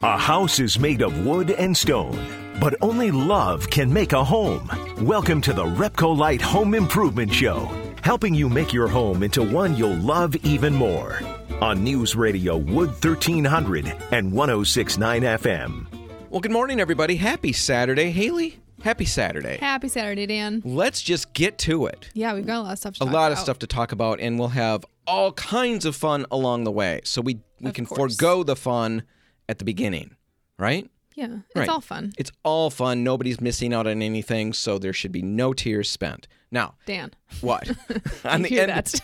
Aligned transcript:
A 0.00 0.16
house 0.16 0.60
is 0.60 0.78
made 0.78 1.02
of 1.02 1.26
wood 1.26 1.50
and 1.50 1.76
stone, 1.76 2.16
but 2.60 2.76
only 2.80 3.10
love 3.10 3.68
can 3.68 3.92
make 3.92 4.12
a 4.12 4.22
home. 4.22 4.70
Welcome 5.04 5.40
to 5.40 5.52
the 5.52 5.64
Repcolite 5.64 6.40
Home 6.40 6.74
Improvement 6.74 7.32
Show, 7.34 7.68
helping 8.04 8.32
you 8.32 8.48
make 8.48 8.72
your 8.72 8.86
home 8.86 9.24
into 9.24 9.42
one 9.42 9.76
you'll 9.76 9.96
love 9.96 10.36
even 10.44 10.72
more. 10.72 11.20
On 11.60 11.82
News 11.82 12.14
Radio 12.14 12.56
Wood 12.56 12.90
1300 12.90 13.86
and 14.12 14.32
1069 14.32 15.22
FM. 15.22 15.86
Well, 16.30 16.40
good 16.42 16.52
morning, 16.52 16.78
everybody. 16.78 17.16
Happy 17.16 17.52
Saturday. 17.52 18.12
Haley, 18.12 18.60
happy 18.84 19.04
Saturday. 19.04 19.56
Happy 19.56 19.88
Saturday, 19.88 20.26
Dan. 20.26 20.62
Let's 20.64 21.02
just 21.02 21.32
get 21.32 21.58
to 21.58 21.86
it. 21.86 22.08
Yeah, 22.14 22.34
we've 22.34 22.46
got 22.46 22.58
a 22.58 22.62
lot 22.62 22.72
of 22.74 22.78
stuff 22.78 22.94
to 22.94 23.02
A 23.02 23.06
talk 23.06 23.12
lot 23.14 23.32
of 23.32 23.38
about. 23.38 23.42
stuff 23.42 23.58
to 23.58 23.66
talk 23.66 23.90
about, 23.90 24.20
and 24.20 24.38
we'll 24.38 24.46
have 24.50 24.84
all 25.08 25.32
kinds 25.32 25.84
of 25.84 25.96
fun 25.96 26.24
along 26.30 26.62
the 26.62 26.70
way. 26.70 27.00
So 27.02 27.20
we, 27.20 27.40
we 27.60 27.70
Of 27.70 27.74
can 27.74 27.84
course. 27.84 28.14
forego 28.14 28.44
the 28.44 28.54
fun 28.54 29.02
at 29.48 29.58
the 29.58 29.64
beginning, 29.64 30.16
right? 30.58 30.88
Yeah, 31.14 31.38
it's 31.48 31.56
Right. 31.56 31.68
all 31.68 31.80
fun. 31.80 32.12
It's 32.16 32.30
all 32.44 32.70
fun. 32.70 33.02
Nobody's 33.02 33.40
missing 33.40 33.74
out 33.74 33.86
on 33.88 34.02
anything, 34.02 34.52
so 34.52 34.78
there 34.78 34.92
should 34.92 35.10
be 35.10 35.22
no 35.22 35.52
tears 35.52 35.90
spent. 35.90 36.28
Now, 36.50 36.74
Dan, 36.86 37.12
what? 37.40 37.68
on 38.24 38.44
I 38.44 38.48
hear 38.48 38.66
that. 38.66 38.94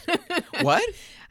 what? 0.61 0.83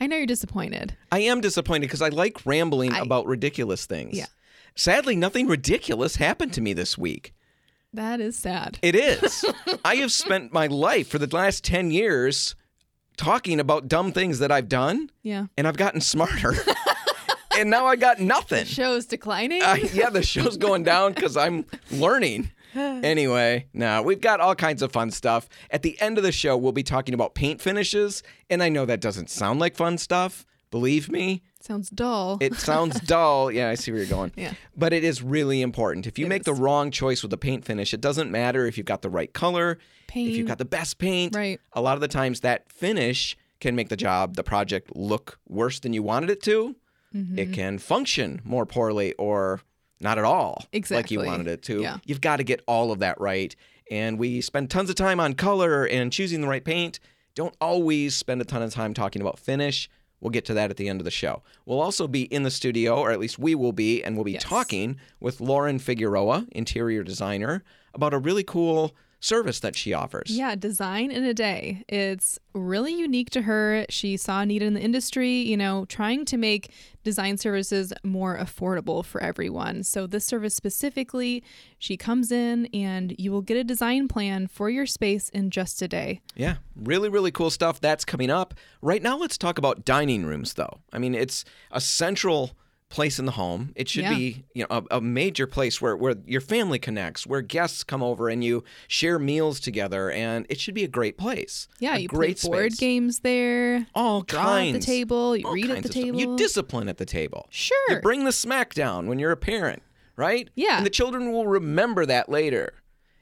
I 0.02 0.08
know 0.08 0.18
you're 0.18 0.26
disappointed. 0.26 0.98
I 1.12 1.20
am 1.20 1.40
disappointed 1.40 1.88
because 1.88 2.02
I 2.02 2.10
like 2.10 2.46
rambling 2.46 2.92
I- 2.92 3.00
about 3.00 3.26
ridiculous 3.28 3.86
things. 3.86 4.18
Yeah. 4.18 4.26
Sadly, 4.76 5.16
nothing 5.16 5.48
ridiculous 5.48 6.16
happened 6.18 6.52
to 6.54 6.62
me 6.62 6.74
this 6.74 6.98
week. 6.98 7.34
That 7.94 8.20
is 8.20 8.36
sad. 8.36 8.80
It 8.82 8.96
is. 8.96 9.46
I 9.86 9.96
have 9.98 10.12
spent 10.12 10.52
my 10.52 10.66
life 10.68 11.08
for 11.08 11.20
the 11.20 11.28
last 11.34 11.64
10 11.64 11.92
years 11.92 12.56
talking 13.18 13.60
about 13.60 13.88
dumb 13.88 14.12
things 14.12 14.40
that 14.40 14.52
I've 14.52 14.68
done, 14.68 15.12
yeah. 15.22 15.46
and 15.56 15.68
I've 15.68 15.78
gotten 15.78 16.02
smarter. 16.02 16.56
And 17.58 17.70
now 17.70 17.86
I 17.86 17.96
got 17.96 18.20
nothing. 18.20 18.60
The 18.66 18.70
Show's 18.70 19.06
declining. 19.06 19.62
Uh, 19.62 19.78
yeah, 19.94 20.10
the 20.10 20.24
show's 20.24 20.58
going 20.58 20.84
down 20.84 21.14
because 21.14 21.38
I'm 21.38 21.66
learning. 21.92 22.52
Anyway, 22.76 23.68
now 23.72 24.02
we've 24.02 24.20
got 24.20 24.40
all 24.40 24.56
kinds 24.56 24.82
of 24.82 24.92
fun 24.92 25.12
stuff. 25.12 25.48
At 25.70 25.84
the 25.84 26.00
end 26.02 26.18
of 26.18 26.24
the 26.24 26.32
show, 26.32 26.58
we'll 26.58 26.72
be 26.72 26.82
talking 26.82 27.14
about 27.14 27.36
paint 27.36 27.62
finishes. 27.62 28.24
And 28.50 28.64
I 28.64 28.70
know 28.70 28.84
that 28.86 29.00
doesn't 29.00 29.30
sound 29.30 29.60
like 29.60 29.76
fun 29.76 30.00
stuff. 30.00 30.44
Believe 30.72 31.08
me, 31.12 31.44
Sounds 31.62 31.92
dull. 31.92 32.40
it 32.42 32.56
sounds 32.56 33.00
dull. 33.06 33.52
Yeah, 33.52 33.70
I 33.70 33.76
see 33.76 33.92
where 33.92 34.02
you're 34.02 34.10
going. 34.10 34.32
Yeah. 34.36 34.54
But 34.76 34.92
it 34.92 35.04
is 35.04 35.22
really 35.22 35.62
important. 35.62 36.08
If 36.08 36.18
you 36.18 36.26
It 36.26 36.30
make 36.30 36.46
the 36.46 36.54
wrong 36.56 36.90
choice 36.90 37.22
with 37.22 37.30
the 37.30 37.38
paint 37.38 37.64
finish, 37.64 37.94
it 37.94 38.02
doesn't 38.02 38.32
matter 38.32 38.66
if 38.66 38.76
you've 38.76 38.88
got 38.88 39.04
the 39.04 39.10
right 39.12 39.32
color, 39.32 39.78
paint. 40.08 40.32
if 40.32 40.36
you've 40.38 40.48
got 40.48 40.58
the 40.58 40.66
best 40.66 40.98
paint. 40.98 41.36
Right. 41.36 41.62
A 41.74 41.82
lot 41.82 41.94
of 41.94 42.02
the 42.02 42.08
times 42.08 42.40
that 42.40 42.72
finish 42.72 43.38
can 43.60 43.76
make 43.76 43.90
the 43.90 43.96
job, 43.98 44.36
the 44.36 44.44
project 44.44 44.96
look 44.96 45.38
worse 45.48 45.80
than 45.80 45.94
you 45.94 46.02
wanted 46.02 46.32
it 46.32 46.42
to. 46.44 46.76
Mm-hmm. 47.16 47.38
It 47.40 47.54
can 47.54 47.78
function 47.78 48.42
more 48.44 48.66
poorly 48.66 49.14
or 49.14 49.62
not 50.00 50.18
at 50.18 50.24
all 50.26 50.66
exactly. 50.72 51.18
like 51.18 51.26
you 51.26 51.32
wanted 51.32 51.48
it 51.48 51.62
to. 51.64 51.82
Yeah. 51.82 51.98
You've 52.06 52.22
got 52.22 52.38
to 52.38 52.44
get 52.44 52.62
all 52.68 52.92
of 52.92 53.00
that 53.00 53.20
right. 53.22 53.56
And 53.92 54.18
we 54.18 54.42
spend 54.42 54.70
tons 54.70 54.90
of 54.90 54.96
time 54.96 55.20
on 55.20 55.34
color 55.34 55.86
and 55.86 56.12
choosing 56.12 56.42
the 56.42 56.48
right 56.48 56.64
paint. 56.64 57.00
Don't 57.36 57.56
always 57.62 58.16
spend 58.16 58.42
a 58.42 58.46
ton 58.46 58.62
of 58.62 58.74
time 58.74 58.94
talking 58.94 59.22
about 59.22 59.40
finish. 59.40 59.90
We'll 60.20 60.30
get 60.32 60.46
to 60.46 60.54
that 60.54 60.70
at 60.70 60.78
the 60.78 60.88
end 60.88 61.02
of 61.02 61.06
the 61.06 61.12
show. 61.12 61.44
We'll 61.66 61.82
also 61.82 62.08
be 62.08 62.24
in 62.24 62.44
the 62.44 62.52
studio, 62.52 62.98
or 62.98 63.12
at 63.12 63.20
least 63.20 63.38
we 63.38 63.56
will 63.56 63.74
be, 63.74 64.02
and 64.04 64.16
we'll 64.16 64.24
be 64.24 64.32
Yes. 64.34 64.44
talking 64.44 64.98
with 65.20 65.42
Lauren 65.42 65.80
Figueroa, 65.80 66.48
interior 66.54 67.04
designer, 67.04 67.62
about 67.94 68.14
a 68.14 68.18
really 68.20 68.44
cool 68.44 68.96
service 69.24 69.60
that 69.62 69.76
she 69.76 69.94
offers. 69.94 70.30
yeah, 70.30 70.56
design 70.56 71.10
in 71.12 71.24
a 71.24 71.34
day. 71.34 71.84
It's 71.88 72.38
really 72.54 72.94
unique 72.94 73.30
to 73.32 73.44
her. 73.44 73.86
She 73.90 74.18
saw 74.18 74.42
a 74.42 74.46
need 74.46 74.62
in 74.62 74.74
the 74.74 74.82
industry, 74.82 75.32
you 75.32 75.56
know, 75.56 75.86
trying 75.86 76.26
to 76.26 76.38
make 76.38 76.72
design 77.04 77.38
services 77.38 77.94
more 78.04 78.38
affordable 78.38 79.04
for 79.04 79.22
everyone. 79.22 79.84
So, 79.84 80.08
this 80.08 80.26
service 80.26 80.54
specifically, 80.54 81.44
she 81.80 81.98
comes 81.98 82.32
in 82.32 82.68
and 82.74 83.16
you 83.18 83.32
will 83.32 83.42
get 83.42 83.58
a 83.58 83.64
design 83.64 84.08
plan 84.08 84.48
for 84.48 84.70
your 84.70 84.86
space 84.86 85.30
in 85.30 85.50
just 85.50 85.82
a 85.82 85.88
day. 85.88 86.22
Yeah, 86.36 86.58
really, 86.76 87.10
really 87.10 87.32
cool 87.32 87.50
stuff. 87.50 87.80
That's 87.80 88.06
coming 88.06 88.30
up. 88.30 88.54
Right 88.82 89.02
now, 89.02 89.18
let's 89.18 89.38
talk 89.38 89.58
about 89.58 89.86
dining 89.86 90.26
rooms, 90.26 90.54
though. 90.54 90.80
I 90.92 91.00
mean, 91.00 91.16
it's 91.16 91.46
a 91.72 91.80
central 91.82 92.52
place 92.94 93.20
in 93.20 93.26
the 93.26 93.34
home. 93.34 93.74
It 93.76 93.90
should 93.90 94.04
Yeah. 94.04 94.14
be, 94.14 94.46
you 94.54 94.64
know, 94.64 94.68
a, 94.90 94.98
a 94.98 95.02
major 95.02 95.48
place 95.48 95.82
where, 95.82 95.98
where 95.98 96.16
your 96.26 96.40
family 96.42 96.80
connects, 96.80 97.28
where 97.28 97.42
guests 97.42 97.84
come 97.84 98.02
over 98.02 98.30
and 98.30 98.44
you 98.44 98.64
share 98.88 99.18
meals 99.20 99.60
together, 99.60 100.10
and 100.12 100.46
it 100.50 100.60
should 100.60 100.76
be 100.76 100.84
a 100.84 100.88
great 100.88 101.18
place. 101.18 101.68
Yeah, 101.80 101.96
a 101.96 102.00
you 102.00 102.08
great 102.08 102.38
play 102.40 102.50
board 102.50 102.72
space. 102.74 102.80
games 102.80 103.20
there. 103.20 103.88
All 103.96 104.22
draw 104.22 104.44
kinds. 104.44 104.76
at 104.76 104.82
the 104.82 104.86
table. 104.86 105.36
You 105.36 105.52
read 105.52 105.66
at 105.66 105.70
the 105.70 105.78
of 105.80 105.86
stuff. 105.86 105.94
table. 106.04 106.20
You 106.20 106.38
discipline 106.38 106.88
at 106.88 106.98
the 106.98 107.06
table. 107.06 107.48
Sure. 107.50 107.78
You 107.90 108.00
bring 108.00 108.24
the 108.26 108.32
smack 108.32 108.74
down 108.74 109.08
when 109.08 109.18
you're 109.20 109.32
a 109.32 109.38
parent, 109.38 109.82
right? 110.16 110.50
Yeah. 110.56 110.78
And 110.78 110.86
the 110.86 110.90
children 110.92 111.32
will 111.32 111.48
remember 111.48 112.06
that 112.06 112.30
later. 112.30 112.74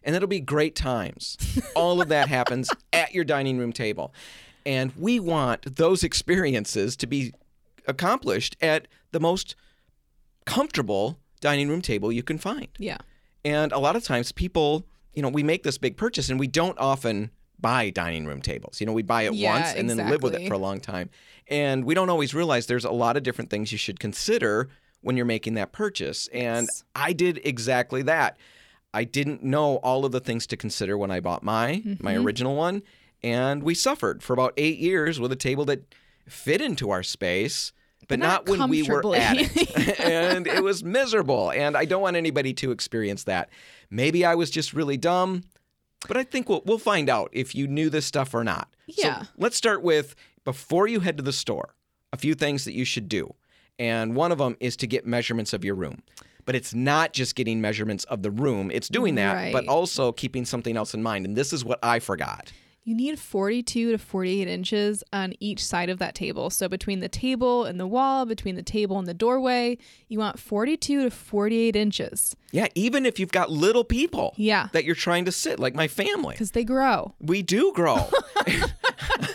And 0.04 0.16
it'll 0.16 0.28
be 0.28 0.40
great 0.42 0.76
times. 0.76 1.38
All 1.76 2.02
of 2.02 2.10
that 2.10 2.28
happens 2.28 2.70
at 2.92 3.14
your 3.14 3.24
dining 3.24 3.58
room 3.58 3.72
table. 3.72 4.14
And 4.66 4.92
we 4.98 5.20
want 5.20 5.76
those 5.78 6.04
experiences 6.04 6.96
to 6.98 7.08
be 7.08 7.34
accomplished 7.88 8.56
at 8.62 8.88
the 9.12 9.19
most 9.19 9.56
comfortable 10.46 11.19
dining 11.40 11.69
room 11.69 11.81
table 11.81 12.12
you 12.12 12.24
can 12.24 12.38
find. 12.38 12.68
yeah. 12.78 12.97
And 13.44 13.72
a 13.72 13.80
lot 13.80 13.96
of 13.96 14.03
times 14.03 14.31
people, 14.31 14.86
you 15.14 15.24
know, 15.24 15.30
we 15.30 15.42
make 15.42 15.64
this 15.64 15.80
big 15.80 15.97
purchase 15.97 16.30
and 16.30 16.40
we 16.40 16.46
don't 16.46 16.78
often 16.78 17.31
buy 17.59 17.90
dining 17.90 18.28
room 18.28 18.40
tables. 18.40 18.80
You 18.80 18.86
know, 18.86 18.94
we 18.94 19.02
buy 19.02 19.24
it 19.24 19.34
Yeah, 19.34 19.53
once 19.56 19.74
and 19.75 19.90
then 19.90 19.97
live 20.09 20.22
with 20.22 20.36
it 20.36 20.47
for 20.47 20.53
a 20.53 20.59
long 20.59 20.80
time. 20.80 21.09
And 21.47 21.84
we 21.86 21.96
don't 21.96 22.09
always 22.12 22.36
realize 22.36 22.68
there's 22.68 22.86
a 22.86 22.92
lot 22.92 23.18
of 23.18 23.24
different 23.24 23.50
things 23.50 23.72
you 23.72 23.80
should 23.80 24.00
consider 24.00 24.69
when 25.02 25.18
you're 25.18 25.25
making 25.25 25.56
that 25.56 25.72
purchase. 25.72 26.28
And 26.31 26.68
Yes. 26.72 26.84
I 26.96 27.13
did 27.13 27.42
exactly 27.44 28.03
that. 28.03 28.38
I 28.94 29.06
didn't 29.06 29.42
know 29.44 29.78
all 29.78 30.06
of 30.06 30.12
the 30.12 30.19
things 30.19 30.46
to 30.48 30.56
consider 30.58 30.96
when 30.96 31.09
I 31.09 31.19
bought 31.19 31.42
my 31.44 31.81
my 32.00 32.13
Mm-hmm. 32.13 32.24
original 32.25 32.56
one, 32.56 32.84
and 33.24 33.63
we 33.63 33.74
suffered 33.74 34.22
for 34.22 34.34
about 34.34 34.53
8 34.58 34.78
years 34.78 35.19
with 35.19 35.31
a 35.31 35.36
table 35.36 35.66
that 35.66 35.81
fit 36.31 36.62
into 36.62 36.90
our 36.90 37.03
space. 37.03 37.72
But, 38.08 38.19
not, 38.19 38.47
not 38.47 38.59
when 38.59 38.69
we 38.69 38.84
were 38.84 39.16
at 39.16 39.38
it. 39.38 40.00
and 40.00 40.46
it 40.46 40.64
was 40.64 40.84
miserable. 40.84 41.52
And 41.52 41.78
I 41.78 41.86
don't 41.86 42.02
want 42.02 42.18
anybody 42.18 42.53
to 42.56 42.72
experience 42.72 43.24
that. 43.24 43.50
Maybe 43.90 44.25
I 44.25 44.36
was 44.36 44.50
just 44.50 44.74
really 44.74 44.97
dumb, 44.97 45.44
but 46.08 46.18
I 46.18 46.24
think 46.24 46.50
we'll, 46.50 46.62
we'll 46.66 46.78
find 46.80 47.09
out 47.09 47.30
if 47.31 47.56
you 47.56 47.68
knew 47.68 47.90
this 47.90 48.06
stuff 48.06 48.34
or 48.34 48.44
not. 48.44 48.68
Yeah. 48.88 49.22
So 49.22 49.28
let's 49.38 49.56
start 49.56 49.81
with 49.81 50.16
before 50.44 50.88
you 50.88 51.00
head 51.00 51.16
to 51.18 51.24
the 51.24 51.31
store, 51.31 51.75
a 52.12 52.18
few 52.18 52.34
things 52.34 52.66
that 52.66 52.74
you 52.74 52.84
should 52.84 53.08
do. 53.08 53.34
And 53.80 54.16
one 54.16 54.31
of 54.31 54.40
them 54.40 54.58
is 54.59 54.75
to 54.78 54.88
get 54.88 55.06
measurements 55.06 55.53
of 55.53 55.63
your 55.63 55.75
room. 55.75 56.02
But 56.44 56.56
it's 56.56 56.74
not 56.74 57.13
just 57.13 57.36
getting 57.36 57.62
measurements 57.62 58.03
of 58.06 58.24
the 58.24 58.31
room, 58.31 58.72
it's 58.72 58.90
doing 58.90 59.16
that, 59.16 59.53
but 59.53 59.68
also 59.68 60.12
keeping 60.12 60.44
something 60.44 60.75
else 60.75 60.94
in 60.94 61.03
mind. 61.03 61.25
And 61.25 61.36
this 61.36 61.53
is 61.53 61.63
what 61.63 61.80
I 61.84 62.00
forgot. 62.00 62.52
You 62.84 62.96
need 62.96 63.19
42 63.19 63.92
to 63.92 63.97
48 64.00 64.47
inches 64.47 65.03
on 65.14 65.34
each 65.40 65.64
side 65.64 65.90
of 65.92 66.00
that 66.00 66.16
table. 66.16 66.50
So 66.50 66.68
between 66.68 67.00
the 67.00 67.08
table 67.09 67.64
and 67.64 67.80
the 67.80 67.86
wall, 67.86 68.25
between 68.25 68.56
the 68.56 68.64
table 68.64 68.97
and 68.97 69.08
the 69.08 69.14
doorway, 69.14 69.78
you 70.08 70.18
want 70.18 70.40
42 70.40 71.03
to 71.03 71.12
48 71.12 71.75
inches 71.75 72.36
Yeah, 72.52 72.68
even 72.74 73.06
if 73.06 73.19
you've 73.19 73.31
got 73.31 73.52
little 73.52 73.84
people 73.84 74.34
Yeah. 74.36 74.69
that 74.74 74.84
you're 74.84 74.96
trying 74.96 75.25
to 75.25 75.31
sit, 75.31 75.59
like 75.59 75.75
my 75.75 75.88
family. 75.88 76.34
because 76.34 76.52
they 76.52 76.64
grow. 76.64 77.14
We 77.19 77.44
do 77.44 77.72
grow. 77.74 78.09
I 78.38 78.68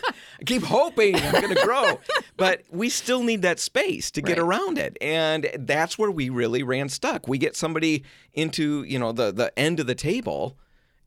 keep 0.47 0.63
hoping 0.65 1.15
I'm 1.15 1.41
going 1.41 1.55
to 1.55 1.63
grow, 1.65 2.01
but 2.37 2.63
we 2.71 2.89
still 2.89 3.23
need 3.23 3.43
that 3.43 3.61
space 3.61 4.11
to 4.13 4.23
get 4.23 4.39
Right. 4.39 4.45
around 4.45 4.77
it, 4.78 4.97
and 5.01 5.49
that's 5.61 5.97
where 5.99 6.11
we 6.11 6.28
really 6.31 6.63
ran 6.65 6.89
stuck. 6.89 7.27
We 7.28 7.39
get 7.39 7.55
somebody 7.57 8.03
into 8.34 8.83
you 8.84 8.99
know 8.99 9.13
the 9.13 9.33
the 9.33 9.57
end 9.59 9.81
of 9.81 9.87
the 9.87 9.95
table, 9.95 10.57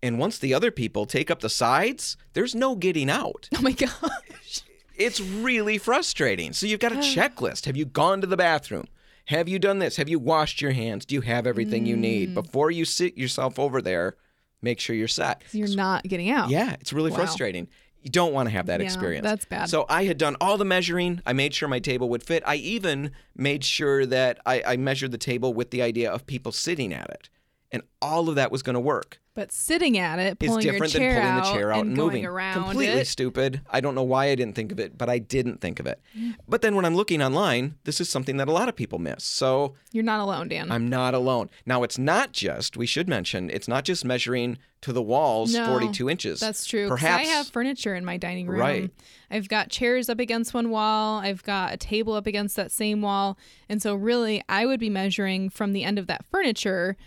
and 0.02 0.18
once 0.20 0.38
the 0.38 0.54
other 0.54 0.72
people 0.72 1.06
take 1.06 1.30
up 1.32 1.40
the 1.42 1.50
sides, 1.50 2.18
there's 2.34 2.56
no 2.56 2.76
getting 2.76 3.10
out. 3.10 3.50
Oh 3.58 3.62
my 3.62 3.72
gosh. 3.72 4.62
It's 4.96 5.22
really 5.22 5.78
frustrating. 5.78 6.52
So 6.54 6.66
you've 6.66 6.80
got 6.82 6.92
a 6.92 6.96
checklist. 6.98 7.66
Have 7.66 7.78
you 7.78 7.86
gone 7.86 8.20
to 8.22 8.28
the 8.28 8.36
bathroom? 8.36 8.86
Have 9.26 9.48
you 9.48 9.58
done 9.60 9.80
this? 9.80 9.96
Have 9.98 10.10
you 10.10 10.20
washed 10.20 10.60
your 10.62 10.72
hands? 10.72 11.06
Do 11.06 11.16
you 11.16 11.22
have 11.22 11.48
everything 11.48 11.86
you 11.86 11.96
Mm. 11.96 12.00
need 12.00 12.34
before 12.34 12.70
you 12.72 12.84
sit 12.84 13.18
yourself 13.18 13.58
over 13.60 13.82
there? 13.82 14.18
Make 14.62 14.80
sure 14.80 14.96
you're 14.96 15.08
set. 15.08 15.42
You're 15.54 15.74
not 15.76 16.04
getting 16.04 16.30
out. 16.30 16.50
Yeah, 16.50 16.76
it's 16.82 16.92
really 16.92 17.12
Wow. 17.12 17.18
frustrating. 17.18 17.68
You 18.02 18.10
don't 18.12 18.34
want 18.34 18.48
to 18.48 18.52
have 18.52 18.66
that 18.66 18.80
Yeah, 18.82 18.86
experience. 18.88 19.24
that's 19.24 19.46
bad. 19.46 19.70
So 19.70 19.86
I 19.88 20.04
had 20.06 20.18
done 20.18 20.36
all 20.42 20.58
the 20.58 20.66
measuring. 20.66 21.22
I 21.26 21.32
made 21.34 21.54
sure 21.54 21.70
my 21.70 21.80
table 21.80 22.10
would 22.10 22.24
fit. 22.24 22.44
I 22.46 22.56
even 22.56 23.12
made 23.36 23.64
sure 23.64 24.06
that 24.06 24.40
I, 24.46 24.64
I 24.66 24.78
measured 24.78 25.12
the 25.12 25.18
table 25.18 25.54
with 25.54 25.72
the 25.72 25.82
idea 25.82 26.10
of 26.12 26.26
people 26.26 26.52
sitting 26.52 26.94
at 26.94 27.10
it. 27.10 27.30
And 27.72 27.84
all 28.02 28.30
of 28.30 28.36
that 28.36 28.52
was 28.52 28.64
going 28.64 28.74
to 28.76 28.80
work. 28.80 29.20
But 29.36 29.54
sitting 29.54 29.98
at 29.98 30.20
it, 30.20 30.38
pulling 30.38 30.66
your 30.66 30.74
different 30.74 30.92
than 30.92 31.02
chair 31.02 31.14
pulling 31.14 31.28
out 31.28 31.46
the 31.46 31.54
chair 31.54 31.72
out 31.72 31.80
and, 31.80 31.90
and, 31.90 31.98
going 31.98 32.08
moving. 32.08 32.26
around 32.26 32.54
Completely 32.56 33.02
it. 33.02 33.08
stupid. 33.08 33.62
I 33.70 33.80
don't 33.80 33.96
know 33.96 34.04
why 34.04 34.26
I 34.26 34.36
didn't 34.36 34.56
think 34.56 34.72
of 34.74 34.82
it, 34.82 34.98
but 34.98 35.08
I 35.08 35.20
didn't 35.20 35.62
think 35.62 35.80
of 35.80 35.88
it. 35.88 36.02
But 36.48 36.62
then 36.62 36.76
when 36.76 36.84
I'm 36.84 36.96
looking 36.96 37.22
online, 37.22 37.76
this 37.86 38.02
is 38.02 38.10
something 38.10 38.36
that 38.38 38.50
a 38.50 38.52
lot 38.52 38.68
of 38.68 38.76
people 38.76 39.00
miss. 39.00 39.24
So 39.24 39.76
You're 39.94 40.04
not 40.04 40.20
alone, 40.20 40.50
Dan. 40.50 40.70
I'm 40.70 40.90
not 40.90 41.14
alone. 41.14 41.50
Now, 41.66 41.84
it's 41.84 41.98
not 41.98 42.34
just, 42.34 42.76
we 42.76 42.86
should 42.86 43.08
mention, 43.08 43.50
it's 43.50 43.68
not 43.68 43.86
just 43.86 44.04
measuring 44.04 44.58
to 44.82 44.92
the 44.92 45.02
walls 45.02 45.54
No, 45.54 45.68
42 45.68 46.10
inches. 46.10 46.42
That's 46.42 46.66
true. 46.66 46.90
Perhaps 46.90 47.28
I 47.28 47.32
have 47.32 47.48
furniture 47.48 47.96
in 47.96 48.04
my 48.04 48.18
dining 48.18 48.48
room. 48.48 48.60
Right. 48.60 48.92
I've 49.32 49.48
got 49.48 49.70
chairs 49.70 50.10
up 50.10 50.20
against 50.20 50.54
one 50.54 50.70
wall. 50.70 51.20
I've 51.20 51.44
got 51.44 51.74
a 51.74 51.78
table 51.78 52.14
up 52.14 52.28
against 52.28 52.58
that 52.58 52.72
same 52.72 53.02
wall. 53.02 53.38
And 53.70 53.82
so, 53.82 53.96
really, 53.96 54.44
I 54.50 54.66
would 54.66 54.80
be 54.82 54.90
measuring 54.90 55.50
from 55.50 55.72
the 55.72 55.84
end 55.86 55.98
of 55.98 56.08
that 56.08 56.26
furniture 56.26 56.98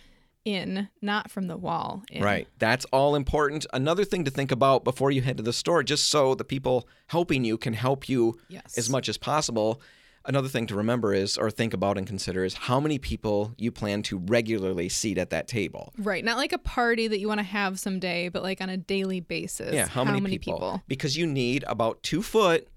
in, 0.45 0.89
not 1.01 1.31
from 1.31 1.47
the 1.47 1.57
wall. 1.57 2.03
In. 2.11 2.23
Right. 2.23 2.49
That's 2.59 2.85
all 2.87 3.15
important. 3.15 3.67
Another 3.73 4.05
thing 4.05 4.25
to 4.25 4.31
think 4.31 4.51
about 4.51 4.85
before 4.85 5.11
you 5.11 5.23
head 5.23 5.37
to 5.37 5.43
the 5.43 5.53
store, 5.53 5.83
just 5.83 6.09
so 6.09 6.35
the 6.35 6.45
people 6.45 6.89
helping 7.09 7.45
you 7.45 7.57
can 7.59 7.75
help 7.75 8.09
you 8.09 8.39
Yes. 8.49 8.77
as 8.77 8.91
much 8.91 9.09
as 9.09 9.19
possible. 9.19 9.81
Another 10.25 10.47
thing 10.47 10.69
to 10.69 10.77
remember 10.77 11.13
is, 11.13 11.37
or 11.37 11.51
think 11.51 11.75
about 11.75 11.99
and 11.99 12.07
consider, 12.07 12.45
is 12.45 12.55
how 12.55 12.79
many 12.79 12.97
people 12.97 13.55
you 13.59 13.73
plan 13.73 14.03
to 14.05 14.19
regularly 14.19 14.89
seat 14.89 15.19
at 15.19 15.31
that 15.31 15.49
table. 15.49 15.93
Right. 15.99 16.25
Not 16.25 16.37
like 16.37 16.53
a 16.53 16.59
party 16.59 17.09
that 17.09 17.19
you 17.19 17.27
want 17.27 17.41
to 17.41 17.45
have 17.45 17.81
someday, 17.81 18.29
but 18.29 18.43
like 18.45 18.61
on 18.61 18.69
a 18.69 18.77
daily 18.77 19.19
basis. 19.19 19.75
Yeah, 19.75 19.89
how, 19.89 20.05
many, 20.05 20.39
people? 20.39 20.81
Because 20.87 21.17
you 21.17 21.27
need 21.27 21.65
about 21.67 22.05
two 22.05 22.23
foot 22.23 22.69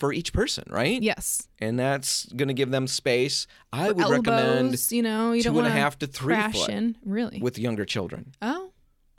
for 0.00 0.12
each 0.12 0.32
person, 0.32 0.64
right? 0.68 1.00
Yes. 1.00 1.46
And 1.60 1.78
that's 1.78 2.24
going 2.32 2.48
to 2.48 2.54
give 2.54 2.70
them 2.72 2.86
space. 2.88 3.46
I 3.72 3.88
For 3.88 3.94
would 3.94 4.02
elbows, 4.04 4.18
recommend 4.26 4.90
you 4.92 5.02
know, 5.02 5.32
you 5.32 5.42
two 5.42 5.50
don't 5.50 5.58
and 5.58 5.66
a 5.68 5.70
half 5.70 5.98
to 6.00 6.06
three 6.08 6.34
foot 6.50 6.70
in. 6.70 6.96
Really? 7.04 7.38
with 7.40 7.58
younger 7.58 7.84
children. 7.84 8.32
oh, 8.42 8.72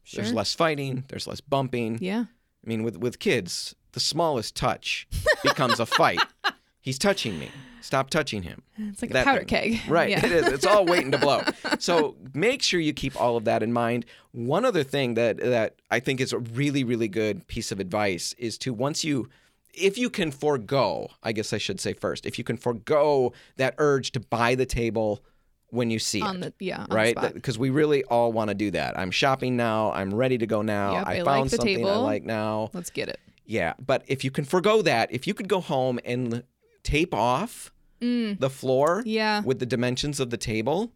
sure. 0.03 0.23
There's 0.23 0.33
less 0.33 0.53
fighting. 0.53 1.05
There's 1.07 1.27
less 1.27 1.39
bumping. 1.39 1.99
yeah. 2.01 2.25
I 2.63 2.67
mean, 2.67 2.83
with 2.83 2.97
with 2.97 3.17
kids, 3.19 3.75
the 3.93 3.99
smallest 3.99 4.55
touch 4.55 5.07
becomes 5.43 5.79
a 5.79 5.85
fight. 5.85 6.19
He's 6.81 6.99
touching 6.99 7.39
me. 7.39 7.49
Stop 7.81 8.11
touching 8.11 8.43
him. 8.43 8.61
It's 8.77 9.01
like 9.01 9.09
a 9.11 9.23
powder 9.23 9.39
thing. 9.39 9.47
keg. 9.47 9.81
Right. 9.87 10.09
Yeah. 10.11 10.23
It 10.25 10.31
is. 10.31 10.47
It's 10.47 10.65
all 10.67 10.85
waiting 10.85 11.11
to 11.11 11.17
blow. 11.17 11.41
So 11.79 12.15
make 12.35 12.61
sure 12.61 12.79
you 12.79 12.93
keep 12.93 13.19
all 13.19 13.37
of 13.37 13.45
that 13.45 13.63
in 13.63 13.73
mind. 13.73 14.05
One 14.33 14.65
other 14.65 14.83
thing 14.83 15.15
that 15.15 15.37
that 15.37 15.75
I 15.89 15.99
think 15.99 16.21
is 16.21 16.31
a 16.33 16.37
really 16.39 16.83
really 16.83 17.07
good 17.07 17.47
piece 17.47 17.71
of 17.71 17.79
advice 17.79 18.35
is 18.37 18.57
to 18.59 18.73
once 18.73 19.03
you 19.03 19.27
if 19.73 19.97
you 19.97 20.09
can 20.09 20.31
forego, 20.31 21.09
I 21.23 21.31
guess 21.31 21.53
I 21.53 21.57
should 21.57 21.79
say 21.79 21.93
first, 21.93 22.25
if 22.25 22.37
you 22.37 22.43
can 22.43 22.57
forego 22.57 23.33
that 23.57 23.75
urge 23.77 24.11
to 24.13 24.19
buy 24.19 24.55
the 24.55 24.65
table 24.65 25.23
when 25.69 25.89
you 25.89 25.99
see 25.99 26.21
on 26.21 26.43
it. 26.43 26.57
the 26.59 26.65
yeah 26.65 26.85
Right, 26.89 27.15
because 27.33 27.57
we 27.57 27.69
really 27.69 28.03
all 28.05 28.33
want 28.33 28.49
to 28.49 28.53
do 28.53 28.71
that. 28.71 28.99
I'm 28.99 29.11
shopping 29.11 29.55
now. 29.55 29.91
I'm 29.93 30.13
ready 30.13 30.37
to 30.37 30.45
go 30.45 30.61
now. 30.61 30.93
Yep, 30.93 31.07
I 31.07 31.11
I 31.11 31.21
like 31.21 31.25
found 31.25 31.49
the 31.49 31.55
something 31.55 31.87
I 31.87 31.95
like 31.95 32.23
now. 32.23 32.69
Let's 32.73 32.89
get 32.89 33.07
it. 33.07 33.19
Yeah, 33.45 33.73
but 33.85 34.03
if 34.07 34.23
you 34.23 34.31
can 34.31 34.43
forego 34.45 34.81
that, 34.81 35.11
if 35.11 35.25
you 35.27 35.33
could 35.33 35.47
go 35.47 35.61
home 35.61 35.99
and 36.05 36.43
tape 36.83 37.13
off 37.13 37.71
the 38.01 38.49
floor 38.49 39.01
Mm. 39.01 39.03
Yeah. 39.05 39.41
with 39.43 39.59
the 39.59 39.65
dimensions 39.65 40.19
of 40.19 40.29
the 40.31 40.37
table 40.37 40.91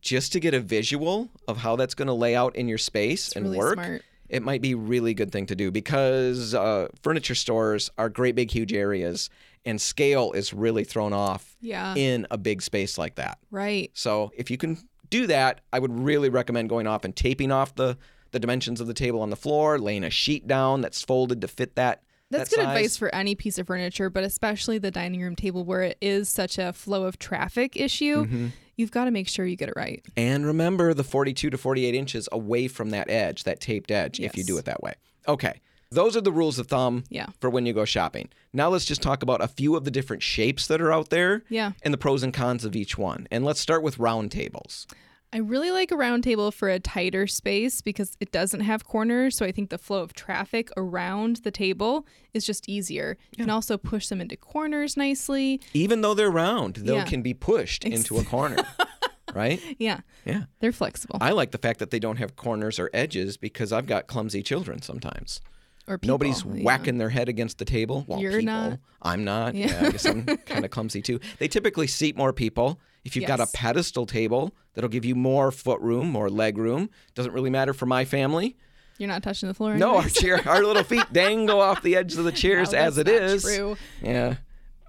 just 0.00 0.32
to 0.32 0.40
get 0.40 0.54
a 0.54 0.60
visual 0.60 1.28
of 1.48 1.56
how 1.58 1.74
that's 1.74 1.94
going 1.94 2.06
to 2.06 2.14
lay 2.14 2.36
out 2.36 2.54
in 2.54 2.68
your 2.68 2.78
space 2.78 3.32
and 3.34 3.46
really 3.46 3.58
work, 3.58 3.74
smart. 3.74 4.02
It 4.28 4.42
might 4.42 4.60
be 4.62 4.72
a 4.72 4.76
really 4.76 5.14
good 5.14 5.32
thing 5.32 5.46
to 5.46 5.54
do 5.56 5.70
because 5.70 6.54
uh, 6.54 6.88
furniture 7.02 7.34
stores 7.34 7.90
are 7.98 8.08
great 8.08 8.34
big 8.34 8.50
huge 8.50 8.72
areas 8.72 9.30
and 9.64 9.80
scale 9.80 10.32
is 10.32 10.52
really 10.54 10.84
thrown 10.84 11.12
off 11.12 11.56
Yeah. 11.60 11.94
in 11.96 12.26
a 12.30 12.38
big 12.38 12.62
space 12.62 12.98
like 12.98 13.14
that. 13.16 13.38
right. 13.50 13.90
So 13.94 14.30
if 14.36 14.50
you 14.50 14.56
can 14.56 14.78
do 15.10 15.26
that, 15.26 15.60
I 15.72 15.78
would 15.78 15.98
really 15.98 16.28
recommend 16.28 16.68
going 16.68 16.86
off 16.86 17.04
and 17.04 17.14
taping 17.16 17.50
off 17.50 17.74
the 17.74 17.96
the 18.30 18.38
dimensions 18.38 18.78
of 18.78 18.86
the 18.86 18.92
table 18.94 19.22
on 19.22 19.30
the 19.30 19.36
floor, 19.36 19.78
laying 19.78 20.04
a 20.04 20.10
sheet 20.10 20.46
down 20.46 20.82
that's 20.82 21.00
folded 21.00 21.40
to 21.40 21.48
fit 21.48 21.76
that. 21.76 22.02
That's 22.30 22.50
that 22.50 22.56
good 22.56 22.62
size. 22.64 22.76
advice 22.76 22.96
for 22.96 23.14
any 23.14 23.34
piece 23.34 23.58
of 23.58 23.66
furniture, 23.66 24.10
but 24.10 24.22
especially 24.24 24.78
the 24.78 24.90
dining 24.90 25.20
room 25.22 25.34
table 25.36 25.64
where 25.64 25.82
it 25.82 25.96
is 26.00 26.28
such 26.28 26.58
a 26.58 26.72
flow 26.72 27.04
of 27.04 27.18
traffic 27.18 27.76
issue. 27.76 28.24
Mm-hmm. 28.26 28.46
You've 28.76 28.90
got 28.90 29.06
to 29.06 29.10
make 29.10 29.28
sure 29.28 29.44
you 29.46 29.56
get 29.56 29.68
it 29.70 29.74
right. 29.76 30.04
And 30.16 30.46
remember 30.46 30.94
the 30.94 31.02
42 31.04 31.50
to 31.50 31.58
48 31.58 31.94
inches 31.94 32.28
away 32.30 32.68
from 32.68 32.90
that 32.90 33.10
edge, 33.10 33.44
that 33.44 33.60
taped 33.60 33.90
edge, 33.90 34.20
if 34.20 34.36
you 34.36 34.44
do 34.44 34.56
it 34.58 34.66
that 34.66 34.82
way. 34.82 34.94
Okay. 35.26 35.60
Those 35.90 36.16
are 36.18 36.20
the 36.20 36.30
rules 36.30 36.58
of 36.58 36.66
thumb 36.68 37.04
Yeah. 37.08 37.26
for 37.40 37.48
when 37.48 37.64
you 37.64 37.72
go 37.72 37.86
shopping. 37.86 38.28
Now 38.52 38.68
let's 38.68 38.84
just 38.84 39.00
talk 39.00 39.22
about 39.22 39.42
a 39.42 39.48
few 39.48 39.74
of 39.74 39.84
the 39.84 39.90
different 39.90 40.22
shapes 40.22 40.66
that 40.66 40.82
are 40.82 40.92
out 40.92 41.08
there 41.08 41.42
Yeah. 41.48 41.72
and 41.82 41.94
the 41.94 41.98
pros 41.98 42.22
and 42.22 42.32
cons 42.32 42.64
of 42.66 42.76
each 42.76 42.98
one. 42.98 43.26
And 43.30 43.42
let's 43.44 43.58
start 43.58 43.82
with 43.82 43.98
round 43.98 44.30
tables. 44.30 44.86
I 45.32 45.38
really 45.38 45.70
like 45.70 45.90
a 45.90 45.96
round 45.96 46.24
table 46.24 46.50
for 46.50 46.68
a 46.70 46.80
tighter 46.80 47.26
space 47.26 47.82
because 47.82 48.16
it 48.18 48.32
doesn't 48.32 48.60
have 48.60 48.84
corners. 48.86 49.36
So 49.36 49.44
I 49.44 49.52
think 49.52 49.68
the 49.68 49.76
flow 49.76 50.02
of 50.02 50.14
traffic 50.14 50.70
around 50.76 51.36
the 51.44 51.50
table 51.50 52.06
is 52.32 52.46
just 52.46 52.66
easier. 52.68 53.18
You 53.32 53.44
can 53.44 53.50
also 53.50 53.76
push 53.76 54.06
them 54.08 54.20
into 54.22 54.36
corners 54.38 54.96
nicely. 54.96 55.60
Even 55.74 56.00
though 56.00 56.14
they're 56.14 56.30
round, 56.30 56.76
they 56.76 56.94
Yeah. 56.94 57.04
can 57.04 57.20
be 57.20 57.34
pushed 57.34 57.84
into 57.84 58.16
a 58.18 58.24
corner. 58.24 58.56
right? 59.34 59.60
Yeah. 59.78 60.00
Yeah. 60.24 60.44
They're 60.60 60.72
flexible. 60.72 61.18
I 61.20 61.32
like 61.32 61.50
the 61.50 61.58
fact 61.58 61.78
that 61.80 61.90
they 61.90 61.98
don't 61.98 62.16
have 62.16 62.34
corners 62.34 62.78
or 62.78 62.88
edges 62.94 63.36
because 63.36 63.70
I've 63.72 63.86
got 63.86 64.06
clumsy 64.06 64.42
children 64.42 64.80
sometimes. 64.80 65.42
or 65.86 65.98
people. 65.98 66.14
Nobody's 66.14 66.42
yeah. 66.42 66.62
whacking 66.62 66.96
their 66.96 67.10
head 67.10 67.28
against 67.28 67.58
the 67.58 67.64
table. 67.66 68.04
Well, 68.08 68.18
You're 68.20 68.32
people. 68.40 68.46
not. 68.46 68.78
I'm 69.02 69.24
not. 69.24 69.54
Yeah. 69.54 69.66
Yeah. 69.66 69.88
I 69.88 69.90
guess 69.90 70.06
I'm 70.06 70.24
kind 70.24 70.64
of 70.64 70.70
clumsy 70.70 71.02
too. 71.02 71.20
They 71.38 71.48
typically 71.48 71.86
seat 71.86 72.16
more 72.16 72.32
people. 72.32 72.80
If 73.08 73.16
you've 73.16 73.26
got 73.26 73.40
a 73.40 73.46
pedestal 73.46 74.04
table, 74.04 74.54
that'll 74.74 74.90
give 74.90 75.06
you 75.06 75.14
more 75.14 75.50
foot 75.50 75.80
room, 75.80 76.10
more 76.10 76.28
leg 76.28 76.58
room. 76.58 76.90
Doesn't 77.14 77.32
really 77.32 77.48
matter 77.48 77.72
for 77.72 77.86
my 77.86 78.04
family. 78.04 78.54
You're 78.98 79.08
not 79.08 79.22
touching 79.22 79.48
the 79.48 79.54
floor. 79.54 79.76
No, 79.76 79.96
our 79.96 80.08
chair, 80.08 80.40
our 80.46 80.62
little 80.62 80.82
feet 80.82 81.10
dangle 81.10 81.60
off 81.60 81.82
the 81.82 81.96
edge 81.96 82.16
of 82.16 82.24
the 82.24 82.32
chairs 82.32 82.72
No, 82.72 82.78
as 82.78 82.98
it 82.98 83.08
is. 83.08 83.44
true. 83.44 83.76
Yeah. 84.02 84.36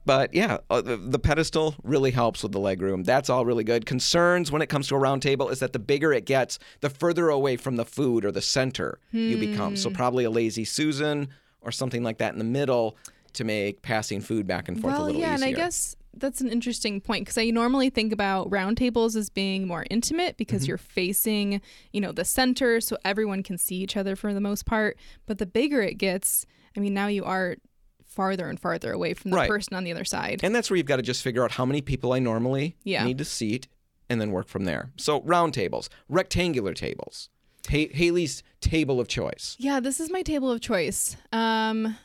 But 0.06 0.33
yeah, 0.33 0.57
uh, 0.69 0.81
the, 0.81 1.19
pedestal 1.19 1.75
really 1.83 2.12
helps 2.12 2.44
with 2.44 2.51
the 2.51 2.60
leg 2.60 2.81
room. 2.81 3.04
That's 3.04 3.30
all 3.30 3.45
really 3.45 3.63
good. 3.63 3.86
Concerns 3.86 4.51
when 4.51 4.62
it 4.62 4.68
comes 4.68 4.88
to 4.88 4.95
a 4.95 4.98
round 4.98 5.21
table 5.21 5.50
is 5.50 5.60
that 5.60 5.71
the 5.71 5.80
bigger 5.80 6.12
it 6.12 6.25
gets, 6.25 6.60
the 6.81 6.89
further 6.89 7.30
away 7.30 7.56
from 7.57 7.75
the 7.75 7.86
food 7.86 8.25
or 8.25 8.31
the 8.31 8.42
center 8.42 9.00
you 9.12 9.38
become. 9.38 9.74
Hmm. 9.74 9.75
So 9.75 9.92
probably 9.92 10.24
a 10.24 10.30
lazy 10.30 10.66
Susan 10.66 11.30
or 11.62 11.71
something 11.71 12.04
like 12.04 12.18
that 12.18 12.33
in 12.33 12.39
the 12.39 12.45
middle 12.45 12.98
to 13.33 13.44
make 13.44 13.83
passing 13.83 14.19
food 14.19 14.48
back 14.48 14.68
and 14.68 14.81
forth 14.81 14.95
a 14.95 14.98
well, 14.98 15.06
little 15.06 15.21
yeah, 15.21 15.36
easier. 15.36 15.48
and 15.48 15.56
I 15.56 15.60
guess 15.60 15.95
that's 16.19 16.42
an 16.42 16.50
interesting 16.50 17.01
point 17.01 17.25
because 17.25 17.38
I 17.38 17.50
normally 17.50 17.89
think 17.89 18.12
about 18.13 18.51
round 18.51 18.77
tables 18.77 19.16
as 19.16 19.30
being 19.30 19.68
more 19.68 19.86
intimate 19.89 20.38
because 20.38 20.62
Mm-hmm. 20.63 20.69
you're 20.69 20.77
facing, 20.77 21.62
you 21.94 22.01
know, 22.01 22.12
the 22.12 22.25
center, 22.25 22.80
so 22.81 22.98
everyone 23.06 23.44
can 23.44 23.57
see 23.57 23.75
each 23.77 23.95
other 23.98 24.16
for 24.16 24.33
the 24.33 24.42
most 24.42 24.66
part. 24.66 24.98
But 25.25 25.38
the 25.38 25.45
bigger 25.45 25.81
it 25.81 25.95
gets, 25.98 26.45
I 26.75 26.80
mean, 26.80 26.94
now 26.94 27.07
you 27.07 27.24
are 27.25 27.57
farther 28.06 28.50
and 28.50 28.60
farther 28.60 28.92
away 28.92 29.13
from 29.13 29.31
the 29.31 29.38
Right. 29.38 29.48
person 29.50 29.75
on 29.75 29.83
the 29.83 29.92
other 29.92 30.04
side. 30.04 30.42
And 30.44 30.54
that's 30.54 30.69
where 30.69 30.77
you've 30.77 30.86
got 30.88 30.98
to 30.98 31.01
just 31.04 31.21
figure 31.24 31.44
out 31.44 31.51
how 31.51 31.66
many 31.66 31.81
people 31.81 32.12
I 32.13 32.19
normally 32.19 32.75
Yeah. 32.83 33.04
need 33.06 33.18
to 33.19 33.25
seat 33.25 33.68
and 34.10 34.19
then 34.19 34.31
work 34.31 34.48
from 34.48 34.66
there. 34.66 34.92
So 34.98 35.21
round 35.21 35.54
tables, 35.54 35.89
rectangular 36.10 36.74
tables. 36.74 37.30
Ha- 37.69 37.89
Haley's 37.94 38.42
table 38.62 39.00
of 39.00 39.07
choice. 39.07 39.56
Yeah, 39.60 39.80
this 39.80 40.00
is 40.00 40.10
my 40.12 40.24
table 40.24 40.50
of 40.51 40.60
choice. 40.60 41.16
Um, 41.31 41.95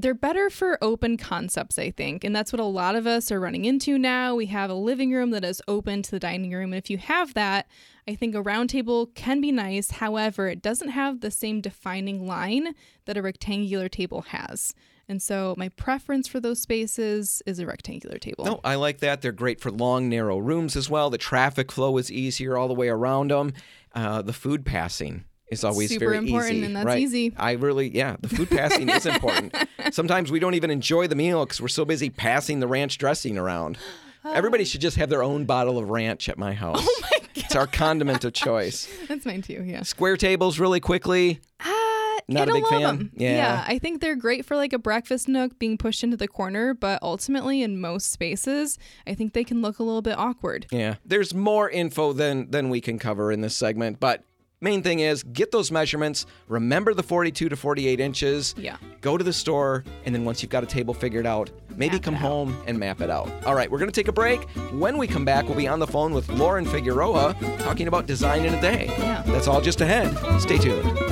they're 0.00 0.14
better 0.14 0.50
for 0.50 0.78
open 0.82 1.16
concepts, 1.16 1.78
I 1.78 1.90
think. 1.90 2.24
And 2.24 2.34
that's 2.34 2.52
what 2.52 2.60
a 2.60 2.64
lot 2.64 2.96
of 2.96 3.06
us 3.06 3.30
are 3.30 3.40
running 3.40 3.64
into 3.64 3.98
now. 3.98 4.34
We 4.34 4.46
have 4.46 4.70
a 4.70 4.74
living 4.74 5.12
room 5.12 5.30
that 5.30 5.44
is 5.44 5.62
open 5.68 6.02
to 6.02 6.10
the 6.10 6.18
dining 6.18 6.52
room. 6.52 6.72
And 6.72 6.78
if 6.78 6.90
you 6.90 6.98
have 6.98 7.34
that, 7.34 7.66
I 8.08 8.14
think 8.14 8.34
a 8.34 8.42
round 8.42 8.70
table 8.70 9.06
can 9.14 9.40
be 9.40 9.52
nice. 9.52 9.92
However, 9.92 10.48
it 10.48 10.62
doesn't 10.62 10.90
have 10.90 11.20
the 11.20 11.30
same 11.30 11.60
defining 11.60 12.26
line 12.26 12.74
that 13.04 13.16
a 13.16 13.22
rectangular 13.22 13.88
table 13.88 14.22
has. 14.22 14.74
And 15.08 15.20
so 15.20 15.54
my 15.58 15.68
preference 15.70 16.28
for 16.28 16.38
those 16.38 16.60
spaces 16.60 17.42
is 17.44 17.58
a 17.58 17.66
rectangular 17.66 18.18
table. 18.18 18.44
No, 18.44 18.60
I 18.62 18.76
like 18.76 18.98
that. 19.00 19.22
They're 19.22 19.32
great 19.32 19.60
for 19.60 19.72
long, 19.72 20.08
narrow 20.08 20.38
rooms 20.38 20.76
as 20.76 20.88
well. 20.88 21.10
The 21.10 21.18
traffic 21.18 21.72
flow 21.72 21.98
is 21.98 22.12
easier 22.12 22.56
all 22.56 22.68
the 22.68 22.74
way 22.74 22.88
around 22.88 23.32
them. 23.32 23.52
Uh, 23.92 24.22
the 24.22 24.32
food 24.32 24.64
passing 24.64 25.24
is 25.50 25.64
always 25.64 25.90
Super 25.90 26.06
very 26.06 26.16
important, 26.18 26.54
easy. 26.56 26.64
and 26.66 26.76
that's 26.76 26.86
right? 26.86 26.98
easy. 27.00 27.32
I 27.36 27.52
really, 27.52 27.94
yeah, 27.94 28.16
the 28.20 28.28
food 28.28 28.50
passing 28.50 28.88
is 28.88 29.06
important. 29.06 29.54
Sometimes 29.92 30.30
we 30.30 30.38
don't 30.38 30.54
even 30.54 30.70
enjoy 30.70 31.06
the 31.06 31.16
meal 31.16 31.44
because 31.44 31.60
we're 31.60 31.68
so 31.68 31.84
busy 31.84 32.10
passing 32.10 32.60
the 32.60 32.68
ranch 32.68 32.98
dressing 32.98 33.36
around. 33.38 33.78
Everybody 34.24 34.64
should 34.64 34.80
just 34.82 34.96
have 34.98 35.08
their 35.08 35.22
own 35.22 35.46
bottle 35.46 35.78
of 35.78 35.88
ranch 35.88 36.28
at 36.28 36.36
my 36.38 36.52
house. 36.52 36.78
Oh 36.80 36.98
my 37.02 37.08
god. 37.18 37.26
It's 37.36 37.56
our 37.56 37.66
condiment 37.66 38.24
of 38.24 38.32
choice. 38.32 38.88
That's 39.08 39.24
mine 39.24 39.42
too, 39.42 39.64
yeah. 39.64 39.82
Square 39.82 40.18
tables, 40.18 40.58
really 40.58 40.78
quickly. 40.80 41.40
Ah, 41.60 42.18
Not 42.28 42.48
I 42.48 42.50
a 42.50 42.54
big 42.54 42.62
love 42.64 42.70
fan? 42.70 42.82
them. 42.82 43.10
Yeah. 43.16 43.64
I 43.66 43.78
think 43.78 44.00
they're 44.00 44.16
great 44.16 44.44
for 44.44 44.56
like 44.56 44.72
a 44.72 44.78
breakfast 44.78 45.26
nook 45.26 45.58
being 45.58 45.78
pushed 45.78 46.04
into 46.04 46.16
the 46.16 46.28
corner, 46.28 46.74
but 46.74 47.02
ultimately 47.02 47.62
in 47.62 47.80
most 47.80 48.10
spaces, 48.12 48.78
I 49.06 49.14
think 49.14 49.32
they 49.32 49.42
can 49.44 49.62
look 49.62 49.78
a 49.78 49.82
little 49.82 50.02
bit 50.02 50.18
awkward. 50.18 50.66
Yeah. 50.70 50.96
There's 51.04 51.32
more 51.34 51.70
info 51.70 52.12
than 52.12 52.50
than 52.50 52.68
we 52.68 52.80
can 52.80 52.98
cover 52.98 53.32
in 53.32 53.40
this 53.40 53.56
segment, 53.56 54.00
but 54.00 54.24
main 54.60 54.82
thing 54.82 55.00
is 55.00 55.22
get 55.22 55.50
those 55.50 55.70
measurements, 55.70 56.26
remember 56.48 56.92
the 56.94 57.02
42 57.02 57.48
to 57.48 57.56
48 57.56 58.00
inches. 58.00 58.54
Yeah. 58.58 58.76
Go 59.00 59.16
to 59.16 59.24
the 59.24 59.32
store, 59.32 59.84
and 60.04 60.14
then 60.14 60.24
once 60.24 60.42
you've 60.42 60.50
got 60.50 60.62
a 60.62 60.66
table 60.66 60.92
figured 60.92 61.26
out, 61.26 61.50
maybe 61.76 61.94
Map 61.94 62.02
come 62.02 62.14
it 62.14 62.18
out. 62.18 62.20
home 62.22 62.62
and 62.66 62.78
map 62.78 63.00
it 63.00 63.10
out. 63.10 63.30
All 63.46 63.54
right, 63.54 63.70
we're 63.70 63.78
going 63.78 63.90
to 63.90 63.94
take 63.94 64.08
a 64.08 64.12
break. 64.12 64.42
When 64.72 64.98
we 64.98 65.06
come 65.06 65.24
back, 65.24 65.46
we'll 65.46 65.56
be 65.56 65.68
on 65.68 65.78
the 65.78 65.86
phone 65.86 66.12
with 66.12 66.28
Lauren 66.28 66.66
Figueroa 66.66 67.34
talking 67.60 67.88
about 67.88 68.06
design 68.06 68.44
in 68.44 68.54
a 68.54 68.60
day. 68.60 68.86
Yeah. 68.98 69.22
That's 69.26 69.48
all 69.48 69.60
just 69.60 69.80
ahead. 69.80 70.14
Stay 70.40 70.58
tuned. 70.58 71.10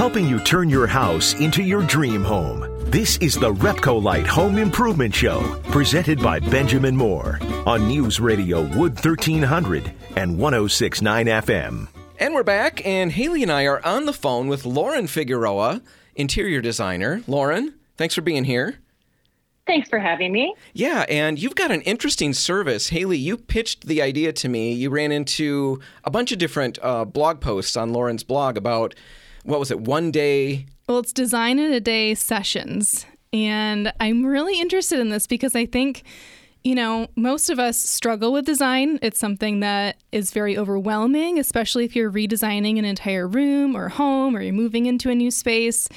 helping 0.00 0.26
you 0.26 0.40
turn 0.40 0.70
your 0.70 0.86
house 0.86 1.34
into 1.40 1.62
your 1.62 1.82
dream 1.82 2.22
home. 2.24 2.69
This 2.90 3.18
is 3.18 3.36
the 3.36 3.52
Repcolite 3.52 4.26
Home 4.26 4.58
Improvement 4.58 5.14
Show, 5.14 5.60
presented 5.70 6.20
by 6.20 6.40
Benjamin 6.40 6.96
Moore 6.96 7.38
on 7.64 7.86
News 7.86 8.18
Radio 8.18 8.62
Wood 8.62 8.94
1300 8.94 9.92
and 10.16 10.36
1069 10.36 11.26
FM. 11.26 11.86
And 12.18 12.34
we're 12.34 12.42
back, 12.42 12.84
and 12.84 13.12
Haley 13.12 13.44
and 13.44 13.52
I 13.52 13.62
are 13.66 13.80
on 13.86 14.06
the 14.06 14.12
phone 14.12 14.48
with 14.48 14.66
Lauren 14.66 15.06
Figueroa, 15.06 15.82
interior 16.16 16.60
designer. 16.60 17.22
Lauren, 17.28 17.74
thanks 17.96 18.16
for 18.16 18.22
being 18.22 18.42
here. 18.42 18.80
Thanks 19.68 19.88
for 19.88 20.00
having 20.00 20.32
me. 20.32 20.52
Yeah, 20.72 21.04
and 21.08 21.38
you've 21.38 21.54
got 21.54 21.70
an 21.70 21.82
interesting 21.82 22.32
service. 22.34 22.88
Haley, 22.88 23.18
you 23.18 23.36
pitched 23.36 23.86
the 23.86 24.02
idea 24.02 24.32
to 24.32 24.48
me. 24.48 24.72
You 24.72 24.90
ran 24.90 25.12
into 25.12 25.80
a 26.02 26.10
bunch 26.10 26.32
of 26.32 26.38
different 26.38 26.76
uh, 26.82 27.04
blog 27.04 27.40
posts 27.40 27.76
on 27.76 27.92
Lauren's 27.92 28.24
blog 28.24 28.56
about, 28.56 28.96
what 29.44 29.60
was 29.60 29.70
it, 29.70 29.80
one 29.80 30.10
day? 30.10 30.66
Well, 30.90 30.98
it's 30.98 31.12
design 31.12 31.60
in 31.60 31.72
a 31.72 31.78
day 31.78 32.16
sessions. 32.16 33.06
And 33.32 33.92
I'm 34.00 34.26
really 34.26 34.58
interested 34.58 34.98
in 34.98 35.10
this 35.10 35.28
because 35.28 35.54
I 35.54 35.64
think, 35.64 36.02
you 36.64 36.74
know, 36.74 37.06
most 37.14 37.48
of 37.48 37.60
us 37.60 37.78
struggle 37.78 38.32
with 38.32 38.44
design. 38.44 38.98
It's 39.00 39.20
something 39.20 39.60
that 39.60 39.98
is 40.10 40.32
very 40.32 40.58
overwhelming, 40.58 41.38
especially 41.38 41.84
if 41.84 41.94
you're 41.94 42.10
redesigning 42.10 42.76
an 42.76 42.84
entire 42.84 43.28
room 43.28 43.76
or 43.76 43.88
home 43.88 44.34
or 44.34 44.42
you're 44.42 44.52
moving 44.52 44.86
into 44.86 45.10
a 45.10 45.14
new 45.14 45.30
space. 45.30 45.88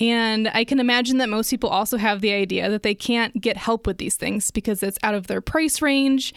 And 0.00 0.48
I 0.54 0.64
can 0.64 0.80
imagine 0.80 1.18
that 1.18 1.28
most 1.28 1.50
people 1.50 1.68
also 1.68 1.98
have 1.98 2.22
the 2.22 2.32
idea 2.32 2.70
that 2.70 2.82
they 2.82 2.94
can't 2.94 3.38
get 3.40 3.58
help 3.58 3.86
with 3.86 3.98
these 3.98 4.16
things 4.16 4.50
because 4.50 4.82
it's 4.82 4.98
out 5.02 5.14
of 5.14 5.26
their 5.26 5.42
price 5.42 5.82
range. 5.82 6.32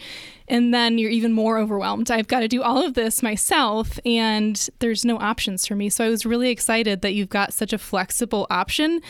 And 0.48 0.74
then 0.74 0.98
you're 0.98 1.10
even 1.10 1.32
more 1.32 1.56
overwhelmed. 1.56 2.10
I've 2.10 2.28
got 2.28 2.40
to 2.40 2.48
do 2.48 2.62
all 2.62 2.84
of 2.84 2.92
this 2.92 3.22
myself, 3.22 3.98
and 4.04 4.68
there's 4.80 5.02
no 5.02 5.18
options 5.18 5.66
for 5.66 5.74
me. 5.74 5.88
So 5.88 6.04
I 6.04 6.10
was 6.10 6.26
really 6.26 6.50
excited 6.50 7.00
that 7.00 7.14
you've 7.14 7.30
got 7.30 7.54
such 7.54 7.72
a 7.72 7.78
flexible 7.78 8.46
option 8.50 9.00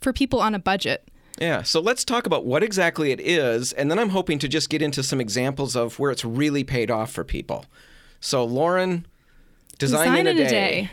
for 0.00 0.12
people 0.12 0.40
on 0.40 0.54
a 0.54 0.60
budget. 0.60 1.08
Yeah, 1.40 1.62
so 1.62 1.80
let's 1.80 2.04
talk 2.04 2.26
about 2.26 2.44
what 2.44 2.62
exactly 2.62 3.10
it 3.10 3.18
is, 3.20 3.72
and 3.72 3.90
then 3.90 3.98
I'm 3.98 4.10
hoping 4.10 4.38
to 4.38 4.46
just 4.46 4.70
get 4.70 4.82
into 4.82 5.02
some 5.02 5.20
examples 5.20 5.74
of 5.74 5.98
where 5.98 6.12
it's 6.12 6.24
really 6.24 6.62
paid 6.62 6.92
off 6.92 7.10
for 7.10 7.24
people. 7.24 7.66
So, 8.20 8.44
Lauren, 8.44 9.04
design, 9.78 10.28
in 10.28 10.38
a 10.38 10.48
day. 10.48 10.90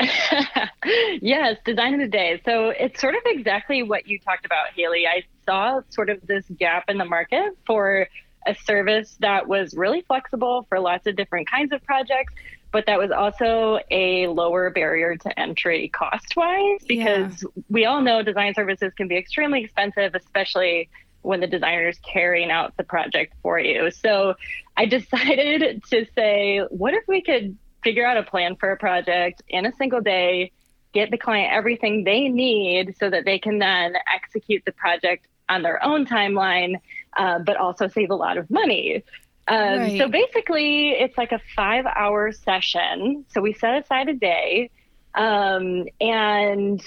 yes, 1.20 1.56
design 1.64 1.94
in 1.94 2.00
a 2.00 2.08
day. 2.08 2.40
So 2.44 2.70
it's 2.70 3.00
sort 3.00 3.14
of 3.14 3.22
exactly 3.26 3.82
what 3.82 4.06
you 4.06 4.18
talked 4.18 4.46
about, 4.46 4.68
Haley. 4.74 5.06
I 5.06 5.24
saw 5.44 5.80
sort 5.90 6.10
of 6.10 6.26
this 6.26 6.44
gap 6.58 6.84
in 6.88 6.98
the 6.98 7.04
market 7.04 7.56
for 7.66 8.08
a 8.46 8.54
service 8.64 9.16
that 9.20 9.46
was 9.46 9.74
really 9.74 10.00
flexible 10.02 10.66
for 10.68 10.80
lots 10.80 11.06
of 11.06 11.16
different 11.16 11.50
kinds 11.50 11.72
of 11.72 11.82
projects, 11.84 12.32
but 12.72 12.86
that 12.86 12.98
was 12.98 13.10
also 13.10 13.80
a 13.90 14.26
lower 14.28 14.70
barrier 14.70 15.16
to 15.16 15.38
entry 15.38 15.88
cost 15.88 16.36
wise 16.36 16.80
because 16.86 17.44
we 17.68 17.84
all 17.84 18.00
know 18.00 18.22
design 18.22 18.54
services 18.54 18.92
can 18.96 19.08
be 19.08 19.16
extremely 19.16 19.64
expensive, 19.64 20.14
especially 20.14 20.88
when 21.22 21.40
the 21.40 21.46
designer 21.46 21.88
is 21.88 21.98
carrying 21.98 22.50
out 22.50 22.74
the 22.78 22.84
project 22.84 23.34
for 23.42 23.58
you. 23.58 23.90
So 23.90 24.34
I 24.76 24.86
decided 24.86 25.84
to 25.90 26.06
say, 26.14 26.60
what 26.70 26.94
if 26.94 27.04
we 27.06 27.20
could 27.20 27.58
figure 27.82 28.06
out 28.06 28.16
a 28.16 28.22
plan 28.22 28.56
for 28.56 28.70
a 28.70 28.76
project 28.76 29.42
in 29.48 29.66
a 29.66 29.72
single 29.76 30.00
day, 30.00 30.52
get 30.92 31.10
the 31.10 31.18
client 31.18 31.52
everything 31.52 32.04
they 32.04 32.28
need 32.28 32.96
so 32.98 33.08
that 33.10 33.24
they 33.24 33.38
can 33.38 33.58
then 33.58 33.94
execute 34.12 34.62
the 34.64 34.72
project 34.72 35.26
on 35.48 35.62
their 35.62 35.82
own 35.84 36.06
timeline, 36.06 36.76
uh, 37.16 37.38
but 37.38 37.56
also 37.56 37.88
save 37.88 38.10
a 38.10 38.14
lot 38.14 38.38
of 38.38 38.50
money. 38.50 39.02
Um, 39.48 39.78
Right. 39.78 39.98
So 39.98 40.08
basically, 40.08 40.90
it's 40.90 41.18
like 41.18 41.32
a 41.32 41.40
five 41.56 41.84
hour 41.86 42.30
session. 42.32 43.24
So 43.28 43.40
we 43.40 43.52
set 43.52 43.82
aside 43.82 44.08
a 44.08 44.14
day, 44.14 44.70
um, 45.14 45.86
and 46.00 46.80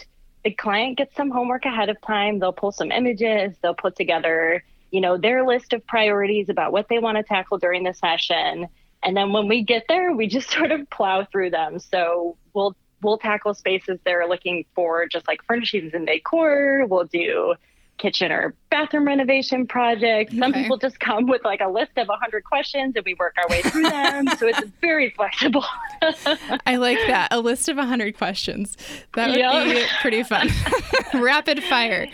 the 0.46 0.52
client 0.52 0.98
gets 0.98 1.16
some 1.16 1.30
homework 1.30 1.66
ahead 1.66 1.90
of 1.90 2.00
time. 2.02 2.40
They'll 2.40 2.54
pull 2.54 2.72
some 2.72 2.92
images, 2.92 3.56
they'll 3.62 3.74
put 3.74 3.96
together, 3.96 4.64
you 4.92 5.02
know, 5.02 5.18
their 5.18 5.46
list 5.46 5.74
of 5.74 5.86
priorities 5.88 6.50
about 6.50 6.72
what 6.72 6.88
they 6.90 7.00
want 7.00 7.18
to 7.18 7.24
tackle 7.24 7.58
during 7.58 7.84
the 7.84 7.94
session. 7.94 8.68
And 9.04 9.16
then 9.18 9.34
when 9.34 9.48
we 9.48 9.64
get 9.64 9.86
there, 9.88 10.14
we 10.14 10.28
just 10.28 10.50
sort 10.58 10.72
of 10.72 10.90
plow 10.90 11.26
through 11.32 11.50
them. 11.52 11.80
So 11.80 12.38
we'll 12.54 12.76
we'll 13.02 13.18
tackle 13.18 13.54
spaces 13.54 14.00
they're 14.06 14.28
looking 14.28 14.64
for, 14.76 15.06
just 15.08 15.28
like 15.28 15.44
furnishings 15.44 15.94
and 15.94 16.08
decor. 16.08 16.86
We'll 16.88 17.04
do 17.04 17.56
kitchen 18.00 18.32
or 18.32 18.56
bathroom 18.72 19.06
renovation 19.06 19.68
projects. 19.68 20.36
Some 20.36 20.52
Okay. 20.52 20.64
people 20.64 20.78
just 20.78 21.00
come 21.00 21.28
with 21.28 21.44
like 21.44 21.62
a 21.62 21.68
list 21.68 21.92
of 21.98 22.08
100 22.08 22.44
questions 22.44 22.94
and 22.96 23.06
we 23.06 23.14
work 23.14 23.36
our 23.38 23.48
way 23.50 23.62
through 23.62 23.84
them. 23.84 24.28
so 24.40 24.48
it's 24.48 24.62
very 24.82 25.12
flexible. 25.12 25.64
I 26.66 26.78
like 26.78 26.98
that. 27.08 27.28
A 27.32 27.40
list 27.40 27.70
of 27.70 27.78
100 27.78 28.18
questions. 28.18 28.78
That 29.14 29.30
would 29.30 29.38
Yeah. 29.38 29.64
be 29.66 29.84
pretty 30.02 30.24
fun. 30.24 30.50
Rapid 31.14 31.62
fire. 31.64 32.08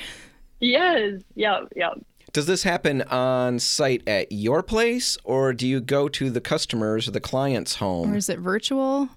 yes. 0.59 1.21
Yep. 1.35 1.69
Yep. 1.75 1.99
Does 2.39 2.45
this 2.45 2.63
happen 2.63 3.01
on 3.01 3.59
site 3.59 4.01
at 4.07 4.31
your 4.31 4.63
place, 4.63 5.17
or 5.25 5.51
do 5.51 5.67
you 5.67 5.81
go 5.81 6.07
to 6.07 6.29
the 6.29 6.39
customer's 6.39 7.05
or 7.05 7.11
the 7.11 7.19
client's 7.19 7.75
home? 7.75 8.13
Or 8.13 8.15
is 8.15 8.29
it 8.29 8.39
virtual? 8.39 9.09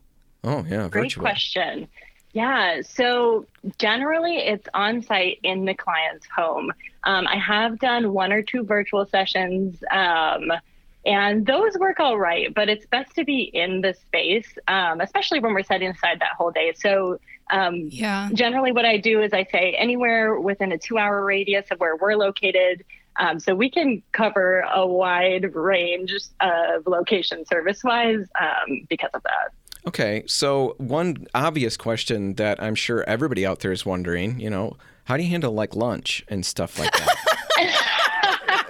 Oh, 0.42 0.64
yeah, 0.68 0.88
Great 0.88 1.04
virtual. 1.04 1.20
question. 1.22 1.86
Yeah, 2.32 2.80
so 2.82 3.46
generally 3.78 4.38
it's 4.38 4.66
on 4.74 5.02
site 5.02 5.38
in 5.44 5.66
the 5.66 5.74
client's 5.74 6.26
home. 6.36 6.72
Um, 7.04 7.28
I 7.28 7.36
have 7.36 7.78
done 7.78 8.12
one 8.12 8.32
or 8.32 8.42
two 8.42 8.64
virtual 8.64 9.06
sessions, 9.06 9.84
um, 9.92 10.50
and 11.06 11.46
those 11.46 11.78
work 11.78 12.00
all 12.00 12.18
right, 12.18 12.52
but 12.52 12.68
it's 12.68 12.86
best 12.86 13.14
to 13.14 13.24
be 13.24 13.42
in 13.54 13.82
the 13.82 13.94
space, 13.94 14.48
um, 14.66 15.00
especially 15.00 15.38
when 15.38 15.54
we're 15.54 15.62
setting 15.62 15.90
aside 15.90 16.18
that 16.18 16.32
whole 16.36 16.50
day. 16.50 16.72
So 16.74 17.20
um, 17.52 17.86
Yeah. 17.88 18.30
generally 18.32 18.72
what 18.72 18.84
I 18.84 18.96
do 18.96 19.22
is 19.22 19.32
I 19.32 19.44
say 19.52 19.76
anywhere 19.78 20.40
within 20.40 20.72
a 20.72 20.78
two 20.78 20.98
hour 20.98 21.24
radius 21.24 21.66
of 21.70 21.78
where 21.78 21.94
we're 21.94 22.16
located. 22.16 22.82
Um, 23.16 23.40
so 23.40 23.54
we 23.54 23.70
can 23.70 24.02
cover 24.12 24.60
a 24.72 24.86
wide 24.86 25.54
range 25.54 26.12
of 26.40 26.86
location 26.86 27.44
service 27.46 27.84
wise 27.84 28.26
um, 28.40 28.86
because 28.88 29.10
of 29.14 29.22
that. 29.24 29.52
Okay, 29.86 30.22
so 30.26 30.76
one 30.78 31.26
obvious 31.34 31.76
question 31.76 32.34
that 32.34 32.62
I'm 32.62 32.76
sure 32.76 33.02
everybody 33.04 33.44
out 33.44 33.60
there 33.60 33.72
is 33.72 33.84
wondering, 33.84 34.38
you 34.38 34.48
know, 34.48 34.76
how 35.04 35.16
do 35.16 35.24
you 35.24 35.30
handle 35.30 35.52
like 35.52 35.74
lunch 35.74 36.24
and 36.28 36.46
stuff 36.46 36.78
like 36.78 36.92
that? 36.92 37.98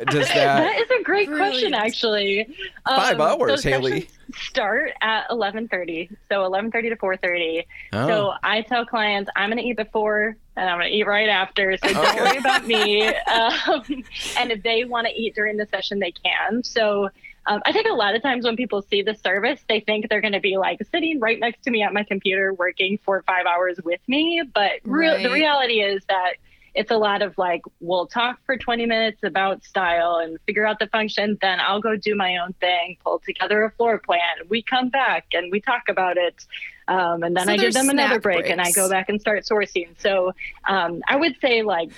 Does 0.09 0.29
that 0.35 0.35
that 0.35 0.79
is 0.81 0.91
a 1.01 1.03
great 1.03 1.29
question, 1.29 1.71
Brilliant. 1.71 1.75
actually. 1.75 2.57
Five 2.87 3.21
Um, 3.21 3.41
hours, 3.41 3.63
so 3.63 3.69
Haley. 3.71 4.09
Start 4.35 4.93
at 5.03 5.27
eleven 5.31 5.69
thirty, 5.69 6.11
so 6.31 6.45
eleven 6.45 6.71
thirty 6.71 6.89
to 6.89 6.97
four 6.97 7.17
thirty. 7.17 7.67
Oh. 7.93 8.07
So 8.07 8.33
I 8.43 8.63
tell 8.63 8.87
clients 8.87 9.31
I'm 9.37 9.51
going 9.51 9.63
to 9.63 9.69
eat 9.69 9.77
before 9.77 10.37
and 10.57 10.69
I'm 10.71 10.79
going 10.79 10.91
to 10.91 10.97
eat 10.97 11.07
right 11.07 11.29
after. 11.29 11.77
So 11.77 11.89
Okay. 11.89 11.95
don't 11.95 12.17
worry 12.17 12.37
about 12.39 12.67
me. 12.67 13.13
Um, 13.33 14.05
and 14.39 14.51
if 14.53 14.63
they 14.63 14.85
want 14.85 15.07
to 15.07 15.13
eat 15.13 15.35
during 15.35 15.57
the 15.57 15.67
session, 15.67 15.99
they 15.99 16.13
can. 16.13 16.63
So. 16.65 17.11
Um, 17.45 17.61
I 17.67 17.73
think 17.73 17.89
a 17.89 17.93
lot 17.93 18.15
of 18.15 18.23
times 18.23 18.45
when 18.45 18.55
people 18.55 18.83
see 18.83 19.03
the 19.03 19.17
service, 19.17 19.61
they 19.69 19.81
think 19.81 20.09
they're 20.09 20.21
going 20.21 20.33
to 20.33 20.39
be 20.39 20.59
like 20.59 20.79
sitting 20.93 21.19
right 21.19 21.41
next 21.41 21.65
to 21.65 21.73
me 21.73 21.83
at 21.83 21.93
my 21.93 22.05
computer 22.05 22.55
working 22.55 23.01
for 23.05 23.21
five 23.27 23.47
hours 23.47 23.81
with 23.85 23.99
me. 24.07 24.45
But 24.55 24.75
real, 24.85 25.21
the 25.21 25.29
reality 25.29 25.81
is 25.81 26.05
that 26.09 26.35
it's 26.75 26.91
a 26.91 26.97
lot 26.97 27.23
of 27.23 27.37
like 27.39 27.63
we'll 27.81 28.07
talk 28.07 28.39
for 28.47 28.57
20 28.57 28.87
minutes 28.87 29.23
about 29.23 29.65
style 29.65 30.17
and 30.17 30.39
figure 30.47 30.67
out 30.67 30.79
the 30.79 30.87
function 30.89 31.39
then 31.41 31.59
i'll 31.61 31.81
go 31.81 31.97
do 31.97 32.15
my 32.15 32.39
own 32.39 32.53
thing 32.55 32.97
pull 33.05 33.19
together 33.19 33.65
a 33.65 33.71
floor 33.73 33.99
plan 33.99 34.37
we 34.49 34.63
come 34.63 34.89
back 34.89 35.27
and 35.33 35.51
we 35.53 35.61
talk 35.61 35.83
about 35.89 36.17
it 36.17 36.47
um, 36.89 37.23
and 37.23 37.37
then 37.37 37.47
So 37.47 37.53
i 37.53 37.57
give 37.57 37.75
them 37.75 37.91
another 37.91 38.21
break 38.21 38.49
and 38.49 38.61
i 38.61 38.73
go 38.73 38.89
back 38.89 39.09
and 39.09 39.21
start 39.21 39.45
sourcing. 39.45 39.89
So 39.99 40.33
um, 40.69 41.03
i 41.09 41.17
would 41.17 41.37
say 41.41 41.63
like 41.63 41.91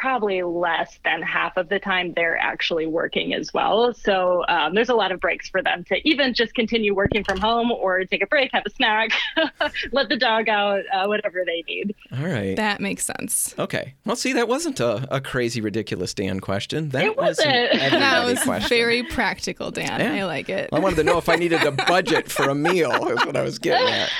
probably 0.00 0.42
less 0.42 0.98
than 1.04 1.22
half 1.22 1.56
of 1.56 1.68
the 1.68 1.78
time 1.78 2.12
they're 2.14 2.36
actually 2.36 2.86
working 2.86 3.32
as 3.34 3.52
well 3.54 3.92
so 3.94 4.44
um, 4.48 4.74
there's 4.74 4.88
a 4.88 4.94
lot 4.94 5.12
of 5.12 5.20
breaks 5.20 5.48
for 5.48 5.62
them 5.62 5.84
to 5.84 5.96
even 6.08 6.34
just 6.34 6.54
continue 6.54 6.94
working 6.94 7.22
from 7.24 7.38
home 7.38 7.70
or 7.70 8.04
take 8.04 8.22
a 8.22 8.26
break 8.26 8.50
have 8.52 8.64
a 8.66 8.70
snack 8.70 9.10
let 9.92 10.08
the 10.08 10.16
dog 10.16 10.48
out 10.48 10.82
uh, 10.92 11.06
whatever 11.06 11.42
they 11.46 11.62
need 11.68 11.94
All 12.12 12.24
right. 12.24 12.56
That 12.56 12.80
makes 12.80 13.04
sense. 13.04 13.54
Okay. 13.58 13.94
Well, 14.04 14.16
see, 14.16 14.32
that 14.34 14.48
wasn't 14.48 14.80
a, 14.80 15.06
a 15.14 15.20
crazy, 15.20 15.60
ridiculous 15.60 16.14
Dan 16.14 16.40
question. 16.40 16.90
That 16.90 17.04
It 17.04 17.16
was 17.16 17.38
an 17.38 17.68
wasn't. 17.72 17.92
That 18.04 18.24
was 18.24 18.42
question. 18.42 18.68
very 18.68 19.02
practical, 19.04 19.70
Dan. 19.70 20.00
Yeah. 20.00 20.22
I 20.22 20.26
like 20.26 20.48
it. 20.48 20.70
I 20.72 20.78
wanted 20.78 20.96
to 20.96 21.04
know 21.04 21.18
if 21.18 21.28
I 21.28 21.36
needed 21.36 21.62
a 21.62 21.70
budget 21.88 22.30
for 22.30 22.48
a 22.48 22.54
meal. 22.54 22.92
Is 23.08 23.24
what 23.24 23.36
I 23.36 23.42
was 23.42 23.58
getting 23.58 23.88
at. 23.88 24.10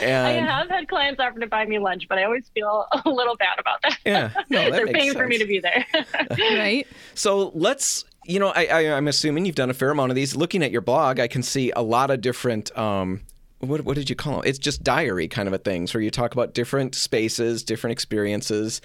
And 0.00 0.26
I 0.26 0.32
have 0.32 0.68
had 0.68 0.88
clients 0.88 1.20
offer 1.20 1.38
to 1.40 1.46
buy 1.46 1.64
me 1.66 1.78
lunch, 1.78 2.06
but 2.08 2.18
I 2.18 2.24
always 2.24 2.48
feel 2.54 2.86
a 3.04 3.08
little 3.08 3.36
bad 3.36 3.58
about 3.58 3.82
that. 3.82 3.98
yeah, 4.04 4.30
no, 4.48 4.70
that 4.70 4.91
They're 4.92 5.02
makes 5.02 5.14
paying 5.14 5.24
for 5.24 5.28
me 5.28 5.38
to 5.38 5.46
be 5.46 5.58
there. 5.60 5.86
right? 6.58 6.86
So 7.14 7.50
let's, 7.54 8.04
you 8.24 8.38
know, 8.38 8.48
I, 8.48 8.66
I, 8.66 8.80
I'm 8.96 9.08
assuming 9.08 9.46
you've 9.46 9.54
done 9.54 9.70
a 9.70 9.74
fair 9.74 9.90
amount 9.90 10.10
of 10.10 10.16
these. 10.16 10.36
Looking 10.36 10.62
at 10.62 10.70
your 10.70 10.80
blog, 10.80 11.18
I 11.20 11.28
can 11.28 11.42
see 11.42 11.72
a 11.74 11.82
lot 11.82 12.10
of 12.10 12.20
different. 12.20 12.76
Um, 12.76 13.22
what, 13.60 13.82
what 13.82 13.96
did 13.96 14.10
you 14.10 14.16
call 14.16 14.40
them? 14.40 14.42
It's 14.44 14.58
just 14.58 14.82
diary 14.82 15.28
kind 15.28 15.46
of 15.46 15.54
a 15.54 15.58
things 15.58 15.94
where 15.94 16.00
you 16.00 16.10
talk 16.10 16.32
about 16.32 16.52
different 16.54 16.94
spaces, 16.94 17.62
different 17.62 17.92
experiences. 17.92 18.80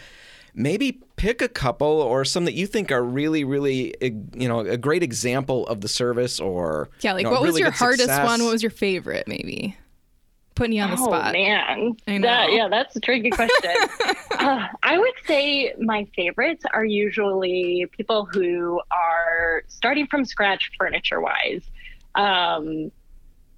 Maybe 0.54 1.04
pick 1.18 1.42
a 1.42 1.48
couple 1.48 1.88
or 1.88 2.26
some 2.26 2.46
that 2.46 2.54
you 2.54 2.66
think 2.66 2.92
are 2.92 3.04
really, 3.04 3.44
really, 3.44 3.94
you 4.02 4.48
know, 4.48 4.60
a 4.62 4.78
great 4.78 5.04
example 5.04 5.68
of 5.68 5.82
the 5.82 5.88
service 5.88 6.40
or 6.40 6.90
Yeah, 7.02 7.14
like 7.14 7.22
you 7.22 7.24
know, 7.26 7.32
what 7.32 7.42
was 7.42 7.50
really 7.50 7.62
your 7.62 7.72
hardest 7.72 8.02
success. 8.02 8.26
one? 8.26 8.44
What 8.44 8.52
was 8.52 8.64
your 8.64 8.72
favorite, 8.72 9.28
maybe? 9.28 9.76
Putting 10.58 10.74
you 10.74 10.82
on 10.82 10.90
the 10.90 10.98
oh 11.00 11.06
spot. 11.06 11.34
man, 11.34 11.96
That- 12.08 12.52
yeah, 12.52 12.68
that's 12.68 12.96
a 12.96 13.00
tricky 13.00 13.30
question. 13.30 13.72
uh, 14.32 14.68
I 14.82 14.98
would 14.98 15.14
say 15.28 15.72
my 15.80 16.08
favorites 16.16 16.66
are 16.74 16.84
usually 16.84 17.86
people 17.92 18.26
who 18.26 18.82
are 18.90 19.64
starting 19.68 20.08
from 20.08 20.26
scratch 20.26 20.72
furniture 20.76 21.22
wise. 21.22 21.62
Um, 22.16 22.92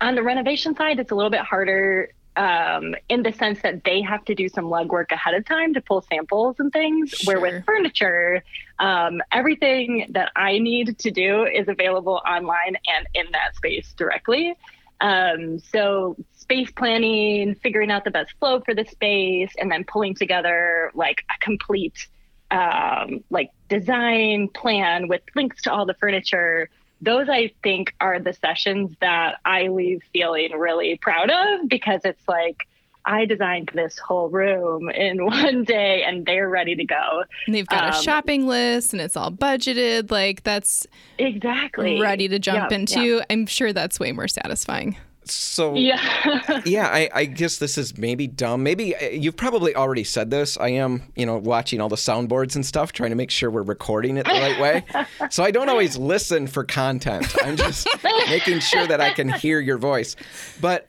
on 0.01 0.15
the 0.15 0.23
renovation 0.23 0.75
side, 0.75 0.99
it's 0.99 1.11
a 1.11 1.15
little 1.15 1.31
bit 1.31 1.39
harder 1.39 2.09
um, 2.35 2.95
in 3.07 3.23
the 3.23 3.31
sense 3.31 3.61
that 3.61 3.85
they 3.85 4.01
have 4.01 4.25
to 4.25 4.35
do 4.35 4.49
some 4.49 4.65
legwork 4.65 5.13
ahead 5.13 5.35
of 5.35 5.45
time 5.45 5.73
to 5.75 5.81
pull 5.81 6.01
samples 6.01 6.57
and 6.59 6.71
things. 6.73 7.13
Where 7.23 7.39
with 7.39 7.63
furniture, 7.65 8.43
um, 8.79 9.21
everything 9.31 10.07
that 10.09 10.33
I 10.35 10.59
need 10.59 10.97
to 10.99 11.11
do 11.11 11.45
is 11.45 11.69
available 11.69 12.21
online 12.27 12.75
and 12.87 13.07
in 13.13 13.31
that 13.31 13.55
space 13.55 13.93
directly. 13.93 14.55
Um, 15.01 15.59
so 15.59 16.17
space 16.49 16.71
planning, 16.71 17.53
figuring 17.53 17.91
out 17.91 18.03
the 18.03 18.09
best 18.11 18.31
flow 18.39 18.59
for 18.61 18.73
the 18.73 18.83
space, 18.85 19.51
and 19.59 19.71
then 19.71 19.83
pulling 19.83 20.15
together 20.15 20.91
like 20.95 21.23
a 21.29 21.39
complete 21.45 22.07
um, 22.49 23.23
like 23.29 23.51
design 23.69 24.47
plan 24.47 25.07
with 25.07 25.21
links 25.35 25.61
to 25.63 25.71
all 25.71 25.85
the 25.85 25.93
furniture. 25.93 26.67
Those 27.01 27.29
I 27.29 27.51
think 27.61 27.93
are 28.01 28.19
the 28.19 28.33
sessions 28.33 28.95
that 28.99 29.35
I 29.45 29.67
leave 29.67 30.01
feeling 30.11 30.51
really 30.57 30.97
proud 30.97 31.29
of 31.29 31.69
because 31.69 32.01
it's 32.03 32.27
like 32.27 32.67
I 33.05 33.25
designed 33.25 33.69
this 33.75 33.99
whole 33.99 34.29
room 34.29 34.89
in 34.89 35.23
one 35.25 35.63
day 35.65 36.01
and 36.03 36.25
they're 36.25 36.49
ready 36.49 36.75
to 36.75 36.83
go. 36.83 37.23
And 37.45 37.53
they've 37.53 37.67
got 37.67 37.93
a 37.93 37.95
Um, 37.97 38.03
shopping 38.03 38.47
list 38.47 38.93
and 38.93 39.01
it's 39.03 39.15
all 39.15 39.31
budgeted. 39.31 40.09
Like 40.09 40.41
that's 40.43 40.87
Exactly. 41.19 42.01
ready 42.01 42.27
to 42.27 42.39
jump 42.39 42.71
Yeah, 42.71 42.77
into. 42.79 43.21
I'm 43.29 43.45
sure 43.45 43.71
that's 43.71 43.99
way 43.99 44.11
more 44.11 44.27
satisfying. 44.27 44.97
So 45.33 45.75
Yeah. 45.75 46.61
yeah, 46.65 46.87
I, 46.87 47.09
I 47.13 47.25
guess 47.25 47.57
this 47.57 47.77
is 47.77 47.97
maybe 47.97 48.27
dumb. 48.27 48.63
Maybe 48.63 48.95
uh, 48.95 49.09
you've 49.09 49.37
probably 49.37 49.75
already 49.75 50.03
said 50.03 50.31
this. 50.31 50.57
I 50.57 50.69
am, 50.69 51.03
you 51.15 51.25
know, 51.25 51.37
watching 51.37 51.81
all 51.81 51.89
the 51.89 51.95
soundboards 51.95 52.55
and 52.55 52.65
stuff, 52.65 52.91
trying 52.91 53.09
to 53.11 53.15
make 53.15 53.31
sure 53.31 53.49
we're 53.49 53.61
recording 53.61 54.17
it 54.17 54.25
the 54.25 54.31
right 54.31 54.59
way. 54.59 54.85
So 55.31 55.43
I 55.43 55.51
don't 55.51 55.69
always 55.69 55.97
listen 55.97 56.47
for 56.47 56.63
content. 56.63 57.35
I'm 57.43 57.55
just 57.55 57.87
making 58.29 58.59
sure 58.59 58.87
that 58.87 58.99
I 59.01 59.11
can 59.11 59.29
hear 59.29 59.59
your 59.59 59.77
voice. 59.77 60.15
But 60.59 60.87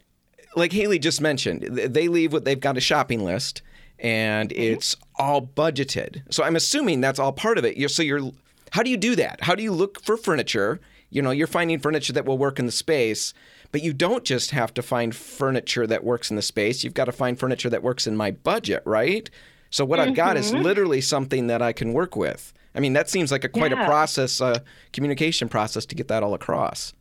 like 0.56 0.72
Haley 0.72 0.98
just 0.98 1.20
mentioned, 1.20 1.62
they 1.62 2.08
leave 2.08 2.32
what 2.32 2.44
they've 2.44 2.58
got 2.58 2.76
a 2.76 2.80
shopping 2.80 3.24
list 3.24 3.62
and 3.98 4.50
it's 4.52 4.96
all 5.16 5.42
budgeted. 5.42 6.22
So 6.30 6.42
I'm 6.42 6.56
assuming 6.56 7.00
that's 7.00 7.18
all 7.18 7.32
part 7.32 7.58
of 7.58 7.64
it. 7.64 7.76
You're, 7.76 7.88
so 7.88 8.02
you're 8.02 8.32
how 8.70 8.82
do 8.82 8.90
you 8.90 8.96
do 8.96 9.16
that? 9.16 9.42
How 9.42 9.54
do 9.54 9.62
you 9.62 9.72
look 9.72 10.00
for 10.00 10.16
furniture? 10.16 10.80
You 11.10 11.22
know, 11.22 11.32
you're 11.32 11.46
finding 11.46 11.78
furniture 11.78 12.12
that 12.12 12.24
will 12.24 12.38
work 12.38 12.58
in 12.58 12.66
the 12.66 12.72
space, 12.72 13.34
but 13.72 13.82
you 13.82 13.92
don't 13.92 14.24
just 14.24 14.50
have 14.50 14.74
to 14.74 14.82
find 14.82 15.14
furniture 15.14 15.86
that 15.86 16.04
works 16.04 16.30
in 16.30 16.36
the 16.36 16.42
space. 16.42 16.82
You've 16.82 16.94
got 16.94 17.04
to 17.06 17.12
find 17.12 17.38
furniture 17.38 17.70
that 17.70 17.82
works 17.82 18.06
in 18.06 18.16
my 18.16 18.30
budget, 18.30 18.82
right? 18.84 19.30
So 19.70 19.84
what 19.84 20.00
I've 20.00 20.14
got 20.14 20.36
is 20.36 20.52
literally 20.52 21.00
something 21.00 21.46
that 21.46 21.62
I 21.62 21.72
can 21.72 21.92
work 21.92 22.16
with. 22.16 22.52
I 22.74 22.80
mean, 22.80 22.92
that 22.94 23.08
seems 23.08 23.30
like 23.30 23.44
a 23.44 23.48
quite 23.48 23.72
a 23.72 23.76
process, 23.84 24.40
uh, 24.40 24.60
communication 24.92 25.48
process 25.48 25.86
to 25.86 25.94
get 25.94 26.08
that 26.08 26.22
all 26.22 26.34
across. 26.34 26.92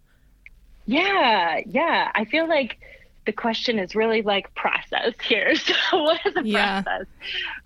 Yeah, 0.85 1.61
yeah. 1.65 2.11
I 2.15 2.25
feel 2.25 2.47
like 2.47 2.77
the 3.25 3.31
question 3.31 3.77
is 3.79 3.95
really 3.95 4.21
like 4.21 4.53
process 4.55 5.13
here. 5.23 5.53
So 5.55 6.03
what 6.03 6.19
is 6.25 6.33
the 6.33 6.43
Yeah. 6.45 6.81
process? 6.83 7.07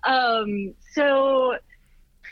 Um, 0.04 0.74
so 0.92 1.56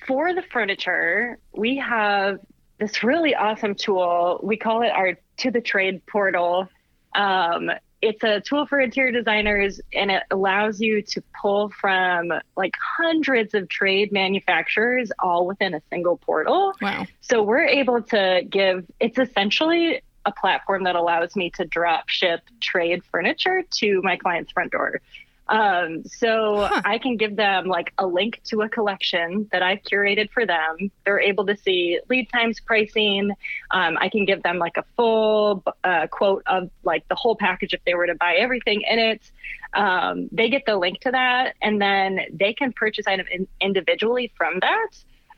for 0.06 0.34
the 0.34 0.42
furniture, 0.42 1.38
we 1.54 1.76
have 1.76 2.38
this 2.78 3.02
really 3.02 3.34
awesome 3.34 3.74
tool. 3.74 4.40
We 4.42 4.56
call 4.56 4.82
it 4.82 4.88
our 4.90 5.16
to 5.38 5.50
the 5.50 5.60
trade 5.60 6.04
portal. 6.06 6.68
Um, 7.14 7.70
it's 8.02 8.24
a 8.24 8.40
tool 8.40 8.66
for 8.66 8.80
interior 8.80 9.12
designers 9.12 9.80
and 9.94 10.10
it 10.10 10.24
allows 10.32 10.80
you 10.80 11.02
to 11.02 11.22
pull 11.40 11.68
from 11.68 12.32
like 12.56 12.74
hundreds 12.98 13.54
of 13.54 13.68
trade 13.68 14.10
manufacturers 14.10 15.12
all 15.20 15.46
within 15.46 15.72
a 15.72 15.80
single 15.88 16.16
portal. 16.16 16.74
Wow. 16.82 17.06
So 17.20 17.44
we're 17.44 17.64
able 17.64 18.02
to 18.02 18.42
give 18.48 18.84
it's 18.98 19.18
essentially 19.18 20.02
a 20.24 20.32
platform 20.32 20.84
that 20.84 20.96
allows 20.96 21.36
me 21.36 21.50
to 21.50 21.64
drop 21.64 22.08
ship 22.08 22.40
trade 22.60 23.02
furniture 23.04 23.62
to 23.78 24.00
my 24.02 24.16
client's 24.16 24.52
front 24.52 24.72
door. 24.72 25.00
Um, 25.48 26.04
so 26.04 26.66
Huh. 26.68 26.82
I 26.84 26.98
can 26.98 27.16
give 27.16 27.36
them 27.36 27.66
like 27.66 27.92
a 27.98 28.06
link 28.06 28.40
to 28.44 28.62
a 28.62 28.68
collection 28.68 29.48
that 29.52 29.62
I've 29.62 29.80
curated 29.82 30.30
for 30.30 30.46
them. 30.46 30.90
They're 31.04 31.20
able 31.20 31.44
to 31.46 31.56
see 31.56 31.98
lead 32.08 32.28
times, 32.32 32.60
pricing. 32.60 33.32
Um, 33.70 33.98
I 34.00 34.08
can 34.08 34.24
give 34.24 34.42
them 34.42 34.58
like 34.58 34.76
a 34.76 34.84
full 34.96 35.62
uh, 35.84 36.06
quote 36.06 36.42
of 36.46 36.70
like 36.84 37.06
the 37.08 37.14
whole 37.16 37.36
package 37.36 37.74
if 37.74 37.84
they 37.84 37.94
were 37.94 38.06
to 38.06 38.14
buy 38.14 38.34
everything 38.36 38.82
in 38.88 38.98
it. 38.98 39.30
Um, 39.74 40.28
they 40.30 40.48
get 40.48 40.64
the 40.66 40.76
link 40.76 41.00
to 41.00 41.10
that, 41.10 41.54
and 41.62 41.80
then 41.80 42.20
they 42.32 42.52
can 42.52 42.72
purchase 42.72 43.06
item 43.06 43.26
in- 43.32 43.48
individually 43.60 44.32
from 44.36 44.60
that 44.60 44.88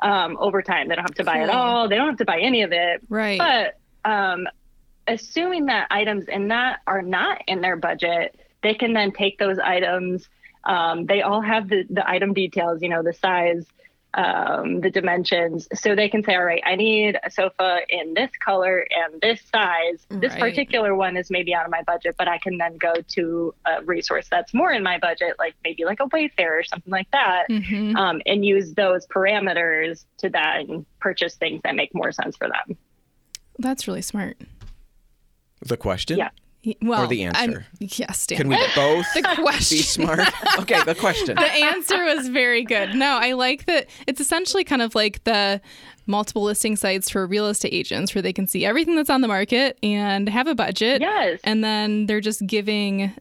um, 0.02 0.36
over 0.38 0.60
time. 0.60 0.88
They 0.88 0.96
don't 0.96 1.04
have 1.04 1.14
to 1.14 1.24
buy 1.24 1.42
it 1.42 1.50
all. 1.50 1.88
They 1.88 1.96
don't 1.96 2.08
have 2.08 2.18
to 2.18 2.24
buy 2.24 2.40
any 2.40 2.62
of 2.62 2.72
it. 2.72 3.00
Right. 3.08 3.38
But 3.38 3.78
um, 4.10 4.46
assuming 5.06 5.66
that 5.66 5.86
items 5.90 6.26
in 6.28 6.48
that 6.48 6.80
are 6.86 7.02
not 7.02 7.42
in 7.46 7.60
their 7.60 7.76
budget, 7.76 8.38
they 8.64 8.74
can 8.74 8.92
then 8.94 9.12
take 9.12 9.38
those 9.38 9.58
items. 9.60 10.28
Um, 10.64 11.06
they 11.06 11.22
all 11.22 11.40
have 11.42 11.68
the, 11.68 11.84
the 11.88 12.08
item 12.08 12.32
details, 12.34 12.82
you 12.82 12.88
know, 12.88 13.02
the 13.02 13.12
size, 13.12 13.66
um, 14.14 14.80
the 14.80 14.90
dimensions. 14.90 15.68
So 15.74 15.94
they 15.94 16.08
can 16.08 16.22
say, 16.24 16.34
all 16.36 16.44
right, 16.44 16.62
I 16.64 16.76
need 16.76 17.18
a 17.22 17.30
sofa 17.30 17.80
in 17.88 18.14
this 18.14 18.30
color 18.42 18.86
and 18.90 19.20
this 19.20 19.42
size. 19.52 20.06
This 20.08 20.32
Right. 20.32 20.40
particular 20.40 20.94
one 20.94 21.16
is 21.16 21.30
maybe 21.30 21.52
out 21.54 21.64
of 21.66 21.70
my 21.70 21.82
budget, 21.82 22.14
but 22.16 22.28
I 22.28 22.38
can 22.38 22.56
then 22.56 22.76
go 22.78 22.94
to 23.16 23.54
a 23.66 23.82
resource 23.84 24.26
that's 24.30 24.54
more 24.54 24.72
in 24.72 24.82
my 24.82 24.98
budget, 24.98 25.34
like 25.38 25.54
maybe 25.64 25.84
like 25.84 26.00
a 26.00 26.06
Wayfair 26.06 26.60
or 26.60 26.64
something 26.64 26.90
like 26.90 27.10
that 27.10 27.44
hmm 27.48 27.96
um, 27.96 28.22
and 28.24 28.44
use 28.44 28.72
those 28.74 29.06
parameters 29.08 30.04
to 30.18 30.30
then 30.30 30.86
purchase 31.00 31.34
things 31.36 31.60
that 31.64 31.74
make 31.74 31.94
more 31.94 32.12
sense 32.12 32.36
for 32.36 32.48
them. 32.48 32.78
That's 33.58 33.86
really 33.86 34.02
smart. 34.02 34.36
The 35.60 35.76
question? 35.76 36.18
Yeah. 36.18 36.30
Y- 36.64 36.74
Well, 36.82 37.06
the 37.06 37.26
I'm- 37.26 37.34
answer? 37.36 37.66
yes, 37.78 38.26
Dan. 38.26 38.38
Can 38.38 38.48
we 38.48 38.56
both 38.74 39.06
the 39.14 39.22
question. 39.42 39.76
be 39.78 39.82
smart? 39.82 40.20
Okay, 40.60 40.82
the 40.84 40.94
question. 40.94 41.36
the 41.36 41.42
answer 41.42 42.02
was 42.04 42.28
very 42.28 42.62
good. 42.64 42.94
No, 42.94 43.18
I 43.20 43.32
like 43.32 43.66
that. 43.66 43.88
It's 44.06 44.20
essentially 44.20 44.64
kind 44.64 44.80
of 44.82 44.94
like 44.94 45.22
the 45.24 45.60
multiple 46.06 46.42
listing 46.42 46.76
sites 46.76 47.10
for 47.10 47.26
real 47.26 47.46
estate 47.46 47.72
agents 47.72 48.14
where 48.14 48.22
they 48.22 48.32
can 48.32 48.46
see 48.46 48.64
everything 48.64 48.94
that's 48.96 49.10
on 49.10 49.20
the 49.20 49.28
market 49.28 49.78
and 49.82 50.28
have 50.28 50.46
a 50.46 50.54
budget. 50.54 51.00
Yes. 51.00 51.40
And 51.44 51.62
then 51.64 52.06
they're 52.06 52.20
just 52.20 52.46
giving 52.46 53.12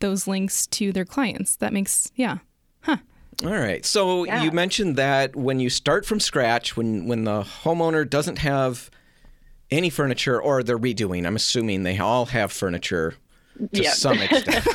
those 0.00 0.26
links 0.26 0.66
to 0.68 0.92
their 0.92 1.04
clients. 1.04 1.56
That 1.56 1.72
makes, 1.72 2.10
yeah. 2.16 2.38
Huh. 2.80 2.96
All 3.44 3.50
right. 3.50 3.84
So 3.86 4.24
Yeah. 4.24 4.42
you 4.42 4.50
mentioned 4.50 4.96
that 4.96 5.36
when 5.36 5.60
you 5.60 5.70
start 5.70 6.04
from 6.06 6.20
scratch, 6.20 6.76
when 6.76 7.06
when 7.06 7.24
the 7.24 7.42
homeowner 7.42 8.08
doesn't 8.08 8.38
have 8.38 8.90
any 9.72 9.90
furniture 9.90 10.40
or 10.40 10.62
they're 10.62 10.78
redoing, 10.78 11.26
I'm 11.26 11.36
assuming 11.36 11.82
they 11.82 11.98
all 11.98 12.26
have 12.26 12.52
furniture 12.52 13.14
to 13.72 13.82
Yep. 13.82 13.94
some 13.94 14.18
extent, 14.20 14.66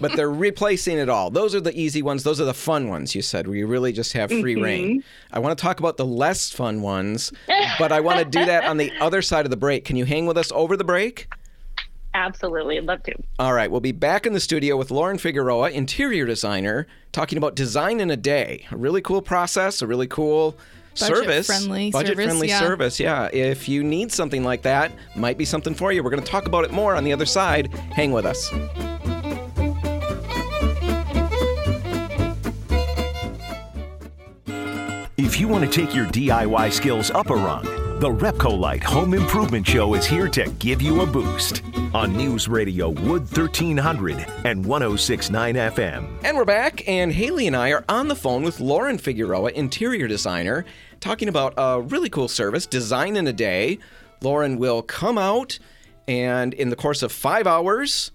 but 0.00 0.16
they're 0.16 0.30
replacing 0.30 0.98
it 0.98 1.08
all. 1.08 1.30
Those 1.30 1.54
are 1.54 1.60
the 1.60 1.78
easy 1.78 2.02
ones. 2.02 2.24
Those 2.24 2.40
are 2.40 2.44
the 2.44 2.54
fun 2.54 2.88
ones. 2.88 3.14
You 3.14 3.22
said 3.22 3.46
where 3.46 3.56
you 3.56 3.66
really 3.66 3.92
just 3.92 4.12
have 4.12 4.30
free 4.30 4.54
mm-hmm. 4.54 4.62
rein. 4.62 5.04
I 5.32 5.38
want 5.38 5.56
to 5.56 5.62
talk 5.62 5.78
about 5.78 5.96
the 5.96 6.06
less 6.06 6.50
fun 6.50 6.82
ones, 6.82 7.32
but 7.78 7.92
I 7.92 8.00
want 8.00 8.18
to 8.18 8.24
do 8.24 8.44
that 8.44 8.64
on 8.64 8.76
the 8.76 8.92
other 9.00 9.22
side 9.22 9.46
of 9.46 9.50
the 9.50 9.56
break. 9.56 9.84
Can 9.84 9.96
you 9.96 10.04
hang 10.04 10.26
with 10.26 10.36
us 10.36 10.52
over 10.52 10.76
the 10.76 10.84
break? 10.84 11.28
Absolutely. 12.14 12.78
I'd 12.78 12.84
Love 12.84 13.02
to. 13.04 13.14
All 13.38 13.52
right, 13.52 13.70
we'll 13.70 13.80
be 13.80 13.92
back 13.92 14.26
in 14.26 14.32
the 14.32 14.40
studio 14.40 14.76
with 14.76 14.90
Lauren 14.90 15.18
Figueroa, 15.18 15.70
interior 15.70 16.26
designer, 16.26 16.86
talking 17.12 17.38
about 17.38 17.54
design 17.54 18.00
in 18.00 18.10
a 18.10 18.16
day. 18.16 18.66
A 18.72 18.76
really 18.76 19.02
cool 19.02 19.22
process, 19.22 19.82
a 19.82 19.86
really 19.86 20.06
cool 20.06 20.56
service. 20.98 21.46
Budget-friendly 21.46 21.90
budget 21.90 22.08
service, 22.08 22.24
friendly 22.24 22.48
yeah. 22.48 22.60
service. 22.60 23.00
Yeah. 23.00 23.28
If 23.32 23.68
you 23.68 23.82
need 23.82 24.12
something 24.12 24.44
like 24.44 24.62
that, 24.62 24.92
might 25.16 25.38
be 25.38 25.44
something 25.44 25.74
for 25.74 25.92
you. 25.92 26.02
We're 26.02 26.10
going 26.10 26.22
to 26.22 26.30
talk 26.30 26.46
about 26.46 26.64
it 26.64 26.72
more 26.72 26.94
on 26.94 27.04
the 27.04 27.12
other 27.12 27.26
side. 27.26 27.72
Hang 27.92 28.12
with 28.12 28.26
us. 28.26 28.52
If 35.16 35.40
you 35.40 35.48
want 35.48 35.70
to 35.70 35.70
take 35.70 35.94
your 35.94 36.06
DIY 36.06 36.72
skills 36.72 37.10
up 37.10 37.30
a 37.30 37.34
rung, 37.34 37.64
The 38.00 38.08
Repcolite 38.08 38.82
Home 38.84 39.14
Improvement 39.14 39.66
Show 39.66 39.94
is 39.94 40.06
here 40.06 40.28
to 40.28 40.48
give 40.58 40.80
you 40.80 41.02
a 41.02 41.06
boost 41.06 41.62
on 41.94 42.16
News 42.16 42.48
Radio 42.48 42.88
Wood 42.88 43.22
1300 43.22 44.26
and 44.44 44.64
1069 44.64 45.54
FM. 45.54 46.08
And 46.24 46.36
we're 46.36 46.44
back, 46.44 46.86
and 46.88 47.12
Haley 47.12 47.46
and 47.46 47.56
I 47.56 47.70
are 47.72 47.84
on 47.88 48.08
the 48.08 48.16
phone 48.16 48.42
with 48.42 48.60
Lauren 48.60 48.98
Figueroa, 48.98 49.50
interior 49.52 50.06
designer, 50.06 50.64
talking 51.00 51.28
about 51.28 51.54
a 51.56 51.80
really 51.80 52.08
cool 52.10 52.28
service, 52.28 52.66
Design 52.66 53.16
in 53.16 53.26
a 53.26 53.32
Day. 53.32 53.78
Lauren 54.20 54.58
will 54.58 54.82
come 54.82 55.16
out 55.18 55.58
and, 56.06 56.52
in 56.54 56.70
the 56.70 56.76
course 56.76 57.02
of 57.02 57.12
five 57.12 57.46
hours, 57.46 58.10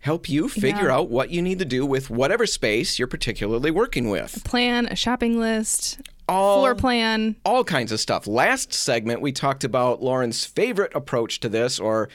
help 0.00 0.28
you 0.28 0.48
figure 0.48 0.86
Yeah. 0.88 0.96
out 0.96 1.10
what 1.10 1.30
you 1.30 1.40
need 1.42 1.58
to 1.58 1.64
do 1.64 1.86
with 1.86 2.10
whatever 2.10 2.46
space 2.46 2.98
you're 2.98 3.08
particularly 3.08 3.70
working 3.70 4.08
with. 4.10 4.36
A 4.36 4.40
plan, 4.40 4.86
a 4.86 4.96
shopping 4.96 5.38
list, 5.40 5.98
All, 6.28 6.58
floor 6.60 6.74
plan. 6.74 7.36
all 7.44 7.64
kinds 7.64 7.90
of 7.90 8.00
stuff. 8.00 8.26
Last 8.26 8.72
segment, 8.72 9.20
we 9.20 9.32
talked 9.32 9.64
about 9.64 10.02
Lauren's 10.02 10.44
favorite 10.44 10.92
approach 10.94 11.40
to 11.40 11.48
this, 11.48 11.80
or 11.80 12.08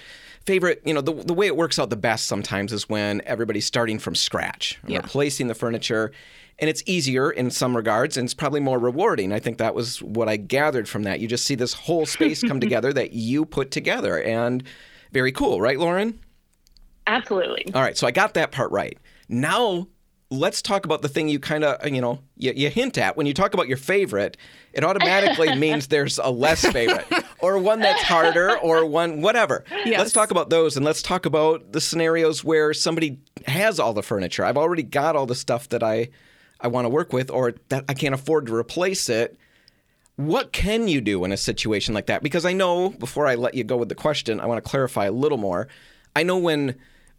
favorite, 0.45 0.82
you 0.86 0.93
know, 0.93 1.01
the, 1.01 1.13
the 1.13 1.34
way 1.34 1.47
it 1.47 1.56
works 1.56 1.77
out 1.80 1.89
the 1.89 1.95
best 1.95 2.27
sometimes 2.27 2.73
is 2.73 2.89
when 2.89 3.21
everybody's 3.25 3.65
starting 3.65 3.99
from 3.99 4.15
scratch, 4.15 4.80
Yeah. 4.88 4.97
replacing 4.97 5.47
the 5.47 5.56
furniture. 5.56 6.12
And 6.60 6.69
it's 6.69 6.84
easier 6.86 7.32
in 7.32 7.49
some 7.49 7.75
regards, 7.75 8.17
and 8.17 8.25
it's 8.25 8.36
probably 8.36 8.60
more 8.60 8.77
rewarding. 8.77 9.32
I 9.34 9.39
think 9.39 9.58
that 9.58 9.73
was 9.73 10.01
what 10.04 10.30
I 10.30 10.38
gathered 10.38 10.88
from 10.88 11.04
that. 11.04 11.19
You 11.19 11.27
just 11.27 11.45
see 11.45 11.56
this 11.56 11.73
whole 11.73 12.06
space 12.06 12.43
come 12.43 12.60
together 12.67 12.93
that 12.93 13.13
you 13.13 13.45
put 13.45 13.71
together, 13.71 14.21
and 14.21 14.63
very 15.12 15.32
cool, 15.32 15.60
right, 15.60 15.80
Lauren? 15.80 16.19
Absolutely. 17.08 17.65
All 17.73 17.82
right, 17.82 17.97
so 17.97 18.06
I 18.06 18.12
got 18.12 18.36
that 18.36 18.51
part 18.51 18.71
right. 18.71 18.97
Now 19.27 19.88
let's 20.30 20.62
talk 20.62 20.86
about 20.86 21.01
the 21.01 21.10
thing 21.10 21.27
you 21.27 21.39
kind 21.39 21.63
of, 21.63 21.86
you 21.89 21.99
know, 21.99 22.19
you, 22.38 22.54
you 22.56 22.69
hint 22.69 22.97
at 22.97 23.17
when 23.17 23.25
you 23.25 23.34
talk 23.34 23.54
about 23.54 23.67
your 23.67 23.77
favorite. 23.77 24.38
It 24.71 24.84
automatically 24.86 25.56
means 25.56 25.88
there's 25.88 26.19
a 26.19 26.30
less 26.30 26.63
favorite, 26.65 27.06
or 27.41 27.58
one 27.58 27.80
that's 27.80 28.01
harder, 28.04 28.58
or 28.63 28.86
one 28.86 29.21
whatever. 29.21 29.63
Yes. 29.86 29.99
Let's 29.99 30.13
talk 30.13 30.32
about 30.32 30.49
those, 30.49 30.75
and 30.77 30.86
let's 30.86 31.01
talk 31.01 31.25
about 31.25 31.71
the 31.71 31.82
scenarios 31.82 32.43
where 32.43 32.73
somebody 32.73 33.19
has 33.45 33.80
all 33.80 33.93
the 33.93 34.04
furniture. 34.04 34.43
I've 34.45 34.58
already 34.58 34.84
got 34.84 35.15
all 35.15 35.25
the 35.25 35.36
stuff 35.36 35.69
that 35.69 35.84
I 35.84 36.10
I 36.60 36.67
want 36.67 36.86
to 36.86 36.89
work 36.89 37.12
with, 37.13 37.32
or 37.32 37.54
that 37.69 37.86
I 37.89 37.93
can't 37.93 38.13
afford 38.13 38.45
to 38.47 38.56
replace 38.56 39.10
it. 39.10 39.38
What 40.17 40.51
can 40.51 40.88
you 40.88 41.01
do 41.01 41.23
in 41.25 41.32
a 41.32 41.38
situation 41.38 41.93
like 41.95 42.06
that? 42.08 42.21
Because 42.21 42.45
I 42.45 42.54
know, 42.54 42.89
before 42.89 43.25
I 43.25 43.36
let 43.36 43.56
you 43.56 43.63
go 43.63 43.77
with 43.77 43.89
the 43.89 43.95
question, 43.95 44.39
I 44.39 44.45
want 44.45 44.63
to 44.63 44.69
clarify 44.69 45.06
a 45.06 45.12
little 45.12 45.38
more. 45.39 45.67
I 46.15 46.21
know 46.23 46.38
when 46.38 46.75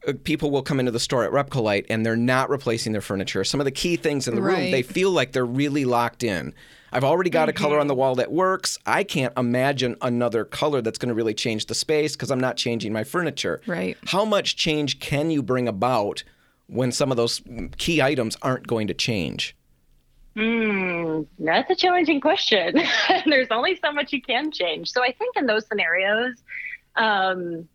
uh, 0.06 0.12
people 0.22 0.50
will 0.50 0.62
come 0.62 0.78
into 0.78 0.92
the 0.92 1.00
store 1.00 1.24
at 1.24 1.32
Repcolite 1.32 1.86
and 1.88 2.06
they're 2.06 2.16
not 2.16 2.50
replacing 2.50 2.92
their 2.92 3.00
furniture, 3.00 3.42
some 3.42 3.60
of 3.60 3.64
the 3.64 3.70
key 3.72 3.96
things 3.96 4.28
in 4.28 4.34
the 4.36 4.42
room, 4.42 4.70
they 4.70 4.82
feel 4.82 5.10
like 5.10 5.32
they're 5.32 5.44
really 5.44 5.84
locked 5.84 6.22
in. 6.22 6.54
I've 6.92 7.04
already 7.04 7.30
got 7.30 7.48
a 7.48 7.52
color 7.52 7.80
on 7.80 7.86
the 7.86 7.94
wall 7.94 8.14
that 8.16 8.30
works. 8.30 8.78
I 8.84 9.02
can't 9.02 9.32
imagine 9.36 9.96
another 10.02 10.44
color 10.44 10.82
that's 10.82 10.98
going 10.98 11.08
to 11.08 11.14
really 11.14 11.34
change 11.34 11.66
the 11.66 11.74
space 11.74 12.14
because 12.14 12.30
I'm 12.30 12.40
not 12.40 12.56
changing 12.56 12.92
my 12.92 13.02
furniture. 13.02 13.62
Right. 13.66 13.96
How 14.06 14.24
much 14.26 14.56
change 14.56 15.00
can 15.00 15.30
you 15.30 15.42
bring 15.42 15.68
about 15.68 16.22
when 16.66 16.92
some 16.92 17.10
of 17.10 17.16
those 17.16 17.40
key 17.78 18.02
items 18.02 18.36
aren't 18.42 18.66
going 18.66 18.88
to 18.88 18.94
change? 18.94 19.56
Hmm, 20.36 21.22
that's 21.38 21.70
a 21.70 21.74
challenging 21.74 22.20
question. 22.20 22.80
There's 23.26 23.48
only 23.50 23.78
so 23.82 23.92
much 23.92 24.12
you 24.12 24.22
can 24.22 24.50
change. 24.50 24.90
So 24.90 25.02
I 25.02 25.12
think 25.12 25.36
in 25.36 25.46
those 25.46 25.66
scenarios, 25.66 26.42
um, 26.96 27.68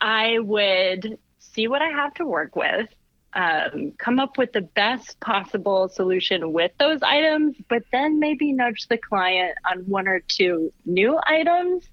I 0.00 0.38
would 0.40 1.18
see 1.38 1.68
what 1.68 1.82
I 1.82 1.88
have 1.88 2.14
to 2.14 2.26
work 2.26 2.56
with, 2.56 2.88
um, 3.36 3.92
come 3.98 4.18
up 4.18 4.38
with 4.38 4.52
the 4.52 4.62
best 4.62 5.20
possible 5.20 5.88
solution 5.88 6.52
with 6.52 6.72
those 6.80 7.00
items, 7.02 7.54
but 7.68 7.82
then 7.92 8.18
maybe 8.18 8.52
nudge 8.52 8.88
the 8.88 8.96
client 8.96 9.54
on 9.70 9.80
one 9.80 10.08
or 10.08 10.20
two 10.26 10.72
new 10.86 11.18
items 11.26 11.84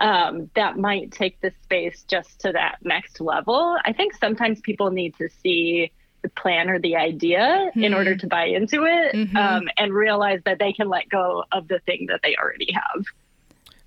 um, 0.00 0.50
that 0.54 0.76
might 0.76 1.12
take 1.12 1.40
the 1.40 1.52
space 1.62 2.02
just 2.08 2.40
to 2.40 2.52
that 2.52 2.78
next 2.82 3.20
level. 3.20 3.76
I 3.84 3.92
think 3.92 4.14
sometimes 4.14 4.60
people 4.60 4.90
need 4.90 5.14
to 5.18 5.28
see 5.42 5.92
the 6.22 6.28
plan 6.30 6.68
or 6.68 6.80
the 6.80 6.96
idea 6.96 7.70
in 7.76 7.94
order 7.94 8.16
to 8.16 8.26
buy 8.26 8.46
into 8.46 8.84
it 8.84 9.14
Mhm. 9.14 9.36
um, 9.36 9.68
and 9.78 9.94
realize 9.94 10.40
that 10.46 10.58
they 10.58 10.72
can 10.72 10.88
let 10.88 11.08
go 11.08 11.44
of 11.52 11.68
the 11.68 11.78
thing 11.80 12.06
that 12.08 12.20
they 12.24 12.34
already 12.36 12.72
have. 12.72 13.04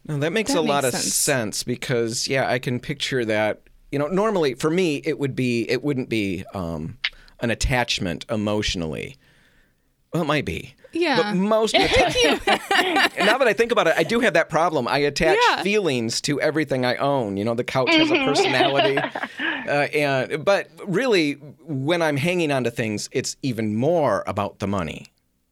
No, 0.08 0.18
that 0.18 0.32
makes 0.32 0.54
That 0.54 0.60
a 0.60 0.62
lot 0.62 0.84
makes 0.86 0.96
of 0.96 1.02
sense. 1.02 1.14
sense 1.14 1.64
because 1.64 2.28
yeah, 2.30 2.50
I 2.50 2.58
can 2.58 2.80
picture 2.80 3.26
that. 3.26 3.62
You 3.92 4.00
know, 4.00 4.08
normally 4.08 4.54
for 4.56 4.70
me, 4.70 4.98
it 5.04 5.20
would 5.20 5.36
be 5.36 5.70
it 5.70 5.84
wouldn't 5.84 6.10
be 6.10 6.44
um, 6.54 6.98
an 7.42 7.52
attachment 7.52 8.26
emotionally. 8.30 9.18
Well, 10.14 10.24
it 10.24 10.26
might 10.26 10.46
be. 10.46 10.76
Yeah. 10.94 11.18
But 11.22 11.36
most 11.36 11.74
of 11.74 11.82
the 11.84 11.88
time, 12.70 13.10
now 13.26 13.38
that 13.38 13.48
I 13.48 13.54
think 13.54 13.72
about 13.72 13.88
it, 13.88 13.94
I 13.98 14.04
do 14.04 14.20
have 14.20 14.34
that 14.34 14.50
problem. 14.50 14.88
I 14.88 14.98
attach 15.00 15.38
Yeah. 15.50 15.64
feelings 15.64 16.20
to 16.22 16.40
everything 16.42 16.86
I 16.86 16.96
own. 16.98 17.38
You 17.38 17.46
know, 17.46 17.54
the 17.54 17.64
couch 17.64 17.90
has 17.92 18.12
a 18.12 18.16
personality, 18.16 18.98
uh, 19.68 19.72
and 19.72 20.44
but 20.44 20.70
really, 20.86 21.34
when 21.66 22.02
I'm 22.02 22.18
hanging 22.18 22.52
on 22.52 22.66
to 22.66 22.72
things, 22.72 23.08
it's 23.14 23.38
even 23.42 23.76
more 23.76 24.24
about 24.28 24.60
the 24.60 24.68
money. 24.68 25.08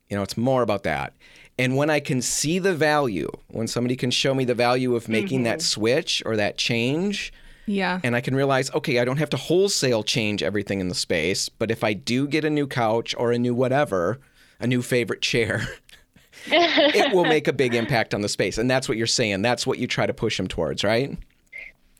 You 0.09 0.17
know, 0.17 0.23
it's 0.23 0.35
more 0.37 0.61
about 0.61 0.83
that. 0.83 1.13
And 1.57 1.75
when 1.77 1.89
I 1.89 1.99
can 1.99 2.21
see 2.21 2.57
the 2.59 2.73
value, 2.73 3.29
when 3.49 3.67
somebody 3.67 3.95
can 3.95 4.11
show 4.11 4.33
me 4.33 4.43
the 4.45 4.55
value 4.55 4.95
of 4.95 5.07
making 5.09 5.43
that 5.43 5.61
switch 5.61 6.23
or 6.25 6.35
that 6.37 6.57
change, 6.57 7.31
Yeah. 7.69 7.99
and 8.03 8.15
I 8.15 8.21
can 8.21 8.35
realize, 8.35 8.73
okay, 8.73 8.97
I 8.97 9.05
don't 9.05 9.17
have 9.17 9.29
to 9.29 9.37
wholesale 9.37 10.01
change 10.01 10.41
everything 10.41 10.79
in 10.79 10.87
the 10.87 10.95
space, 10.95 11.49
but 11.49 11.69
if 11.69 11.83
I 11.83 11.93
do 11.93 12.27
get 12.27 12.43
a 12.43 12.49
new 12.49 12.65
couch 12.65 13.13
or 13.15 13.31
a 13.31 13.37
new 13.37 13.53
whatever, 13.53 14.19
a 14.59 14.65
new 14.65 14.81
favorite 14.81 15.21
chair, 15.21 15.67
it 16.47 17.13
will 17.13 17.25
make 17.25 17.47
a 17.47 17.53
big 17.53 17.75
impact 17.75 18.15
on 18.15 18.21
the 18.21 18.29
space. 18.29 18.57
And 18.57 18.71
that's 18.71 18.89
what 18.89 18.97
you're 18.97 19.05
saying. 19.05 19.43
That's 19.43 19.67
what 19.67 19.77
you 19.77 19.85
try 19.85 20.07
to 20.07 20.13
push 20.15 20.37
them 20.37 20.47
towards, 20.47 20.83
right? 20.83 21.15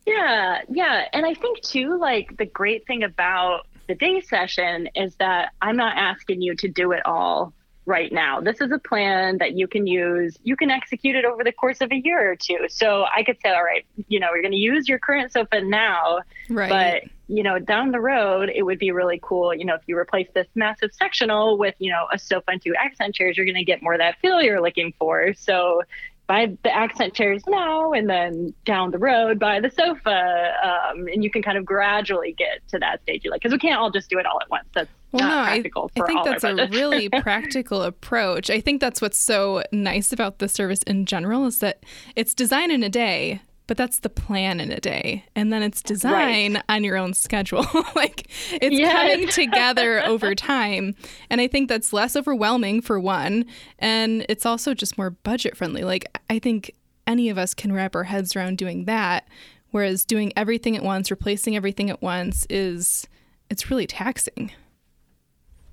Yeah, 0.08 0.62
yeah. 0.70 1.06
And 1.14 1.24
I 1.24 1.36
think 1.36 1.62
too, 1.62 2.00
like 2.00 2.36
the 2.38 2.48
great 2.48 2.88
thing 2.88 3.04
about 3.04 3.68
the 3.88 3.94
day 3.94 4.22
session 4.22 4.90
is 4.96 5.14
that 5.18 5.54
I'm 5.62 5.76
not 5.76 5.98
asking 5.98 6.42
you 6.42 6.56
to 6.56 6.68
do 6.68 6.94
it 6.94 7.06
all 7.06 7.54
right 7.90 8.12
now. 8.12 8.40
This 8.40 8.62
is 8.62 8.72
a 8.72 8.78
plan 8.78 9.40
that 9.40 9.54
you 9.54 9.68
can 9.68 9.88
use. 9.88 10.38
You 10.44 10.56
can 10.56 10.70
execute 10.70 11.16
it 11.16 11.26
over 11.26 11.44
the 11.44 11.52
course 11.52 11.82
of 11.82 11.92
a 11.92 11.96
year 11.96 12.32
or 12.32 12.36
two. 12.36 12.68
So 12.70 13.04
I 13.14 13.24
could 13.24 13.38
say, 13.42 13.50
all 13.50 13.64
right, 13.64 13.84
you 14.08 14.20
know, 14.20 14.28
you're 14.32 14.44
going 14.44 14.52
to 14.54 14.58
use 14.58 14.88
your 14.88 15.00
current 15.00 15.34
sofa 15.34 15.62
now, 15.62 16.20
Right. 16.50 16.70
but 16.70 17.12
you 17.28 17.44
know, 17.44 17.60
down 17.60 17.92
the 17.92 18.00
road, 18.00 18.50
it 18.54 18.64
would 18.64 18.80
be 18.80 18.92
really 18.92 19.20
cool, 19.22 19.54
you 19.54 19.66
know, 19.66 19.76
if 19.76 19.82
you 19.88 19.98
replace 19.98 20.28
this 20.34 20.48
massive 20.56 20.92
sectional 20.94 21.58
with, 21.58 21.76
you 21.80 21.92
know, 21.92 22.08
a 22.12 22.18
sofa 22.18 22.46
and 22.52 22.62
two 22.62 22.74
accent 22.76 23.14
chairs, 23.14 23.38
you're 23.38 23.46
going 23.46 23.56
to 23.56 23.64
get 23.64 23.84
more 23.84 23.94
of 23.94 24.00
that 24.00 24.20
feel 24.20 24.42
you're 24.42 24.62
looking 24.62 24.94
for. 24.98 25.34
So 25.34 25.82
buy 26.30 26.56
the 26.64 26.76
accent 26.76 27.16
chairs 27.16 27.44
now 27.48 27.92
and 27.92 28.08
then 28.08 28.54
down 28.64 28.92
the 28.92 29.00
road 29.00 29.40
buy 29.40 29.60
the 29.60 29.72
sofa 29.72 30.54
um, 30.64 31.08
and 31.08 31.24
you 31.24 31.32
can 31.32 31.42
kind 31.42 31.58
of 31.58 31.66
gradually 31.66 32.36
get 32.38 32.60
to 32.68 32.78
that 32.78 33.02
stage 33.02 33.26
you 33.26 33.32
like 33.32 33.42
because 33.42 33.52
we 33.52 33.58
can't 33.58 33.80
all 33.80 33.90
just 33.90 34.12
do 34.12 34.20
it 34.20 34.28
all 34.28 34.40
at 34.40 34.48
once 34.48 34.68
that's 34.76 34.92
Well, 35.12 35.24
not 35.28 35.30
no, 35.30 35.38
I, 35.38 35.46
practical 35.62 35.92
I 35.98 36.06
think 36.06 36.24
that's 36.26 36.44
a 36.44 36.68
really 36.68 37.10
practical 37.22 37.82
approach. 37.82 38.50
I 38.50 38.62
think 38.62 38.80
that's 38.82 39.02
what's 39.02 39.18
so 39.18 39.64
nice 39.72 40.12
about 40.14 40.40
the 40.40 40.48
service 40.48 40.84
in 40.84 41.06
general 41.06 41.46
is 41.46 41.60
that 41.60 41.84
it's 42.16 42.34
design 42.34 42.70
in 42.72 42.84
a 42.84 42.90
day, 42.90 43.42
but 43.66 43.76
that's 43.78 44.00
the 44.00 44.10
plan 44.10 44.60
in 44.60 44.72
a 44.72 44.80
day. 44.80 45.26
And 45.36 45.52
then 45.54 45.64
it's 45.64 45.82
design 45.82 46.62
on 46.70 46.84
your 46.84 46.96
own 46.98 47.14
schedule. 47.14 47.66
like 47.96 48.28
it's 48.52 48.78
Yes. 48.78 48.92
coming 48.94 49.28
together 49.30 50.04
over 50.06 50.36
time. 50.36 50.96
And 51.30 51.40
I 51.42 51.48
think 51.48 51.70
that's 51.70 51.92
less 51.94 52.16
overwhelming 52.16 52.82
for 52.82 53.00
one. 53.00 53.46
And 53.80 54.26
it's 54.30 54.46
also 54.46 54.74
just 54.74 54.98
more 54.98 55.10
budget 55.12 55.56
friendly. 55.58 55.84
Like 55.84 56.06
I 56.30 56.40
think 56.40 56.74
any 57.08 57.30
of 57.30 57.38
us 57.40 57.54
can 57.56 57.72
wrap 57.74 57.96
our 57.96 58.04
heads 58.04 58.36
around 58.36 58.58
doing 58.60 58.86
that. 58.86 59.28
Whereas 59.72 60.04
doing 60.06 60.34
everything 60.36 60.76
at 60.76 60.84
once, 60.84 61.12
replacing 61.12 61.56
everything 61.56 61.90
at 61.92 62.02
once 62.02 62.46
is 62.50 63.08
it's 63.52 63.70
really 63.70 63.86
taxing. 63.88 64.52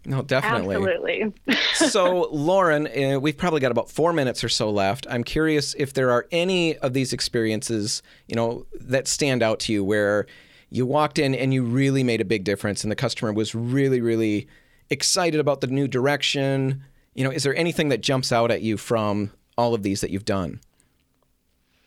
No, 0.06 0.22
definitely. 0.22 0.76
absolutely 0.76 1.32
so, 1.74 2.28
Lauren, 2.30 2.86
uh, 2.86 3.18
we've 3.18 3.36
probably 3.36 3.60
got 3.60 3.72
about 3.72 3.90
four 3.90 4.12
minutes 4.12 4.44
or 4.44 4.48
so 4.48 4.70
left. 4.70 5.06
I'm 5.10 5.24
curious 5.24 5.74
if 5.74 5.94
there 5.94 6.10
are 6.12 6.26
any 6.30 6.76
of 6.78 6.92
these 6.92 7.12
experiences, 7.12 8.02
you 8.28 8.36
know, 8.36 8.66
that 8.80 9.08
stand 9.08 9.42
out 9.42 9.58
to 9.60 9.72
you 9.72 9.84
where 9.84 10.26
you 10.70 10.86
walked 10.86 11.18
in 11.18 11.34
and 11.34 11.52
you 11.52 11.64
really 11.64 12.04
made 12.04 12.20
a 12.20 12.24
big 12.24 12.44
difference, 12.44 12.84
and 12.84 12.90
the 12.90 12.96
customer 12.96 13.32
was 13.32 13.54
really, 13.54 14.00
really 14.00 14.46
excited 14.90 15.40
about 15.40 15.60
the 15.60 15.66
new 15.66 15.88
direction. 15.88 16.84
You 17.14 17.24
know, 17.24 17.30
is 17.30 17.42
there 17.42 17.56
anything 17.56 17.88
that 17.88 18.00
jumps 18.00 18.30
out 18.30 18.50
at 18.52 18.62
you 18.62 18.76
from 18.76 19.32
all 19.58 19.74
of 19.74 19.82
these 19.82 20.00
that 20.02 20.10
you've 20.10 20.24
done? 20.24 20.60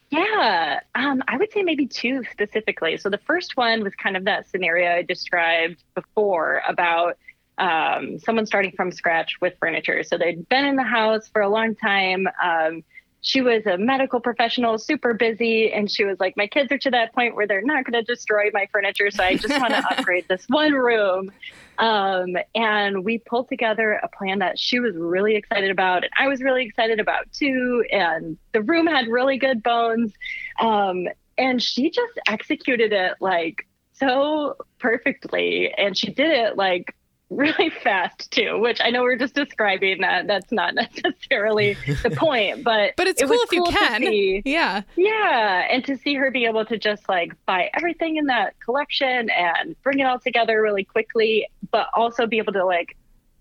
Yeah, 0.10 0.80
um, 0.96 1.22
I 1.28 1.38
would 1.38 1.54
say 1.54 1.62
maybe 1.62 1.86
two 1.86 2.24
specifically. 2.32 2.98
So 2.98 3.10
the 3.10 3.20
first 3.20 3.56
one 3.56 3.84
was 3.84 3.94
kind 3.96 4.18
of 4.18 4.26
that 4.26 4.50
scenario 4.50 4.92
I 4.92 5.04
described 5.04 5.84
before 5.94 6.64
about 6.68 7.18
um, 7.60 8.18
someone 8.20 8.46
starting 8.46 8.72
from 8.72 8.92
scratch 8.92 9.36
with 9.42 9.54
furniture. 9.60 10.04
So 10.04 10.18
they'd 10.18 10.48
been 10.50 10.66
in 10.66 10.76
the 10.76 10.84
house 10.84 11.28
for 11.28 11.42
a 11.42 11.50
long 11.50 11.76
time. 11.76 12.28
Um, 12.44 12.84
she 13.22 13.42
was 13.42 13.66
a 13.66 13.78
medical 13.78 14.22
professional, 14.22 14.78
super 14.78 15.14
busy, 15.14 15.72
and 15.74 15.92
she 15.92 16.06
was 16.06 16.20
like, 16.20 16.38
"My 16.38 16.48
kids 16.48 16.72
are 16.72 16.78
to 16.78 16.92
that 16.92 17.14
point 17.14 17.36
where 17.36 17.46
they're 17.46 17.62
not 17.62 17.84
going 17.84 17.94
to 17.94 18.04
destroy 18.04 18.50
my 18.54 18.68
furniture, 18.72 19.12
so 19.12 19.24
I 19.24 19.36
just 19.36 19.60
want 19.60 19.74
to 19.74 19.86
upgrade 19.92 20.26
this 20.30 20.46
one 20.48 20.72
room." 20.72 21.32
Um, 21.80 22.38
and 22.56 23.04
we 23.04 23.18
pulled 23.18 23.50
together 23.50 24.00
a 24.02 24.08
plan 24.08 24.40
that 24.40 24.58
she 24.58 24.80
was 24.80 24.96
really 24.96 25.36
excited 25.36 25.70
about, 25.70 26.04
and 26.04 26.12
I 26.18 26.30
was 26.30 26.42
really 26.42 26.66
excited 26.66 27.00
about 27.00 27.30
too. 27.34 27.84
And 27.92 28.38
the 28.54 28.62
room 28.62 28.88
had 28.88 29.08
really 29.08 29.38
good 29.38 29.64
bones, 29.64 30.14
um, 30.62 31.08
and 31.38 31.62
she 31.62 31.90
just 31.90 32.18
executed 32.26 32.94
it 32.94 33.16
like 33.20 33.68
so 33.92 34.56
perfectly, 34.80 35.74
and 35.78 35.98
she 35.98 36.10
did 36.10 36.32
it 36.32 36.56
like 36.56 36.96
really 37.30 37.70
fast 37.84 38.32
too, 38.32 38.60
which 38.60 38.80
I 38.84 38.90
know 38.90 39.04
we're 39.04 39.18
just 39.18 39.36
describing 39.36 40.02
that. 40.02 40.28
That's 40.28 40.52
not 40.52 40.74
necessarily 40.76 41.76
the 42.04 42.12
point, 42.12 42.64
but 42.64 42.94
but 42.98 43.08
it's 43.08 43.22
it 43.22 43.28
cool 43.28 43.38
if 43.42 43.52
you 43.52 43.64
can. 43.66 44.02
see- 44.02 44.42
Yeah. 44.46 44.82
yeah, 44.96 45.68
and 45.70 45.84
to 45.86 45.98
see 45.98 46.16
her 46.16 46.32
be 46.32 46.46
able 46.46 46.66
to 46.66 46.78
just 46.78 47.08
like 47.10 47.34
buy 47.46 47.70
everything 47.74 48.18
in 48.18 48.26
that 48.28 48.60
collection 48.60 49.30
and 49.30 49.76
bring 49.84 50.00
it 50.00 50.04
all 50.06 50.20
together 50.20 50.62
really 50.62 50.84
quickly, 50.84 51.48
but 51.72 51.88
also 51.94 52.26
be 52.28 52.38
able 52.38 52.54
to 52.54 52.66
like 52.66 52.96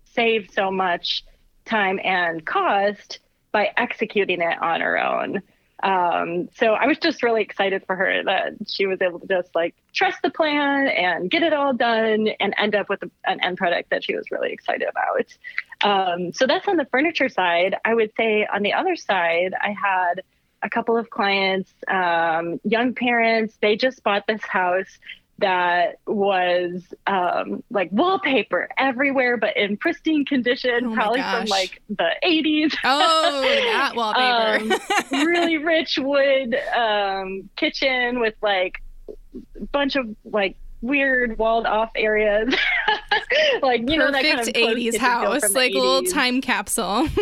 save 0.05 0.49
so 0.51 0.71
much 0.71 1.23
time 1.65 1.99
and 2.03 2.45
cost 2.45 3.19
by 3.51 3.71
executing 3.77 4.41
it 4.41 4.61
on 4.61 4.81
her 4.81 4.97
own. 4.97 5.41
Um, 5.81 6.49
so 6.55 6.73
I 6.73 6.87
was 6.87 6.97
just 6.97 7.23
really 7.23 7.41
excited 7.41 7.83
for 7.85 7.95
her 7.95 8.23
that 8.25 8.53
she 8.67 8.85
was 8.85 9.01
able 9.01 9.19
to 9.19 9.27
just 9.27 9.55
like 9.55 9.75
trust 9.93 10.21
the 10.21 10.29
plan 10.29 10.87
and 10.87 11.31
get 11.31 11.43
it 11.43 11.53
all 11.53 11.73
done 11.73 12.27
and 12.39 12.53
end 12.57 12.75
up 12.75 12.89
with 12.89 13.01
an 13.25 13.43
end 13.43 13.57
product 13.57 13.89
that 13.91 14.03
she 14.03 14.15
was 14.15 14.29
really 14.31 14.51
excited 14.51 14.87
about. 14.89 15.35
Um, 15.81 16.33
so 16.33 16.47
that's 16.47 16.67
on 16.67 16.77
the 16.77 16.85
furniture 16.85 17.29
side. 17.29 17.75
I 17.85 17.93
would 17.93 18.11
say 18.17 18.45
on 18.45 18.61
the 18.61 18.73
other 18.73 18.95
side, 18.95 19.53
I 19.59 19.69
had 19.69 20.23
a 20.61 20.69
couple 20.69 20.97
of 20.97 21.09
clients, 21.09 21.71
um, 21.87 22.59
young 22.63 22.93
parents, 22.93 23.57
they 23.61 23.77
just 23.77 24.03
bought 24.03 24.27
this 24.27 24.43
house 24.43 24.99
that 25.39 25.99
was 26.05 26.83
um, 27.07 27.63
like 27.69 27.89
wallpaper 27.91 28.69
everywhere, 28.77 29.37
but 29.37 29.55
in 29.57 29.77
pristine 29.77 30.25
condition, 30.25 30.91
Oh 30.91 30.93
probably 30.93 31.21
from 31.21 31.45
like 31.45 31.81
the 31.89 32.09
80s. 32.23 32.75
Oh, 32.83 33.41
that 33.41 33.93
wallpaper. 33.95 35.15
Um, 35.15 35.25
really 35.25 35.57
rich 35.57 35.97
wood 36.01 36.55
um, 36.75 37.49
kitchen 37.55 38.19
with 38.19 38.35
like 38.41 38.81
a 39.33 39.65
bunch 39.71 39.95
of 39.95 40.15
like 40.25 40.55
weird 40.81 41.37
walled 41.37 41.65
off 41.65 41.91
areas. 41.95 42.53
like, 43.61 43.89
you 43.89 43.97
know, 43.97 44.11
that 44.11 44.23
kind 44.23 44.39
of 44.39 44.47
80s 44.47 44.97
house, 44.97 45.53
like 45.53 45.73
a 45.73 45.77
little 45.79 46.03
time 46.03 46.41
capsule. 46.41 47.07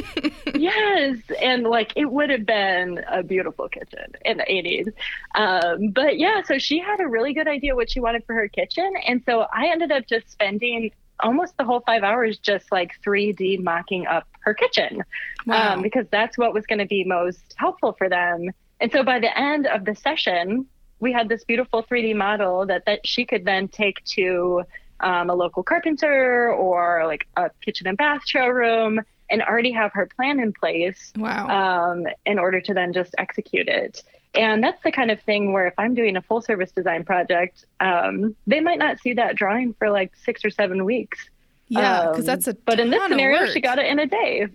Yes, 0.55 1.17
and 1.41 1.63
like 1.63 1.93
it 1.95 2.05
would 2.09 2.29
have 2.29 2.45
been 2.45 3.03
a 3.09 3.21
beautiful 3.21 3.67
kitchen 3.69 4.13
in 4.25 4.37
the 4.37 4.43
80s. 4.43 4.91
Um, 5.35 5.89
but 5.89 6.17
yeah, 6.17 6.41
so 6.43 6.57
she 6.57 6.79
had 6.79 6.99
a 6.99 7.07
really 7.07 7.33
good 7.33 7.47
idea 7.47 7.75
what 7.75 7.91
she 7.91 7.99
wanted 7.99 8.23
for 8.25 8.33
her 8.33 8.47
kitchen. 8.47 8.91
And 9.05 9.21
so 9.25 9.45
I 9.53 9.67
ended 9.67 9.91
up 9.91 10.07
just 10.07 10.31
spending 10.31 10.91
almost 11.19 11.55
the 11.57 11.63
whole 11.63 11.81
five 11.81 12.03
hours 12.03 12.37
just 12.39 12.71
like 12.71 12.91
3D 13.05 13.61
mocking 13.63 14.07
up 14.07 14.27
her 14.39 14.53
kitchen 14.53 15.03
Wow. 15.45 15.73
um, 15.73 15.81
because 15.81 16.05
that's 16.11 16.37
what 16.37 16.53
was 16.53 16.65
going 16.65 16.79
to 16.79 16.85
be 16.85 17.03
most 17.03 17.53
helpful 17.57 17.93
for 17.97 18.09
them. 18.09 18.49
And 18.79 18.91
so 18.91 19.03
by 19.03 19.19
the 19.19 19.37
end 19.37 19.67
of 19.67 19.85
the 19.85 19.95
session, 19.95 20.65
we 20.99 21.11
had 21.11 21.29
this 21.29 21.43
beautiful 21.43 21.83
3D 21.83 22.15
model 22.15 22.65
that, 22.67 22.83
that 22.85 23.05
she 23.05 23.25
could 23.25 23.45
then 23.45 23.67
take 23.67 24.03
to 24.05 24.63
um, 24.99 25.29
a 25.29 25.35
local 25.35 25.63
carpenter 25.63 26.51
or 26.51 27.05
like 27.05 27.27
a 27.35 27.49
kitchen 27.61 27.87
and 27.87 27.97
bath 27.97 28.21
showroom 28.25 28.99
and 29.29 29.41
already 29.41 29.71
have 29.71 29.91
her 29.93 30.07
plan 30.15 30.39
in 30.39 30.53
place 30.53 31.11
wow. 31.17 31.47
um, 31.91 32.05
in 32.25 32.39
order 32.39 32.61
to 32.61 32.73
then 32.73 32.93
just 32.93 33.13
execute 33.17 33.67
it. 33.67 34.03
And 34.33 34.63
that's 34.63 34.81
the 34.83 34.91
kind 34.91 35.11
of 35.11 35.19
thing 35.21 35.51
where 35.51 35.67
if 35.67 35.73
I'm 35.77 35.95
doing 35.95 36.15
a 36.15 36.21
full 36.21 36.41
service 36.41 36.71
design 36.71 37.03
project, 37.03 37.65
um, 37.79 38.35
they 38.45 38.59
might 38.59 38.77
not 38.77 38.99
see 38.99 39.13
that 39.13 39.35
drawing 39.35 39.73
for 39.73 39.89
like 39.89 40.13
six 40.15 40.45
or 40.45 40.49
seven 40.49 40.85
weeks. 40.85 41.29
yeah, 41.67 42.09
because 42.09 42.19
Um, 42.19 42.25
that's 42.25 42.47
a 42.47 42.53
But 42.53 42.79
in 42.79 42.89
this 42.89 43.01
scenario, 43.03 43.47
she 43.47 43.61
got 43.61 43.79
it 43.79 43.87
in 43.87 43.99
a 43.99 44.05
day. 44.05 44.47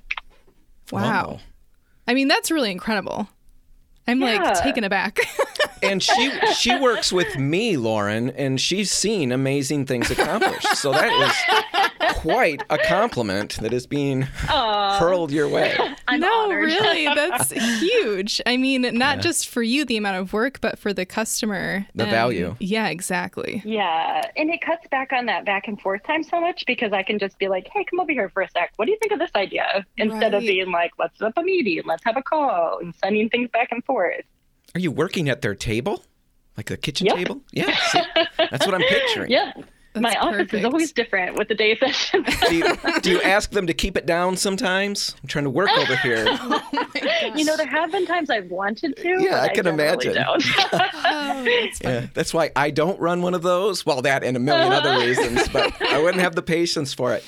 Wow. 0.90 1.40
I 2.06 2.14
mean, 2.14 2.28
that's 2.28 2.50
really 2.50 2.70
incredible. 2.70 3.28
I'm 4.06 4.20
like 4.20 4.60
taken 4.62 4.84
aback. 4.84 5.18
and 5.82 6.02
she 6.02 6.30
she 6.54 6.78
works 6.78 7.12
with 7.12 7.36
me, 7.38 7.76
Lauren, 7.76 8.30
and 8.30 8.60
she's 8.60 8.90
seen 8.90 9.32
amazing 9.32 9.86
things 9.86 10.10
accomplished. 10.10 10.76
So 10.76 10.92
that 10.92 11.10
is 11.12 12.14
quite 12.14 12.62
a 12.70 12.78
compliment 12.78 13.58
that 13.60 13.72
is 13.72 13.86
being 13.86 14.22
hurled 14.22 15.30
your 15.32 15.48
way. 15.48 15.76
I'm 16.08 16.20
no, 16.20 16.32
honored. 16.44 16.64
really, 16.64 17.06
that's 17.06 17.50
huge. 17.80 18.40
I 18.46 18.56
mean, 18.56 18.82
not 18.96 19.20
just 19.20 19.48
for 19.48 19.62
you, 19.62 19.84
the 19.84 19.96
amount 19.96 20.18
of 20.18 20.32
work, 20.32 20.60
but 20.60 20.78
for 20.78 20.92
the 20.92 21.04
customer. 21.06 21.86
The 21.94 22.04
And- 22.04 22.10
value. 22.12 22.56
Yeah, 22.60 22.88
exactly. 22.88 23.62
Yeah, 23.64 24.22
and 24.36 24.50
it 24.50 24.60
cuts 24.60 24.86
back 24.88 25.12
on 25.12 25.26
that 25.26 25.44
back 25.44 25.68
and 25.68 25.80
forth 25.80 26.02
time 26.04 26.22
so 26.22 26.40
much 26.40 26.64
because 26.66 26.92
I 26.92 27.02
can 27.02 27.18
just 27.18 27.38
be 27.38 27.48
like, 27.48 27.68
"Hey, 27.72 27.84
come 27.84 28.00
over 28.00 28.12
here 28.12 28.28
for 28.28 28.42
a 28.42 28.50
sec. 28.50 28.72
What 28.76 28.86
do 28.86 28.92
you 28.92 28.98
think 29.00 29.12
of 29.12 29.18
this 29.18 29.30
idea?" 29.34 29.84
Instead 29.96 30.34
of 30.34 30.42
being 30.42 30.70
like, 30.70 30.92
"Let's 30.98 31.18
set 31.18 31.28
up 31.28 31.38
a 31.38 31.42
meeting, 31.42 31.82
let's 31.86 32.04
have 32.04 32.16
a 32.16 32.22
call," 32.22 32.78
and 32.80 32.94
sending 32.96 33.28
things 33.28 33.48
back 33.52 33.68
and 33.70 33.84
forth. 33.84 33.91
Are 33.94 34.78
you 34.80 34.90
working 34.90 35.28
at 35.28 35.42
their 35.42 35.54
table? 35.54 36.02
Like 36.56 36.66
the 36.66 36.76
kitchen 36.76 37.06
Yep. 37.06 37.16
table? 37.16 37.40
Yeah. 37.52 37.76
see? 37.90 38.00
That's 38.38 38.66
what 38.66 38.74
I'm 38.74 38.82
picturing. 38.82 39.30
Yep. 39.30 39.64
My 39.94 40.08
That's 40.08 40.16
office 40.24 40.36
perfect. 40.38 40.54
is 40.54 40.64
always 40.64 40.92
different 40.92 41.36
with 41.36 41.48
the 41.48 41.54
day 41.54 41.76
session. 41.78 42.24
Do 42.48 42.54
you, 42.56 42.64
do 43.02 43.10
you 43.10 43.20
ask 43.20 43.50
them 43.50 43.66
to 43.66 43.74
keep 43.74 43.94
it 43.98 44.06
down 44.06 44.38
sometimes? 44.38 45.14
I'm 45.22 45.28
trying 45.28 45.44
to 45.44 45.50
work 45.50 45.68
over 45.76 45.96
here. 45.96 46.24
Oh 46.26 46.62
you 47.36 47.44
know, 47.44 47.58
there 47.58 47.66
have 47.66 47.92
been 47.92 48.06
times 48.06 48.30
I've 48.30 48.50
wanted 48.50 48.96
to. 48.96 49.08
Yeah, 49.22 49.32
but 49.32 49.40
I 49.40 49.48
can 49.48 49.64
generally 49.66 49.84
imagine. 49.84 50.14
don't. 50.14 50.44
Oh, 51.04 51.44
that's 51.44 51.80
Yeah, 51.82 52.06
that's 52.14 52.32
why 52.32 52.52
I 52.56 52.70
don't 52.70 52.98
run 53.00 53.20
one 53.20 53.34
of 53.34 53.42
those. 53.42 53.84
Well, 53.84 54.00
that 54.00 54.24
and 54.24 54.34
a 54.34 54.40
million 54.40 54.72
other 54.72 54.96
reasons, 55.06 55.46
but 55.50 55.74
I 55.82 56.00
wouldn't 56.00 56.22
have 56.22 56.34
the 56.36 56.42
patience 56.42 56.94
for 56.94 57.12
it. 57.12 57.22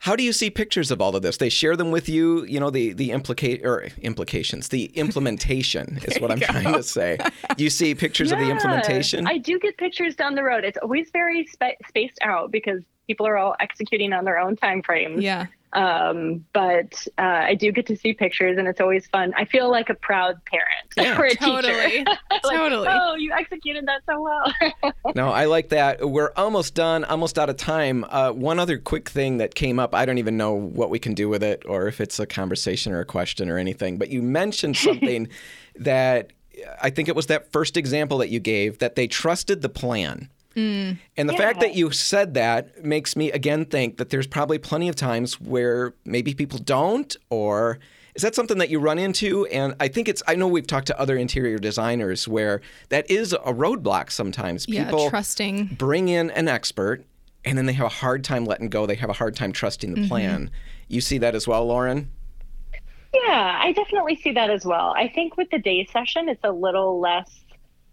How 0.00 0.14
do 0.16 0.22
you 0.22 0.32
see 0.32 0.48
pictures 0.50 0.90
of 0.90 1.00
all 1.00 1.16
of 1.16 1.22
this? 1.22 1.36
They 1.38 1.48
share 1.48 1.76
them 1.76 1.90
with 1.90 2.08
you. 2.08 2.44
You 2.44 2.60
know 2.60 2.70
the 2.70 2.92
the 2.92 3.10
implicate 3.10 3.64
or 3.64 3.88
implications, 4.00 4.68
the 4.68 4.84
implementation 4.94 5.98
is 6.04 6.20
what 6.20 6.30
I'm 6.30 6.40
trying 6.40 6.72
to 6.72 6.82
say. 6.82 7.18
You 7.56 7.70
see 7.70 7.94
pictures 7.94 8.32
of 8.32 8.38
the 8.38 8.50
implementation. 8.50 9.26
I 9.26 9.38
do 9.38 9.58
get 9.58 9.76
pictures 9.76 10.14
down 10.14 10.34
the 10.34 10.42
road. 10.42 10.64
It's 10.64 10.78
always 10.78 11.10
very 11.10 11.46
spa- 11.46 11.78
spaced 11.88 12.18
out 12.22 12.50
because 12.50 12.82
people 13.08 13.26
are 13.26 13.36
all 13.36 13.56
executing 13.58 14.12
on 14.12 14.24
their 14.24 14.38
own 14.38 14.54
time 14.54 14.82
frames. 14.82 15.22
Yeah. 15.24 15.46
Um, 15.74 16.46
but 16.54 17.06
uh, 17.18 17.22
I 17.22 17.54
do 17.54 17.72
get 17.72 17.86
to 17.88 17.96
see 17.96 18.14
pictures, 18.14 18.56
and 18.56 18.66
it's 18.68 18.80
always 18.80 19.06
fun. 19.08 19.34
I 19.36 19.44
feel 19.44 19.70
like 19.70 19.90
a 19.90 19.94
proud 19.94 20.42
parent 20.46 20.70
Yeah. 20.96 21.18
or 21.20 21.24
a 21.26 21.34
Totally. 21.34 21.90
teacher. 21.90 22.04
Like, 22.44 22.56
Totally. 22.56 22.88
Oh, 22.90 23.16
you 23.16 23.32
executed 23.32 23.86
that 23.86 24.00
so 24.06 24.20
well. 24.22 24.92
No, 25.14 25.28
I 25.28 25.46
like 25.46 25.70
that. 25.70 26.08
We're 26.08 26.32
almost 26.36 26.74
done, 26.74 27.04
almost 27.04 27.38
out 27.38 27.50
of 27.50 27.56
time. 27.56 28.04
Uh, 28.08 28.30
one 28.30 28.58
other 28.58 28.78
quick 28.78 29.08
thing 29.08 29.38
that 29.38 29.54
came 29.54 29.78
up, 29.78 29.94
I 29.94 30.06
don't 30.06 30.18
even 30.18 30.36
know 30.36 30.52
what 30.54 30.88
we 30.90 30.98
can 30.98 31.14
do 31.14 31.28
with 31.28 31.42
it 31.42 31.62
or 31.66 31.88
if 31.88 32.00
it's 32.00 32.18
a 32.18 32.26
conversation 32.26 32.92
or 32.92 33.00
a 33.00 33.04
question 33.04 33.50
or 33.50 33.58
anything, 33.58 33.98
but 33.98 34.08
you 34.08 34.22
mentioned 34.22 34.76
something 34.76 35.28
that 35.76 36.32
I 36.80 36.90
think 36.90 37.08
it 37.08 37.16
was 37.16 37.26
that 37.26 37.52
first 37.52 37.76
example 37.76 38.18
that 38.18 38.28
you 38.30 38.40
gave 38.40 38.78
that 38.78 38.94
they 38.94 39.06
trusted 39.06 39.60
the 39.62 39.68
plan. 39.68 40.30
And 41.16 41.28
the 41.28 41.34
fact 41.34 41.60
that 41.60 41.74
you 41.74 41.90
said 41.90 42.34
that 42.34 42.84
makes 42.84 43.16
me 43.16 43.30
again 43.32 43.64
think 43.64 43.96
that 43.98 44.10
there's 44.10 44.26
probably 44.26 44.58
plenty 44.58 44.88
of 44.88 44.96
times 44.96 45.40
where 45.40 45.94
maybe 46.04 46.34
people 46.34 46.58
don't, 46.58 47.16
or 47.30 47.78
is 48.14 48.22
that 48.22 48.34
something 48.34 48.58
that 48.58 48.68
you 48.68 48.80
run 48.80 48.98
into? 48.98 49.46
And 49.46 49.74
I 49.78 49.88
think 49.88 50.08
it's, 50.08 50.22
I 50.26 50.34
know 50.34 50.48
we've 50.48 50.66
talked 50.66 50.88
to 50.88 51.00
other 51.00 51.16
interior 51.16 51.58
designers 51.58 52.26
where 52.26 52.60
that 52.88 53.08
is 53.10 53.32
a 53.32 53.52
roadblock 53.52 54.10
sometimes. 54.10 54.66
Yeah, 54.68 54.84
People 54.86 55.08
trusting. 55.10 55.66
bring 55.78 56.08
in 56.08 56.30
an 56.30 56.48
expert 56.48 57.04
and 57.44 57.56
then 57.56 57.66
they 57.66 57.72
have 57.74 57.86
a 57.86 57.90
hard 57.90 58.24
time 58.24 58.44
letting 58.44 58.68
go. 58.68 58.86
They 58.86 58.96
have 58.96 59.10
a 59.10 59.14
hard 59.14 59.36
time 59.36 59.52
trusting 59.52 59.94
the 59.94 60.08
plan. 60.08 60.50
You 60.88 61.00
see 61.00 61.18
that 61.18 61.34
as 61.34 61.46
well, 61.46 61.64
Lauren? 61.66 62.10
Yeah, 63.14 63.58
I 63.62 63.72
definitely 63.72 64.16
see 64.16 64.32
that 64.32 64.50
as 64.50 64.64
well. 64.64 64.92
I 64.96 65.08
think 65.08 65.36
with 65.36 65.48
the 65.50 65.58
day 65.58 65.86
session, 65.92 66.28
it's 66.28 66.44
a 66.44 66.52
little 66.52 67.00
less 67.00 67.30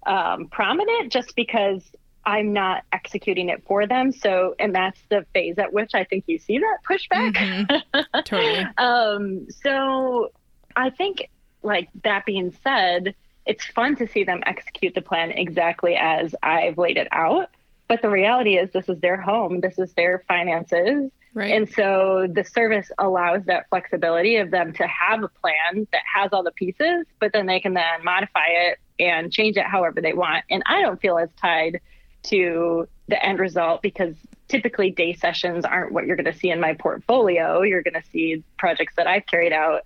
um, 0.06 0.48
prominent 0.48 1.12
just 1.12 1.36
because 1.36 1.84
I'm 2.26 2.54
not 2.54 2.84
executing 2.92 3.50
it 3.50 3.64
for 3.68 3.86
them. 3.86 4.12
So, 4.12 4.56
and 4.60 4.74
that's 4.74 5.00
the 5.10 5.26
phase 5.34 5.58
at 5.60 5.72
which 5.72 5.92
I 5.94 6.04
think 6.06 6.26
you 6.28 6.40
see 6.40 6.60
that 6.60 6.80
pushback. 6.90 8.06
Totally. 8.26 8.66
um, 8.78 9.48
so 9.64 10.32
I 10.76 10.90
think, 10.90 11.30
like 11.62 11.90
that 12.04 12.26
being 12.26 12.56
said, 12.64 13.16
it's 13.46 13.66
fun 13.66 13.96
to 13.98 14.08
see 14.08 14.24
them 14.24 14.42
execute 14.46 14.96
the 14.96 15.02
plan 15.02 15.32
exactly 15.32 15.96
as 15.96 16.34
I've 16.42 16.78
laid 16.78 16.98
it 16.98 17.08
out. 17.12 17.50
But 17.88 18.02
the 18.02 18.10
reality 18.10 18.58
is, 18.58 18.72
this 18.72 18.90
is 18.90 19.00
their 19.00 19.18
home, 19.22 19.62
this 19.62 19.78
is 19.78 19.94
their 19.94 20.24
finances. 20.28 21.12
Right. 21.36 21.52
And 21.54 21.70
so 21.70 22.28
the 22.32 22.44
service 22.44 22.90
allows 22.98 23.44
that 23.46 23.68
flexibility 23.70 24.38
of 24.38 24.50
them 24.52 24.74
to 24.74 24.88
have 24.88 25.22
a 25.22 25.28
plan 25.28 25.86
that 25.92 26.02
has 26.12 26.30
all 26.32 26.44
the 26.44 26.52
pieces, 26.52 27.06
but 27.20 27.34
then 27.34 27.46
they 27.46 27.60
can 27.60 27.74
then 27.74 28.04
modify 28.04 28.48
it 28.48 28.80
and 29.00 29.32
change 29.32 29.58
it 29.58 29.66
however 29.66 30.02
they 30.02 30.14
want. 30.14 30.46
And 30.50 30.64
I 30.66 30.82
don't 30.82 31.00
feel 31.00 31.18
as 31.18 31.30
tied 31.40 31.82
to 32.30 32.88
the 33.08 33.24
end 33.24 33.40
result 33.40 33.82
because 33.82 34.16
typically 34.48 34.92
day 34.92 35.14
sessions 35.14 35.66
aren't 35.66 35.92
what 35.92 36.06
you're 36.06 36.16
going 36.16 36.32
to 36.32 36.38
see 36.38 36.50
in 36.50 36.60
my 36.60 36.74
portfolio. 36.74 37.62
You're 37.62 37.84
going 37.84 37.94
to 37.96 38.08
see 38.12 38.44
projects 38.58 38.94
that 38.98 39.08
I've 39.08 39.26
carried 39.26 39.54
out 39.54 39.82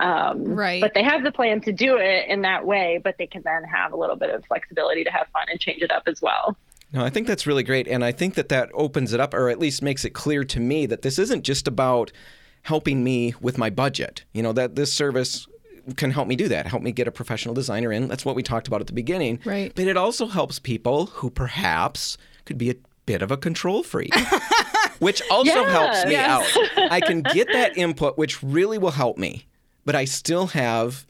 Um, 0.00 0.44
Right. 0.54 0.80
But 0.80 0.94
they 0.94 1.02
have 1.04 1.22
the 1.22 1.30
plan 1.32 1.60
to 1.62 1.72
do 1.72 1.96
it 1.96 2.28
in 2.28 2.42
that 2.42 2.66
way, 2.66 3.00
but 3.02 3.16
they 3.18 3.26
can 3.26 3.42
then 3.42 3.62
have 3.64 3.92
a 3.92 3.96
little 3.96 4.16
bit 4.16 4.30
of 4.30 4.44
flexibility 4.46 5.04
to 5.04 5.10
have 5.10 5.28
fun 5.32 5.46
and 5.48 5.60
change 5.60 5.80
it 5.82 5.92
up 5.92 6.04
as 6.06 6.20
well. 6.20 6.56
No, 6.92 7.04
I 7.04 7.10
think 7.10 7.26
that's 7.26 7.46
really 7.46 7.62
great. 7.62 7.86
And 7.88 8.04
I 8.04 8.12
think 8.12 8.34
that 8.34 8.48
that 8.48 8.68
opens 8.74 9.12
it 9.12 9.20
up, 9.20 9.32
or 9.32 9.48
at 9.48 9.58
least 9.58 9.80
makes 9.80 10.04
it 10.04 10.10
clear 10.10 10.44
to 10.44 10.60
me 10.60 10.86
that 10.86 11.02
this 11.02 11.18
isn't 11.18 11.44
just 11.44 11.68
about 11.68 12.10
helping 12.62 13.02
me 13.02 13.34
with 13.40 13.56
my 13.58 13.70
budget. 13.70 14.24
You 14.32 14.42
know, 14.42 14.52
that 14.52 14.74
this 14.74 14.92
service 14.92 15.46
can 15.96 16.10
help 16.10 16.28
me 16.28 16.36
do 16.36 16.48
that, 16.48 16.66
help 16.66 16.82
me 16.82 16.92
get 16.92 17.08
a 17.08 17.12
professional 17.12 17.54
designer 17.54 17.92
in. 17.92 18.08
That's 18.08 18.24
what 18.24 18.36
we 18.36 18.42
talked 18.42 18.66
about 18.68 18.80
at 18.80 18.86
the 18.86 18.92
beginning. 18.92 19.40
Right. 19.44 19.72
But 19.74 19.86
it 19.86 19.96
also 19.96 20.26
helps 20.26 20.58
people 20.58 21.06
who 21.06 21.30
perhaps 21.30 22.16
could 22.44 22.58
be 22.58 22.70
a 22.70 22.74
bit 23.06 23.22
of 23.22 23.30
a 23.30 23.36
control 23.36 23.82
freak. 23.82 24.14
which 24.98 25.20
also 25.30 25.50
Yeah. 25.52 25.70
helps 25.70 26.04
me 26.04 26.12
Yes. 26.12 26.56
out. 26.56 26.90
I 26.92 27.00
can 27.00 27.22
get 27.22 27.48
that 27.52 27.76
input, 27.76 28.16
which 28.16 28.40
really 28.42 28.78
will 28.78 28.92
help 28.92 29.18
me, 29.18 29.46
but 29.84 29.96
I 29.96 30.04
still 30.04 30.48
have 30.48 31.06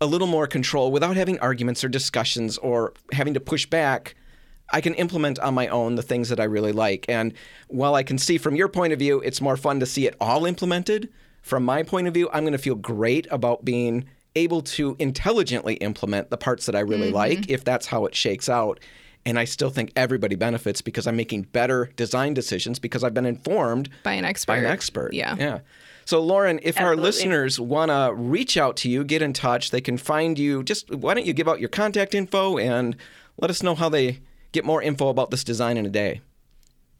a 0.00 0.06
little 0.06 0.26
more 0.28 0.46
control 0.46 0.92
without 0.92 1.16
having 1.16 1.38
arguments 1.40 1.82
or 1.82 1.88
discussions 1.88 2.58
or 2.58 2.92
having 3.12 3.34
to 3.34 3.40
push 3.40 3.66
back. 3.66 4.14
I 4.72 4.80
can 4.80 4.94
implement 4.94 5.38
on 5.40 5.54
my 5.54 5.66
own 5.68 5.96
the 5.96 6.02
things 6.02 6.28
that 6.28 6.38
I 6.40 6.44
really 6.44 6.72
like. 6.72 7.06
And 7.08 7.32
while 7.68 7.94
I 7.94 8.02
can 8.02 8.18
see 8.18 8.38
from 8.38 8.54
your 8.56 8.68
point 8.68 8.92
of 8.92 8.98
view, 8.98 9.20
it's 9.20 9.40
more 9.40 9.56
fun 9.56 9.80
to 9.80 9.86
see 9.86 10.06
it 10.06 10.14
all 10.20 10.46
implemented. 10.46 11.08
From 11.44 11.62
my 11.62 11.82
point 11.82 12.08
of 12.08 12.14
view, 12.14 12.30
I'm 12.32 12.42
going 12.42 12.52
to 12.52 12.58
feel 12.58 12.74
great 12.74 13.26
about 13.30 13.66
being 13.66 14.06
able 14.34 14.62
to 14.62 14.96
intelligently 14.98 15.74
implement 15.74 16.30
the 16.30 16.38
parts 16.38 16.64
that 16.64 16.74
I 16.74 16.80
really 16.80 17.08
mm-hmm. 17.08 17.16
like 17.16 17.50
if 17.50 17.62
that's 17.62 17.86
how 17.86 18.06
it 18.06 18.14
shakes 18.14 18.48
out. 18.48 18.80
And 19.26 19.38
I 19.38 19.44
still 19.44 19.68
think 19.68 19.92
everybody 19.94 20.36
benefits 20.36 20.80
because 20.80 21.06
I'm 21.06 21.16
making 21.16 21.42
better 21.42 21.90
design 21.96 22.32
decisions 22.32 22.78
because 22.78 23.04
I've 23.04 23.12
been 23.12 23.26
informed 23.26 23.90
by 24.04 24.14
an 24.14 24.24
expert. 24.24 24.52
by 24.52 24.56
an 24.56 24.64
expert. 24.64 25.12
Yeah. 25.12 25.36
Yeah. 25.38 25.58
So, 26.06 26.22
Lauren, 26.22 26.60
if 26.62 26.80
our 26.80 26.96
listeners 26.96 27.60
want 27.60 27.90
to 27.90 28.14
reach 28.14 28.56
out 28.56 28.76
to 28.78 28.88
you, 28.88 29.04
get 29.04 29.20
in 29.20 29.34
touch, 29.34 29.70
they 29.70 29.82
can 29.82 29.98
find 29.98 30.38
you. 30.38 30.62
Just 30.62 30.90
why 30.94 31.12
don't 31.12 31.26
you 31.26 31.34
give 31.34 31.48
out 31.48 31.60
your 31.60 31.68
contact 31.68 32.14
info 32.14 32.56
and 32.56 32.96
let 33.36 33.50
us 33.50 33.62
know 33.62 33.74
how 33.74 33.90
they 33.90 34.20
get 34.52 34.64
more 34.64 34.80
info 34.80 35.08
about 35.08 35.30
this 35.30 35.44
design 35.44 35.76
in 35.76 35.84
a 35.84 35.90
day? 35.90 36.22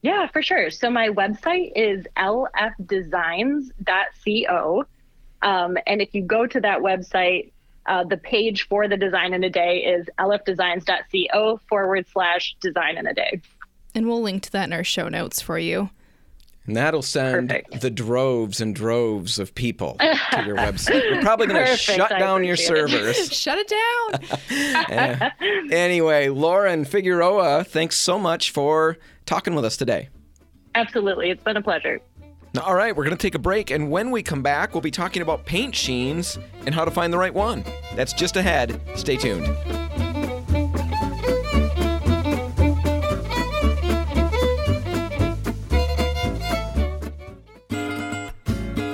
Yeah, 0.04 0.28
for 0.28 0.42
sure. 0.42 0.70
So 0.70 0.90
my 0.90 1.08
website 1.08 1.72
is 1.74 2.06
lfdesigns.co. 2.18 4.84
Um, 5.40 5.78
and 5.86 6.02
if 6.02 6.14
you 6.14 6.20
go 6.22 6.46
to 6.46 6.60
that 6.60 6.80
website, 6.80 7.52
uh, 7.86 8.04
the 8.04 8.18
page 8.18 8.68
for 8.68 8.86
the 8.86 8.98
design 8.98 9.32
in 9.32 9.42
a 9.44 9.48
day 9.48 9.78
is 9.78 10.06
lfdesigns.co 10.18 11.58
forward 11.70 12.04
slash 12.12 12.54
design 12.60 12.98
in 12.98 13.06
a 13.06 13.14
day. 13.14 13.40
And 13.94 14.06
we'll 14.06 14.20
link 14.20 14.42
to 14.42 14.52
that 14.52 14.64
in 14.64 14.74
our 14.74 14.84
show 14.84 15.08
notes 15.08 15.40
for 15.40 15.58
you. 15.58 15.88
And 16.66 16.76
that'll 16.76 17.00
send 17.00 17.48
Perfect. 17.48 17.80
the 17.80 17.90
droves 17.90 18.60
and 18.60 18.74
droves 18.74 19.38
of 19.38 19.54
people 19.54 19.94
to 20.00 20.42
your 20.44 20.56
website. 20.56 21.02
You're 21.10 21.22
probably 21.22 21.46
going 21.46 21.64
to 21.64 21.78
shut 21.78 22.12
I 22.12 22.18
down 22.18 22.44
your 22.44 22.52
appreciate 22.54 22.76
it. 22.76 22.90
servers. 22.90 23.32
Shut 23.32 23.56
it 23.58 23.68
down. 24.50 25.32
anyway, 25.72 26.28
Lauren 26.28 26.84
Figueroa, 26.84 27.64
thanks 27.64 27.96
so 27.96 28.18
much 28.18 28.50
for 28.50 28.98
talking 29.26 29.54
with 29.54 29.64
us 29.64 29.76
today. 29.76 30.08
Absolutely. 30.74 31.30
It's 31.30 31.42
been 31.42 31.56
a 31.56 31.62
pleasure. 31.62 32.00
All 32.62 32.74
right, 32.74 32.94
we're 32.94 33.02
going 33.02 33.16
to 33.16 33.20
take 33.20 33.34
a 33.34 33.40
break, 33.40 33.72
and 33.72 33.90
when 33.90 34.12
we 34.12 34.22
come 34.22 34.40
back, 34.40 34.74
we'll 34.74 34.80
be 34.80 34.92
talking 34.92 35.22
about 35.22 35.44
paint 35.44 35.74
sheens 35.74 36.38
and 36.66 36.74
how 36.74 36.84
to 36.84 36.90
find 36.90 37.12
the 37.12 37.18
right 37.18 37.34
one. 37.34 37.64
That's 37.96 38.12
just 38.12 38.36
ahead. 38.36 38.80
Stay 38.94 39.16
tuned. 39.16 39.44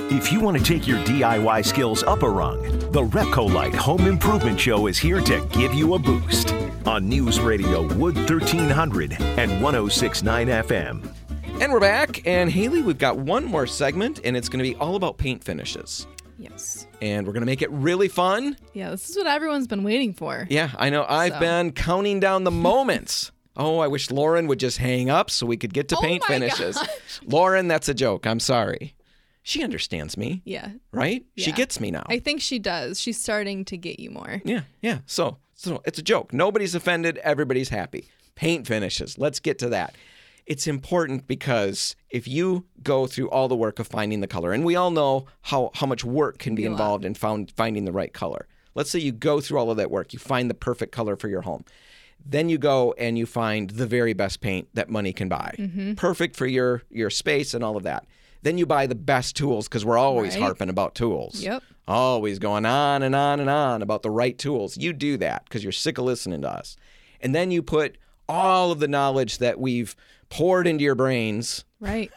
If 0.09 0.31
you 0.31 0.39
want 0.39 0.57
to 0.57 0.63
take 0.63 0.87
your 0.87 0.97
DIY 0.99 1.63
skills 1.63 2.01
up 2.01 2.23
a 2.23 2.29
rung, 2.29 2.63
the 2.91 3.03
Repcolite 3.03 3.75
Home 3.75 4.07
Improvement 4.07 4.59
Show 4.59 4.87
is 4.87 4.97
here 4.97 5.21
to 5.21 5.47
give 5.51 5.75
you 5.75 5.93
a 5.93 5.99
boost 5.99 6.55
on 6.85 7.07
News 7.07 7.39
Radio 7.39 7.81
Wood 7.95 8.15
1300 8.15 9.13
and 9.19 9.61
1069 9.61 10.47
FM. 10.47 11.13
And 11.61 11.71
we're 11.71 11.79
back, 11.79 12.25
and 12.27 12.49
Haley, 12.51 12.81
we've 12.81 12.97
got 12.97 13.17
one 13.17 13.45
more 13.45 13.67
segment, 13.67 14.19
and 14.23 14.35
it's 14.35 14.49
going 14.49 14.63
to 14.63 14.69
be 14.69 14.75
all 14.77 14.95
about 14.95 15.17
paint 15.17 15.43
finishes. 15.43 16.07
yes. 16.37 16.87
And 17.01 17.25
we're 17.27 17.33
going 17.33 17.41
to 17.41 17.47
make 17.47 17.61
it 17.61 17.71
really 17.71 18.07
fun. 18.07 18.57
Yeah, 18.73 18.89
this 18.91 19.09
is 19.09 19.15
what 19.17 19.27
everyone's 19.27 19.67
been 19.67 19.83
waiting 19.83 20.13
for. 20.13 20.47
Yeah, 20.49 20.71
I 20.77 20.89
know. 20.89 21.05
I've 21.07 21.33
So. 21.33 21.39
been 21.39 21.71
counting 21.71 22.19
down 22.19 22.43
the 22.43 22.51
moments. 22.51 23.31
Oh, 23.57 23.79
I 23.79 23.89
wish 23.89 24.09
Lauren 24.09 24.47
would 24.47 24.59
just 24.61 24.77
hang 24.77 25.09
up 25.09 25.29
so 25.29 25.45
we 25.45 25.57
could 25.57 25.73
get 25.73 25.89
to 25.89 25.97
Oh 25.97 26.01
paint 26.01 26.23
my 26.23 26.27
finishes. 26.29 26.77
gosh. 26.77 26.87
Lauren, 27.27 27.67
that's 27.67 27.89
a 27.89 27.93
joke. 27.93 28.25
I'm 28.25 28.39
sorry. 28.39 28.95
She 29.43 29.61
understands 29.61 30.15
me, 30.15 30.41
Yeah. 30.45 30.69
right? 30.93 31.25
She 31.35 31.51
gets 31.51 31.77
me 31.81 31.91
now. 31.91 32.03
I 32.07 32.19
think 32.19 32.39
she 32.39 32.59
does. 32.59 32.97
She's 32.97 33.19
starting 33.21 33.65
to 33.65 33.75
get 33.75 33.99
you 33.99 34.09
more. 34.09 34.41
Yeah, 34.45 34.61
yeah. 34.81 34.99
So, 35.05 35.37
so 35.61 35.81
it's 35.85 35.99
a 35.99 36.03
joke. 36.03 36.33
Nobody's 36.33 36.75
offended. 36.75 37.17
Everybody's 37.19 37.69
happy. 37.69 38.09
Paint 38.35 38.67
finishes. 38.67 39.17
Let's 39.17 39.39
get 39.39 39.59
to 39.59 39.69
that. 39.69 39.95
It's 40.47 40.65
important 40.67 41.27
because 41.27 41.95
if 42.09 42.27
you 42.27 42.65
go 42.83 43.05
through 43.07 43.29
all 43.29 43.47
the 43.47 43.55
work 43.55 43.77
of 43.79 43.87
finding 43.87 44.21
the 44.21 44.27
color, 44.27 44.51
and 44.53 44.65
we 44.65 44.75
all 44.75 44.91
know 44.91 45.27
how, 45.43 45.69
how 45.75 45.85
much 45.85 46.03
work 46.03 46.39
can 46.39 46.55
be 46.55 46.63
Be 46.63 46.65
a 46.65 46.69
lot. 46.71 46.73
involved 46.73 47.05
in 47.05 47.13
found, 47.13 47.51
finding 47.55 47.85
the 47.85 47.91
right 47.91 48.11
color. 48.13 48.47
Let's 48.73 48.89
say 48.89 48.99
you 48.99 49.11
go 49.11 49.39
through 49.39 49.59
all 49.59 49.69
of 49.69 49.77
that 49.77 49.91
work, 49.91 50.13
you 50.13 50.19
find 50.19 50.49
the 50.49 50.53
perfect 50.55 50.91
color 50.91 51.15
for 51.15 51.27
your 51.27 51.41
home. 51.41 51.63
Then 52.25 52.49
you 52.49 52.57
go 52.57 52.93
and 52.97 53.17
you 53.17 53.25
find 53.25 53.69
the 53.71 53.85
very 53.87 54.13
best 54.13 54.41
paint 54.41 54.67
that 54.73 54.89
money 54.89 55.13
can 55.13 55.27
buy. 55.29 55.55
Mm-hmm. 55.57 55.93
Perfect 55.95 56.35
for 56.35 56.45
your 56.47 56.83
your 56.89 57.09
space 57.09 57.53
and 57.53 57.63
all 57.63 57.77
of 57.77 57.83
that. 57.83 58.05
Then 58.43 58.57
you 58.57 58.65
buy 58.65 58.87
the 58.87 58.95
best 58.95 59.35
tools 59.35 59.67
because 59.67 59.85
we're 59.85 59.97
always 59.97 60.33
Right. 60.35 60.41
harping 60.43 60.69
about 60.69 60.95
tools 60.95 61.41
Yep. 61.43 61.63
Always 61.91 62.39
going 62.39 62.65
on 62.65 63.03
and 63.03 63.13
on 63.15 63.39
and 63.39 63.49
on 63.49 63.81
about 63.81 64.01
the 64.01 64.09
right 64.09 64.37
tools. 64.37 64.77
You 64.77 64.93
do 64.93 65.17
that 65.17 65.43
because 65.45 65.63
you're 65.63 65.71
sick 65.71 65.97
of 65.97 66.05
listening 66.05 66.41
to 66.41 66.49
us. 66.49 66.75
And 67.19 67.35
then 67.35 67.51
you 67.51 67.61
put 67.61 67.97
all 68.27 68.71
of 68.71 68.79
the 68.79 68.87
knowledge 68.87 69.37
that 69.39 69.59
we've 69.59 69.95
poured 70.29 70.65
into 70.65 70.83
your 70.83 70.95
brains 70.95 71.65
Right. 71.79 72.11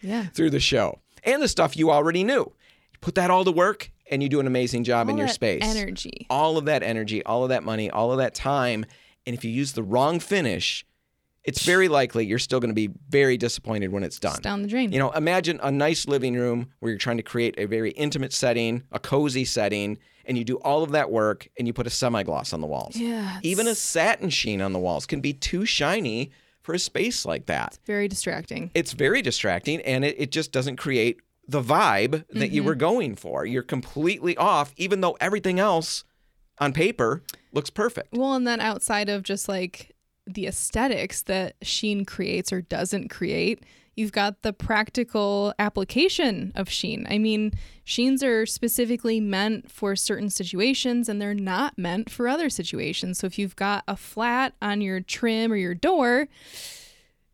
Yeah. 0.00 0.26
through 0.34 0.50
the 0.50 0.60
show 0.60 1.00
and 1.24 1.42
the 1.42 1.48
stuff 1.48 1.76
you 1.76 1.90
already 1.90 2.24
knew. 2.24 2.52
You 2.92 2.98
put 3.00 3.16
that 3.16 3.30
all 3.30 3.44
to 3.44 3.52
work 3.52 3.90
and 4.10 4.22
you 4.22 4.28
do 4.28 4.40
an 4.40 4.46
amazing 4.46 4.84
job 4.84 5.08
in 5.08 5.18
your 5.18 5.28
space. 5.28 5.62
Energy. 5.64 6.26
All 6.30 6.56
of 6.56 6.64
that 6.66 6.82
energy, 6.82 7.22
all 7.24 7.42
of 7.42 7.48
that 7.50 7.64
money, 7.64 7.90
all 7.90 8.12
of 8.12 8.18
that 8.18 8.34
time. 8.34 8.86
And 9.26 9.34
if 9.36 9.44
you 9.44 9.50
use 9.50 9.72
the 9.72 9.82
wrong 9.82 10.20
finish, 10.20 10.86
it's 11.48 11.64
very 11.64 11.88
likely 11.88 12.26
you're 12.26 12.38
still 12.38 12.60
going 12.60 12.68
to 12.68 12.74
be 12.74 12.90
very 13.08 13.38
disappointed 13.38 13.90
when 13.90 14.02
it's 14.02 14.18
done. 14.18 14.32
It's 14.32 14.40
down 14.40 14.60
the 14.60 14.68
drain. 14.68 14.92
You 14.92 14.98
know, 14.98 15.10
imagine 15.12 15.58
a 15.62 15.70
nice 15.70 16.06
living 16.06 16.34
room 16.34 16.68
where 16.80 16.90
you're 16.90 16.98
trying 16.98 17.16
to 17.16 17.22
create 17.22 17.54
a 17.56 17.64
very 17.64 17.90
intimate 17.92 18.34
setting, 18.34 18.82
a 18.92 18.98
cozy 18.98 19.46
setting, 19.46 19.96
and 20.26 20.36
you 20.36 20.44
do 20.44 20.56
all 20.56 20.82
of 20.82 20.90
that 20.90 21.10
work 21.10 21.48
and 21.58 21.66
you 21.66 21.72
put 21.72 21.86
a 21.86 21.90
semi 21.90 22.22
gloss 22.22 22.52
on 22.52 22.60
the 22.60 22.66
walls. 22.66 22.96
yeah. 22.96 23.40
Even 23.42 23.66
a 23.66 23.74
satin 23.74 24.28
sheen 24.28 24.60
on 24.60 24.74
the 24.74 24.78
walls 24.78 25.06
can 25.06 25.22
be 25.22 25.32
too 25.32 25.64
shiny 25.64 26.30
for 26.60 26.74
a 26.74 26.78
space 26.78 27.24
like 27.24 27.46
that. 27.46 27.68
It's 27.68 27.86
very 27.86 28.08
distracting. 28.08 28.70
It's 28.74 28.92
very 28.92 29.22
distracting 29.22 29.80
and 29.80 30.04
it, 30.04 30.16
it 30.18 30.30
just 30.30 30.52
doesn't 30.52 30.76
create 30.76 31.20
the 31.48 31.62
vibe 31.62 32.26
that 32.28 32.50
you 32.50 32.60
mm-hmm. 32.60 32.68
were 32.68 32.74
going 32.74 33.14
for. 33.14 33.46
You're 33.46 33.62
completely 33.62 34.36
off, 34.36 34.74
even 34.76 35.00
though 35.00 35.16
everything 35.18 35.58
else 35.58 36.04
on 36.58 36.74
paper 36.74 37.22
looks 37.54 37.70
perfect. 37.70 38.12
Well, 38.12 38.34
and 38.34 38.46
then 38.46 38.60
outside 38.60 39.08
of 39.08 39.22
just 39.22 39.48
like 39.48 39.94
the 40.28 40.46
aesthetics 40.46 41.22
that 41.22 41.56
Sheen 41.62 42.04
creates 42.04 42.52
or 42.52 42.60
doesn't 42.60 43.08
create, 43.08 43.64
you've 43.96 44.12
got 44.12 44.42
the 44.42 44.52
practical 44.52 45.52
application 45.58 46.52
of 46.54 46.68
Sheen. 46.70 47.06
I 47.10 47.18
mean, 47.18 47.52
Sheens 47.84 48.22
are 48.22 48.46
specifically 48.46 49.20
meant 49.20 49.70
for 49.70 49.96
certain 49.96 50.30
situations 50.30 51.08
and 51.08 51.20
they're 51.20 51.34
not 51.34 51.76
meant 51.78 52.10
for 52.10 52.28
other 52.28 52.48
situations. 52.50 53.18
So 53.18 53.26
if 53.26 53.38
you've 53.38 53.56
got 53.56 53.82
a 53.88 53.96
flat 53.96 54.54
on 54.62 54.80
your 54.80 55.00
trim 55.00 55.50
or 55.52 55.56
your 55.56 55.74
door, 55.74 56.28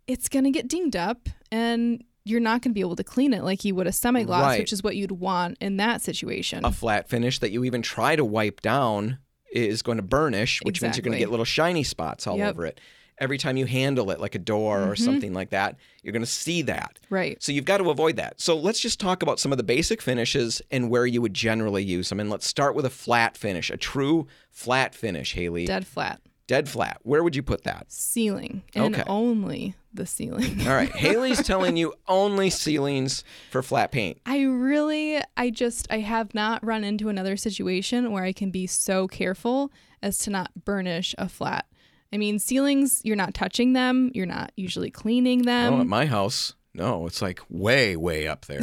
it's 0.07 0.29
going 0.29 0.45
to 0.45 0.51
get 0.51 0.69
dinged 0.69 0.97
up 0.97 1.29
and 1.51 2.03
you're 2.25 2.41
not 2.41 2.63
going 2.63 2.71
to 2.71 2.75
be 2.75 2.81
able 2.81 2.97
to 2.97 3.05
clean 3.05 3.35
it 3.35 3.45
like 3.45 3.65
you 3.65 3.75
would 3.75 3.87
a 3.87 3.93
semi 3.93 4.23
gloss, 4.25 4.43
Right. 4.45 4.61
which 4.61 4.73
is 4.73 4.83
what 4.83 4.97
you'd 4.97 5.13
want 5.13 5.59
in 5.61 5.77
that 5.77 6.01
situation. 6.01 6.65
A 6.65 6.73
flat 6.73 7.09
finish 7.09 7.39
that 7.41 7.51
you 7.51 7.65
even 7.65 7.83
try 7.83 8.17
to 8.17 8.25
wipe 8.25 8.61
down 8.63 9.19
is 9.55 9.83
going 9.83 9.97
to 9.99 10.03
burnish, 10.03 10.61
which 10.63 10.83
means 10.83 10.97
you're 10.97 11.03
going 11.03 11.13
to 11.13 11.19
get 11.19 11.31
little 11.31 11.45
shiny 11.45 11.85
spots 11.85 12.27
all 12.27 12.37
Yep. 12.37 12.51
over 12.55 12.67
it. 12.67 12.81
Every 13.19 13.39
time 13.39 13.57
you 13.57 13.67
handle 13.67 14.11
it 14.11 14.19
like 14.19 14.35
a 14.35 14.41
door 14.41 14.83
or 14.91 14.95
Mhm. 14.95 14.99
something 14.99 15.33
like 15.33 15.51
that, 15.51 15.77
you're 16.03 16.13
going 16.13 16.23
to 16.23 16.27
see 16.27 16.63
that. 16.63 16.99
right. 17.11 17.41
So 17.41 17.53
you've 17.53 17.65
got 17.65 17.79
to 17.79 17.91
avoid 17.91 18.17
that. 18.17 18.41
So 18.41 18.57
let's 18.57 18.81
just 18.81 18.99
talk 18.99 19.23
about 19.23 19.39
some 19.39 19.53
of 19.53 19.59
the 19.59 19.63
basic 19.63 20.03
finishes 20.03 20.61
and 20.73 20.91
where 20.91 21.07
you 21.07 21.23
would 21.23 21.35
generally 21.35 21.85
use 21.85 22.09
them. 22.09 22.19
And 22.19 22.29
let's 22.29 22.47
start 22.47 22.75
with 22.75 22.85
a 22.85 22.91
flat 22.91 23.37
finish, 23.37 23.71
a 23.71 23.77
true 23.77 24.27
flat 24.51 24.95
finish, 24.97 25.35
Haley. 25.35 25.65
Dead 25.67 25.87
flat. 25.87 26.21
Dead 26.49 26.69
flat. 26.69 26.99
Where 27.05 27.23
would 27.23 27.37
you 27.37 27.43
put 27.45 27.63
that? 27.63 27.87
Ceiling 27.93 28.63
and 28.75 28.95
Okay. 28.97 29.05
only 29.07 29.75
the 29.95 30.07
ceiling. 30.07 30.67
All 30.67 30.75
right. 30.75 30.91
Haley's 30.95 31.43
telling 31.43 31.77
you 31.77 31.95
only 32.09 32.51
ceilings 32.51 33.25
for 33.51 33.63
flat 33.63 33.93
paint. 33.93 34.21
I 34.27 34.43
really, 34.43 35.21
I 35.37 35.51
just, 35.51 35.87
I 35.91 35.99
have 36.01 36.35
not 36.35 36.65
run 36.65 36.85
into 36.85 37.09
another 37.09 37.37
situation 37.37 38.11
where 38.13 38.25
I 38.25 38.33
can 38.33 38.51
be 38.51 38.67
so 38.67 39.09
careful 39.09 39.71
as 40.03 40.19
to 40.19 40.31
not 40.31 40.51
burnish 40.65 41.15
a 41.19 41.29
flat. 41.29 41.67
I 42.13 42.17
mean, 42.17 42.39
ceilings, 42.39 43.01
you're 43.05 43.17
not 43.17 43.35
touching 43.35 43.73
them, 43.73 44.11
you're 44.15 44.27
not 44.27 44.53
usually 44.57 44.91
cleaning 44.91 45.43
them. 45.43 45.75
oh, 45.75 45.81
at 45.81 45.87
my 45.87 46.07
house, 46.07 46.55
No, 46.75 47.07
it's 47.07 47.23
like 47.23 47.41
way, 47.49 47.97
way 47.97 48.27
up 48.29 48.47
there. 48.47 48.61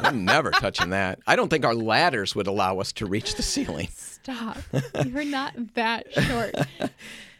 I'm 0.00 0.24
never 0.24 0.50
touching 0.50 0.90
that. 0.90 1.18
I 1.26 1.34
don't 1.36 1.48
think 1.48 1.64
our 1.64 1.74
ladders 1.74 2.34
would 2.34 2.46
allow 2.46 2.78
us 2.80 2.92
to 2.94 3.06
reach 3.06 3.36
the 3.36 3.42
ceiling. 3.42 3.88
Stop. 3.94 4.58
You're 5.06 5.24
not 5.24 5.54
that 5.74 6.12
short. 6.12 6.54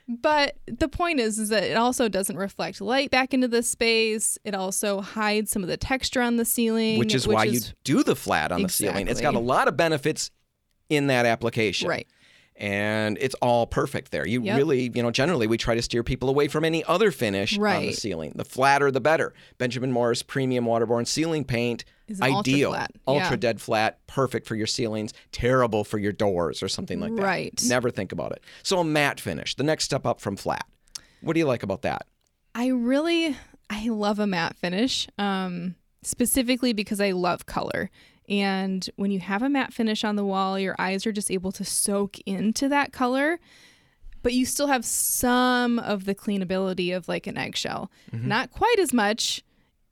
But 0.06 0.56
the 0.66 0.88
point 0.88 1.18
is, 1.18 1.38
is 1.38 1.48
that 1.48 1.64
it 1.64 1.76
also 1.76 2.08
doesn't 2.08 2.36
reflect 2.36 2.80
light 2.80 3.10
back 3.10 3.32
into 3.32 3.48
the 3.48 3.62
space. 3.62 4.38
It 4.44 4.54
also 4.54 5.00
hides 5.00 5.50
some 5.50 5.62
of 5.62 5.68
the 5.68 5.78
texture 5.78 6.20
on 6.20 6.36
the 6.36 6.44
ceiling, 6.44 6.98
Which 6.98 7.14
is 7.14 7.26
why 7.26 7.44
you 7.44 7.60
do 7.84 8.02
the 8.02 8.14
flat 8.14 8.52
on 8.52 8.62
the 8.62 8.68
ceiling. 8.68 9.08
It's 9.08 9.20
got 9.22 9.34
a 9.34 9.38
lot 9.38 9.66
of 9.66 9.76
benefits 9.76 10.30
in 10.90 11.06
that 11.06 11.24
application. 11.26 11.88
right. 11.88 12.06
And 12.56 13.18
it's 13.20 13.34
all 13.42 13.66
perfect 13.66 14.12
there. 14.12 14.24
You 14.24 14.40
Yep. 14.42 14.56
really, 14.56 14.92
you 14.94 15.02
know, 15.02 15.10
generally 15.10 15.48
we 15.48 15.56
try 15.56 15.74
to 15.74 15.82
steer 15.82 16.04
people 16.04 16.28
away 16.28 16.46
from 16.46 16.64
any 16.64 16.84
other 16.84 17.10
finish 17.10 17.58
on 17.58 17.82
the 17.82 17.92
ceiling. 17.92 18.32
The 18.36 18.44
flatter, 18.44 18.92
the 18.92 19.00
better. 19.00 19.34
Benjamin 19.58 19.90
Moore 19.90 20.14
Premium 20.26 20.64
Waterborne 20.66 21.04
Ceiling 21.06 21.44
Paint, 21.44 21.84
Ultra 22.10 22.38
ideal. 22.38 22.70
flat. 22.72 22.90
Ultra 23.06 23.30
Yeah. 23.30 23.36
dead 23.36 23.60
flat, 23.60 24.06
perfect 24.06 24.46
for 24.46 24.54
your 24.56 24.66
ceilings, 24.66 25.12
terrible 25.32 25.84
for 25.84 25.98
your 25.98 26.12
doors 26.12 26.62
or 26.62 26.68
something 26.68 27.00
like 27.00 27.14
that. 27.16 27.22
Right. 27.22 27.62
Never 27.66 27.90
think 27.90 28.12
about 28.12 28.32
it. 28.32 28.42
So 28.62 28.78
a 28.80 28.84
matte 28.84 29.20
finish, 29.20 29.54
the 29.54 29.62
next 29.64 29.84
step 29.84 30.04
up 30.06 30.20
from 30.20 30.36
flat. 30.36 30.66
What 31.22 31.32
do 31.32 31.40
you 31.40 31.46
like 31.46 31.62
about 31.62 31.82
that? 31.82 32.06
I 32.54 32.68
really 32.68 33.36
I 33.70 33.88
love 33.88 34.18
a 34.18 34.26
matte 34.26 34.56
finish, 34.56 35.08
um, 35.18 35.74
specifically 36.02 36.72
because 36.74 37.00
I 37.00 37.12
love 37.12 37.46
color. 37.46 37.90
And 38.28 38.88
when 38.96 39.10
you 39.10 39.20
have 39.20 39.42
a 39.42 39.48
matte 39.48 39.72
finish 39.72 40.04
on 40.04 40.16
the 40.16 40.24
wall, 40.24 40.58
your 40.58 40.74
eyes 40.78 41.06
are 41.06 41.12
just 41.12 41.30
able 41.30 41.50
to 41.52 41.64
soak 41.64 42.18
into 42.26 42.68
that 42.68 42.92
color, 42.92 43.38
but 44.22 44.32
you 44.34 44.44
still 44.46 44.66
have 44.66 44.84
some 44.84 45.78
of 45.78 46.04
the 46.04 46.14
cleanability 46.14 46.94
of 46.96 47.08
like 47.08 47.26
an 47.26 47.36
eggshell. 47.38 47.90
Not 48.12 48.50
quite 48.50 48.78
as 48.78 48.92
much. 48.92 49.42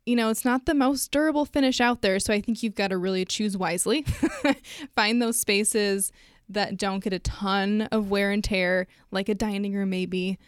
You 0.05 0.17
know, 0.17 0.31
it's 0.31 0.45
not 0.45 0.67
the 0.67 0.75
most 0.75 1.11
durable 1.11 1.45
finish 1.45 1.81
out 1.81 2.03
there, 2.03 2.19
so 2.19 2.35
I 2.35 2.41
think 2.41 2.63
you've 2.63 2.75
got 2.75 2.89
to 2.89 2.99
really 2.99 3.25
choose 3.25 3.57
wisely. 3.57 4.03
Find 4.97 5.23
those 5.23 5.39
spaces 5.39 6.11
that 6.49 6.77
don't 6.77 7.05
get 7.05 7.13
a 7.13 7.21
ton 7.21 7.83
of 7.93 8.11
wear 8.11 8.31
and 8.31 8.43
tear, 8.43 8.89
like 9.11 9.29
a 9.29 9.35
dining 9.35 9.75
room 9.75 9.91
maybe 9.91 10.39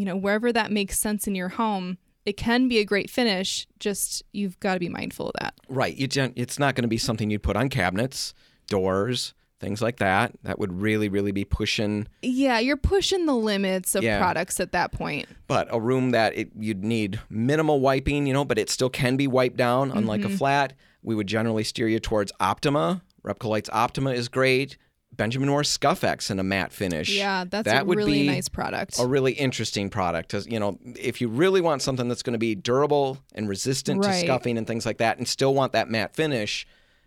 you 0.00 0.04
know, 0.04 0.16
wherever 0.16 0.52
that 0.52 0.70
makes 0.70 0.98
sense 0.98 1.26
in 1.26 1.34
your 1.34 1.50
home, 1.50 1.98
it 2.24 2.36
can 2.36 2.68
be 2.68 2.78
a 2.78 2.84
great 2.84 3.10
finish. 3.10 3.66
Just 3.78 4.22
you've 4.32 4.58
got 4.60 4.74
to 4.74 4.80
be 4.80 4.88
mindful 4.88 5.28
of 5.28 5.34
that. 5.40 5.54
Right. 5.68 5.96
You 5.96 6.06
gen- 6.06 6.32
it's 6.36 6.58
not 6.58 6.74
going 6.74 6.82
to 6.82 6.88
be 6.88 6.98
something 6.98 7.30
you'd 7.30 7.42
put 7.42 7.56
on 7.56 7.68
cabinets, 7.68 8.34
doors, 8.68 9.34
things 9.60 9.82
like 9.82 9.98
that. 9.98 10.32
That 10.42 10.58
would 10.58 10.72
really, 10.80 11.08
really 11.08 11.32
be 11.32 11.44
pushing. 11.44 12.08
Yeah, 12.22 12.58
you're 12.58 12.76
pushing 12.76 13.26
the 13.26 13.34
limits 13.34 13.94
of 13.94 14.02
Yeah. 14.02 14.18
products 14.18 14.58
at 14.58 14.72
that 14.72 14.90
point. 14.92 15.28
But 15.46 15.68
a 15.70 15.78
room 15.80 16.10
that 16.10 16.36
it, 16.36 16.50
you'd 16.58 16.82
need 16.82 17.20
minimal 17.28 17.80
wiping, 17.80 18.26
you 18.26 18.32
know, 18.32 18.44
but 18.44 18.58
it 18.58 18.70
still 18.70 18.90
can 18.90 19.16
be 19.16 19.26
wiped 19.26 19.56
down, 19.56 19.90
unlike 19.90 20.22
Mm-hmm. 20.22 20.32
a 20.34 20.36
flat. 20.38 20.72
We 21.02 21.14
would 21.14 21.26
generally 21.26 21.64
steer 21.64 21.88
you 21.88 21.98
towards 22.00 22.32
Optima. 22.40 23.02
Repcolite's 23.22 23.70
Optima 23.72 24.12
is 24.12 24.28
great. 24.28 24.76
Benjamin 25.16 25.48
Moore 25.50 25.64
Scuff-X 25.64 26.30
in 26.30 26.38
a 26.38 26.42
matte 26.42 26.72
finish. 26.72 27.14
Yeah, 27.14 27.44
that's 27.44 27.66
that 27.66 27.82
a 27.82 27.84
would 27.84 27.98
really 27.98 28.22
be 28.22 28.26
nice 28.28 28.48
product. 28.48 28.98
a 28.98 29.06
really 29.06 29.32
interesting 29.32 29.90
product. 29.90 30.32
You 30.46 30.58
know, 30.58 30.78
if 30.98 31.20
you 31.20 31.28
really 31.28 31.60
want 31.60 31.82
something 31.82 32.08
that's 32.08 32.22
going 32.22 32.32
to 32.32 32.38
be 32.38 32.54
durable 32.54 33.18
and 33.34 33.46
resistant 33.48 34.02
to 34.04 34.12
scuffing 34.14 34.56
and 34.56 34.66
things 34.66 34.86
like 34.86 34.98
that, 34.98 35.18
and 35.18 35.28
still 35.28 35.52
want 35.54 35.72
that 35.72 35.90
matte 35.90 36.14
finish, 36.14 36.66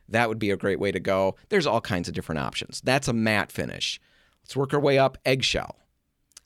that 0.09 0.29
would 0.29 0.39
be 0.39 0.51
a 0.51 0.57
great 0.57 0.79
way 0.79 0.91
to 0.91 0.99
go. 0.99 1.35
There's 1.49 1.67
all 1.67 1.81
kinds 1.81 2.07
of 2.07 2.13
different 2.13 2.39
options. 2.39 2.81
That's 2.83 3.07
a 3.07 3.13
matte 3.13 3.51
finish. 3.51 3.99
Let's 4.43 4.55
work 4.55 4.73
our 4.73 4.79
way 4.79 4.97
up. 4.97 5.17
Eggshell. 5.25 5.77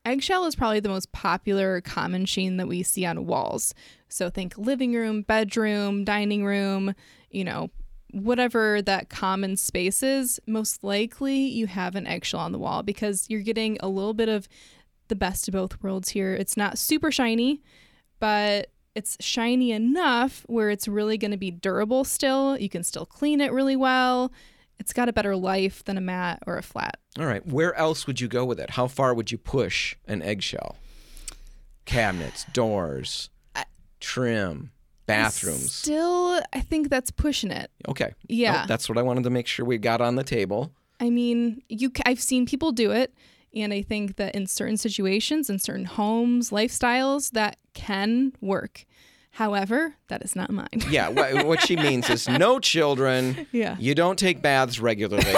Eggshell 0.05 0.45
is 0.45 0.55
probably 0.55 0.79
the 0.79 0.89
most 0.89 1.11
popular 1.11 1.81
common 1.81 2.25
sheen 2.25 2.57
that 2.57 2.67
we 2.67 2.81
see 2.83 3.05
on 3.05 3.25
walls. 3.25 3.73
So 4.07 4.29
think 4.29 4.57
living 4.57 4.93
room, 4.93 5.23
bedroom, 5.23 6.05
dining 6.05 6.45
room, 6.45 6.93
you 7.29 7.43
know, 7.43 7.69
whatever 8.11 8.81
that 8.83 9.09
common 9.09 9.57
space 9.57 10.01
is, 10.01 10.39
most 10.47 10.83
likely 10.83 11.35
you 11.37 11.67
have 11.67 11.95
an 11.95 12.07
eggshell 12.07 12.39
on 12.39 12.53
the 12.53 12.59
wall 12.59 12.83
because 12.83 13.25
you're 13.29 13.41
getting 13.41 13.77
a 13.81 13.89
little 13.89 14.13
bit 14.13 14.29
of 14.29 14.47
the 15.09 15.15
best 15.15 15.47
of 15.47 15.53
both 15.53 15.81
worlds 15.83 16.09
here. 16.09 16.33
It's 16.33 16.55
not 16.55 16.77
super 16.77 17.11
shiny, 17.11 17.61
but 18.19 18.71
it's 18.97 19.15
shiny 19.19 19.71
enough 19.71 20.43
where 20.47 20.71
it's 20.71 20.87
really 20.87 21.19
going 21.19 21.31
to 21.31 21.37
be 21.37 21.51
durable 21.51 22.03
still. 22.03 22.57
You 22.57 22.67
can 22.67 22.83
still 22.83 23.05
clean 23.05 23.39
it 23.41 23.51
really 23.53 23.75
well. 23.75 24.31
It's 24.79 24.91
got 24.91 25.07
a 25.07 25.13
better 25.13 25.35
life 25.35 25.83
than 25.85 25.97
a 25.97 26.01
mat 26.01 26.41
or 26.47 26.57
a 26.57 26.63
flat. 26.63 26.97
All 27.19 27.25
right. 27.27 27.45
Where 27.45 27.75
else 27.75 28.07
would 28.07 28.19
you 28.19 28.27
go 28.27 28.43
with 28.43 28.59
it? 28.59 28.71
How 28.71 28.87
far 28.87 29.13
would 29.13 29.31
you 29.31 29.37
push 29.37 29.95
an 30.07 30.23
eggshell? 30.23 30.77
Cabinets, 31.85 32.45
doors, 32.53 33.29
trim, 33.99 34.71
bathrooms. 35.05 35.71
Still, 35.71 36.41
I 36.51 36.61
think 36.61 36.89
that's 36.89 37.11
pushing 37.11 37.51
it. 37.51 37.69
Okay. 37.87 38.15
Yeah. 38.27 38.53
Nope, 38.53 38.67
that's 38.67 38.89
what 38.89 38.97
I 38.97 39.03
wanted 39.03 39.23
to 39.25 39.29
make 39.29 39.45
sure 39.45 39.63
we 39.63 39.77
got 39.77 40.01
on 40.01 40.15
the 40.15 40.23
table. 40.23 40.71
I 40.99 41.11
mean, 41.11 41.61
you 41.69 41.91
I've 42.03 42.19
seen 42.19 42.47
people 42.47 42.71
do 42.71 42.91
it 42.91 43.13
and 43.55 43.71
I 43.71 43.83
think 43.83 44.15
that 44.17 44.35
in 44.35 44.47
certain 44.47 44.77
situations 44.77 45.49
in 45.49 45.59
certain 45.59 45.85
homes, 45.85 46.49
lifestyles 46.49 47.31
that 47.31 47.57
can 47.77 48.33
work. 48.41 48.85
However, 49.31 49.93
that 50.07 50.23
is 50.23 50.35
not 50.35 50.49
mine. 50.49 50.81
Yeah, 50.89 51.09
what, 51.09 51.45
what 51.45 51.61
she 51.61 51.75
means 51.75 52.09
is 52.09 52.27
no 52.45 52.59
children. 52.59 53.45
Yeah. 53.51 53.75
You 53.79 53.93
don't 53.93 54.17
take 54.17 54.41
baths 54.41 54.79
regularly. 54.79 55.31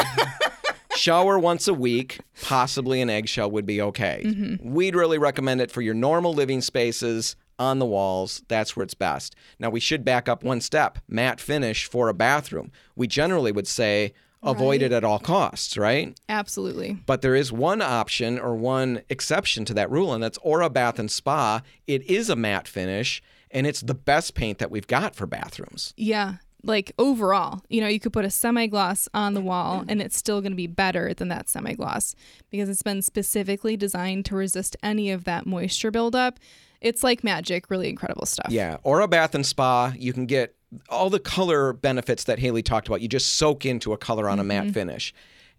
Shower 0.96 1.38
once 1.38 1.68
a 1.68 1.74
week, 1.74 2.20
possibly 2.42 3.02
an 3.02 3.10
eggshell 3.10 3.52
would 3.52 3.66
be 3.66 3.82
okay. 3.82 4.22
Mm-hmm. 4.26 4.74
We'd 4.74 4.96
really 4.96 5.18
recommend 5.18 5.60
it 5.60 5.70
for 5.70 5.82
your 5.82 5.94
normal 5.94 6.34
living 6.34 6.62
spaces 6.62 7.36
on 7.58 7.80
the 7.80 7.86
walls. 7.86 8.42
That's 8.48 8.74
where 8.76 8.86
it's 8.86 8.94
best. 8.94 9.36
Now, 9.60 9.70
we 9.70 9.82
should 9.82 10.06
back 10.06 10.30
up 10.30 10.44
one 10.44 10.62
step 10.62 11.00
matte 11.10 11.42
finish 11.42 11.86
for 11.86 12.08
a 12.08 12.14
bathroom. 12.14 12.72
We 12.96 13.06
generally 13.08 13.52
would 13.52 13.68
say 13.68 14.14
avoid 14.44 14.82
it 14.82 14.92
at 14.92 15.04
all 15.04 15.20
costs, 15.20 15.78
right? 15.78 16.20
Absolutely. 16.30 16.98
But 17.06 17.22
there 17.22 17.36
is 17.36 17.52
one 17.52 17.82
option 17.82 18.40
or 18.40 18.56
one 18.56 19.02
exception 19.10 19.66
to 19.66 19.74
that 19.76 19.92
rule, 19.92 20.14
and 20.14 20.24
that's 20.24 20.38
Aura 20.42 20.70
Bath 20.70 21.00
and 21.00 21.12
Spa. 21.12 21.62
It 21.88 22.04
is 22.10 22.30
a 22.30 22.36
matte 22.36 22.68
finish, 22.68 23.22
and 23.52 23.68
it's 23.68 23.82
the 23.82 23.94
best 23.94 24.36
paint 24.36 24.60
that 24.60 24.72
we've 24.72 24.88
got 24.88 25.16
for 25.16 25.26
bathrooms. 25.26 25.94
Yeah. 25.98 26.36
Like 26.62 26.92
overall, 27.00 27.62
you 27.70 27.80
know, 27.80 27.88
you 27.88 28.02
could 28.02 28.12
put 28.12 28.26
a 28.26 28.30
semi 28.30 28.68
gloss 28.68 29.08
on 29.14 29.34
the 29.34 29.40
wall 29.40 29.80
mm-hmm. 29.80 29.90
and 29.92 30.02
it's 30.02 30.18
still 30.18 30.42
going 30.42 30.52
to 30.52 30.58
be 30.58 30.68
better 30.68 31.14
than 31.14 31.30
that 31.30 31.48
semi 31.48 31.74
gloss 31.74 32.16
because 32.50 32.68
it's 32.68 32.84
been 32.84 33.02
specifically 33.02 33.78
designed 33.78 34.26
to 34.26 34.36
resist 34.36 34.76
any 34.84 35.10
of 35.10 35.24
that 35.24 35.46
moisture 35.46 35.90
buildup. 35.90 36.38
It's 36.82 37.04
like 37.04 37.24
magic, 37.24 37.70
really 37.70 37.90
incredible 37.90 38.26
stuff. 38.26 38.48
Yeah, 38.50 38.78
Aura 38.84 39.08
Bath 39.08 39.36
and 39.36 39.46
Spa, 39.46 39.94
you 39.98 40.14
can 40.14 40.26
get 40.26 40.56
all 40.90 41.10
the 41.10 41.20
color 41.20 41.74
benefits 41.74 42.26
that 42.26 42.40
Haley 42.40 42.64
talked 42.64 42.88
about. 42.88 43.02
You 43.02 43.08
just 43.08 43.36
soak 43.36 43.66
into 43.66 43.94
a 43.94 43.98
color 43.98 44.30
on 44.30 44.40
a 44.40 44.44
matte 44.44 44.66
mm-hmm. 44.66 44.74
finish. 44.74 45.14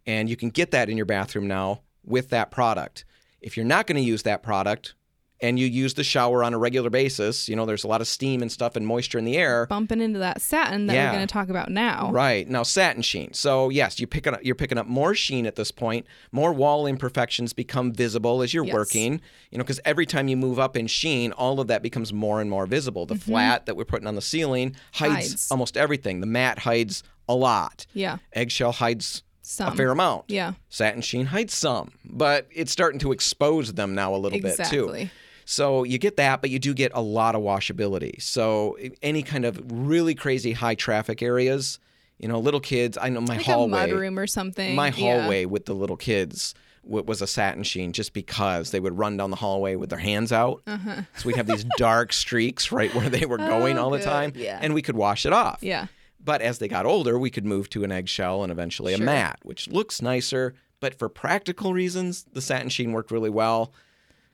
And 0.06 0.30
you 0.30 0.36
can 0.36 0.50
get 0.50 0.70
that 0.70 0.88
in 0.88 0.96
your 0.96 1.06
bathroom 1.06 1.46
now 1.46 1.82
with 2.04 2.30
that 2.30 2.50
product. 2.50 3.04
If 3.40 3.56
you're 3.56 3.66
not 3.66 3.86
going 3.86 3.96
to 3.96 4.02
use 4.02 4.22
that 4.22 4.42
product 4.42 4.94
and 5.42 5.58
you 5.58 5.66
use 5.66 5.94
the 5.94 6.04
shower 6.04 6.44
on 6.44 6.52
a 6.54 6.58
regular 6.58 6.90
basis, 6.90 7.48
you 7.48 7.56
know, 7.56 7.64
there's 7.64 7.84
a 7.84 7.88
lot 7.88 8.00
of 8.00 8.06
steam 8.08 8.42
and 8.42 8.52
stuff 8.52 8.76
and 8.76 8.86
moisture 8.86 9.18
in 9.18 9.24
the 9.24 9.36
air. 9.36 9.66
Bumping 9.66 10.00
into 10.00 10.18
that 10.18 10.40
satin 10.42 10.86
that 10.86 10.94
Yeah. 10.94 11.06
we're 11.10 11.16
going 11.16 11.26
to 11.26 11.32
talk 11.32 11.48
about 11.48 11.70
now. 11.70 12.10
Right. 12.12 12.48
Now 12.48 12.62
satin 12.62 13.02
sheen. 13.02 13.32
So 13.32 13.68
yes, 13.70 13.98
you 13.98 14.06
pick 14.06 14.26
up 14.26 14.40
you're 14.42 14.54
picking 14.54 14.76
up 14.78 14.86
more 14.86 15.14
sheen 15.14 15.46
at 15.46 15.56
this 15.56 15.70
point. 15.70 16.06
More 16.30 16.52
wall 16.52 16.86
imperfections 16.86 17.52
become 17.52 17.92
visible 17.92 18.42
as 18.42 18.52
you're 18.52 18.64
Yes. 18.66 18.74
working. 18.74 19.20
You 19.50 19.58
know, 19.58 19.64
because 19.64 19.80
every 19.84 20.06
time 20.06 20.28
you 20.28 20.36
move 20.36 20.58
up 20.58 20.76
in 20.76 20.86
sheen, 20.86 21.32
all 21.32 21.58
of 21.60 21.68
that 21.68 21.82
becomes 21.82 22.12
more 22.12 22.40
and 22.40 22.50
more 22.50 22.66
visible. 22.66 23.06
The 23.06 23.16
flat 23.16 23.66
that 23.66 23.76
we're 23.76 23.84
putting 23.84 24.06
on 24.06 24.14
the 24.16 24.22
ceiling 24.22 24.76
hides, 24.92 25.10
Mm-hmm. 25.10 25.14
Hides. 25.14 25.50
almost 25.50 25.76
everything. 25.76 26.20
The 26.20 26.26
matte 26.26 26.58
hides 26.60 27.02
a 27.28 27.34
lot. 27.34 27.86
Yeah. 27.94 28.18
Eggshell 28.32 28.72
hides 28.72 29.22
Some. 29.42 29.72
a 29.72 29.76
fair 29.76 29.90
amount. 29.90 30.24
Yeah. 30.28 30.52
Satin 30.68 31.00
sheen 31.00 31.26
hides 31.26 31.54
some, 31.54 31.92
but 32.04 32.46
it's 32.52 32.72
starting 32.72 33.00
to 33.00 33.12
expose 33.12 33.72
them 33.72 33.94
now 33.94 34.14
a 34.14 34.18
little 34.18 34.40
bit 34.40 34.60
too. 34.68 35.08
So 35.44 35.84
you 35.84 35.98
get 35.98 36.16
that, 36.16 36.40
but 36.40 36.50
you 36.50 36.58
do 36.58 36.74
get 36.74 36.92
a 36.94 37.00
lot 37.02 37.34
of 37.34 37.42
washability. 37.42 38.20
So 38.22 38.76
any 39.02 39.22
kind 39.22 39.44
of 39.44 39.60
really 39.70 40.14
crazy 40.14 40.52
high 40.52 40.74
traffic 40.74 41.22
areas, 41.22 41.78
you 42.18 42.28
know, 42.28 42.38
little 42.38 42.60
kids. 42.60 42.98
I 43.00 43.08
know 43.08 43.20
my 43.20 43.36
Like 43.36 43.46
hallway, 43.46 43.78
a 43.82 43.88
mudroom 43.88 44.18
or 44.18 44.26
something. 44.26 44.74
my 44.74 44.88
Yeah. 44.88 45.20
hallway 45.22 45.44
with 45.46 45.66
the 45.66 45.74
little 45.74 45.96
kids 45.96 46.54
was 46.82 47.20
a 47.20 47.26
satin 47.26 47.62
sheen, 47.62 47.92
just 47.92 48.14
because 48.14 48.70
they 48.70 48.80
would 48.80 48.96
run 48.96 49.16
down 49.18 49.30
the 49.30 49.36
hallway 49.36 49.76
with 49.76 49.90
their 49.90 49.98
hands 49.98 50.32
out. 50.32 50.62
So 50.66 51.26
we'd 51.26 51.36
have 51.36 51.46
these 51.46 51.64
dark 51.76 52.12
streaks 52.12 52.72
right 52.72 52.92
where 52.94 53.08
they 53.10 53.26
were 53.26 53.36
going 53.54 53.76
Uh-huh. 53.76 53.82
Oh, 53.82 53.84
all 53.84 53.90
the 53.90 54.00
time, 54.02 54.32
Yeah. 54.34 54.58
and 54.62 54.72
we 54.72 54.80
could 54.82 54.96
wash 54.96 55.26
it 55.26 55.32
off. 55.32 55.58
Yeah. 55.62 55.86
But 56.22 56.40
as 56.42 56.58
they 56.58 56.68
got 56.68 56.86
older, 56.86 57.18
we 57.18 57.30
could 57.30 57.44
move 57.44 57.68
to 57.70 57.84
an 57.84 57.92
eggshell 57.92 58.42
and 58.42 58.50
eventually 58.50 58.94
Sure. 58.94 59.02
a 59.02 59.06
mat, 59.06 59.38
which 59.42 59.68
looks 59.68 60.00
nicer. 60.02 60.54
But 60.80 60.98
for 60.98 61.08
practical 61.10 61.74
reasons, 61.74 62.24
the 62.32 62.40
satin 62.40 62.70
sheen 62.70 62.92
worked 62.92 63.10
really 63.10 63.30
well. 63.30 63.72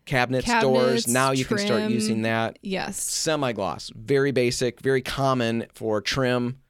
Cabinets, 0.07 0.49
doors, 0.61 1.09
now 1.09 1.33
you 1.33 1.45
can 1.45 1.59
start 1.59 1.91
using 1.91 2.23
that. 2.23 2.59
Yes. 2.63 3.01
Semi 3.01 3.53
gloss, 3.53 3.91
very 3.95 4.31
basic, 4.33 4.81
very 4.81 5.03
common 5.03 5.67
for 5.75 6.01
trim, 6.01 6.61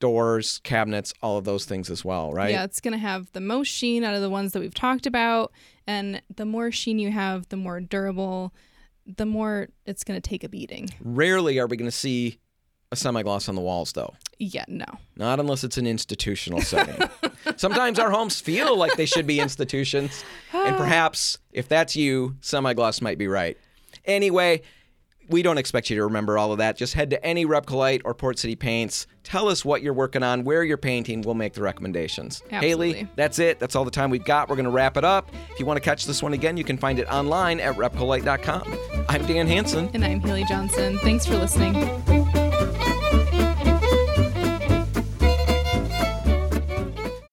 doors, 0.00 0.60
cabinets, 0.64 1.14
all 1.22 1.36
of 1.36 1.44
those 1.44 1.64
things 1.64 1.90
as 1.90 2.04
well, 2.04 2.32
right? 2.32 2.50
Yeah, 2.50 2.64
it's 2.64 2.80
going 2.80 2.92
to 2.92 2.98
have 2.98 3.30
the 3.32 3.40
most 3.40 3.68
sheen 3.68 4.02
out 4.02 4.14
of 4.14 4.20
the 4.22 4.30
ones 4.30 4.52
that 4.52 4.60
we've 4.60 4.74
talked 4.74 5.06
about. 5.06 5.52
And 5.86 6.22
the 6.34 6.44
more 6.44 6.72
sheen 6.72 6.98
you 6.98 7.10
have, 7.10 7.48
the 7.50 7.56
more 7.56 7.80
durable, 7.80 8.52
the 9.06 9.26
more 9.26 9.68
it's 9.84 10.02
going 10.02 10.20
to 10.20 10.28
take 10.28 10.42
a 10.42 10.48
beating. 10.48 10.88
Rarely 11.00 11.58
are 11.58 11.66
we 11.66 11.76
going 11.76 11.90
to 11.90 11.96
see 11.96 12.38
a 12.92 12.96
semi-gloss 12.96 13.48
on 13.48 13.54
the 13.54 13.60
walls, 13.60 13.92
though. 13.92 14.14
Yeah, 14.38 14.66
no. 14.68 14.84
Not 15.16 15.40
unless 15.40 15.64
it's 15.64 15.78
an 15.78 15.86
institutional 15.86 16.60
setting. 16.62 17.08
Sometimes 17.56 17.98
our 17.98 18.10
homes 18.10 18.40
feel 18.40 18.76
like 18.76 18.96
they 18.96 19.06
should 19.06 19.26
be 19.26 19.40
institutions. 19.40 20.24
And 20.52 20.76
perhaps 20.76 21.38
if 21.52 21.68
that's 21.68 21.96
you, 21.96 22.36
semi 22.40 22.74
gloss 22.74 23.00
might 23.00 23.18
be 23.18 23.26
right. 23.26 23.56
Anyway, 24.04 24.62
we 25.28 25.42
don't 25.42 25.56
expect 25.58 25.88
you 25.88 25.96
to 25.96 26.04
remember 26.04 26.36
all 26.36 26.52
of 26.52 26.58
that. 26.58 26.76
Just 26.76 26.92
head 26.94 27.10
to 27.10 27.24
any 27.24 27.46
Repcolite 27.46 28.02
or 28.04 28.14
Port 28.14 28.38
City 28.38 28.56
Paints. 28.56 29.06
Tell 29.22 29.48
us 29.48 29.64
what 29.64 29.82
you're 29.82 29.94
working 29.94 30.22
on, 30.22 30.44
where 30.44 30.62
you're 30.62 30.76
painting. 30.76 31.22
We'll 31.22 31.34
make 31.34 31.54
the 31.54 31.62
recommendations. 31.62 32.42
Absolutely. 32.50 32.92
Haley, 32.92 33.08
that's 33.16 33.38
it. 33.38 33.58
That's 33.58 33.74
all 33.74 33.84
the 33.84 33.90
time 33.90 34.10
we've 34.10 34.24
got. 34.24 34.48
We're 34.48 34.56
going 34.56 34.64
to 34.64 34.70
wrap 34.72 34.96
it 34.96 35.04
up. 35.04 35.30
If 35.50 35.60
you 35.60 35.64
want 35.64 35.76
to 35.78 35.80
catch 35.82 36.04
this 36.04 36.22
one 36.22 36.34
again, 36.34 36.56
you 36.56 36.64
can 36.64 36.76
find 36.76 36.98
it 36.98 37.06
online 37.06 37.60
at 37.60 37.76
repcolite.com. 37.76 39.06
I'm 39.08 39.24
Dan 39.26 39.46
Hanson. 39.46 39.88
And 39.94 40.04
I'm 40.04 40.20
Haley 40.20 40.44
Johnson. 40.44 40.98
Thanks 40.98 41.24
for 41.24 41.38
listening. 41.38 42.41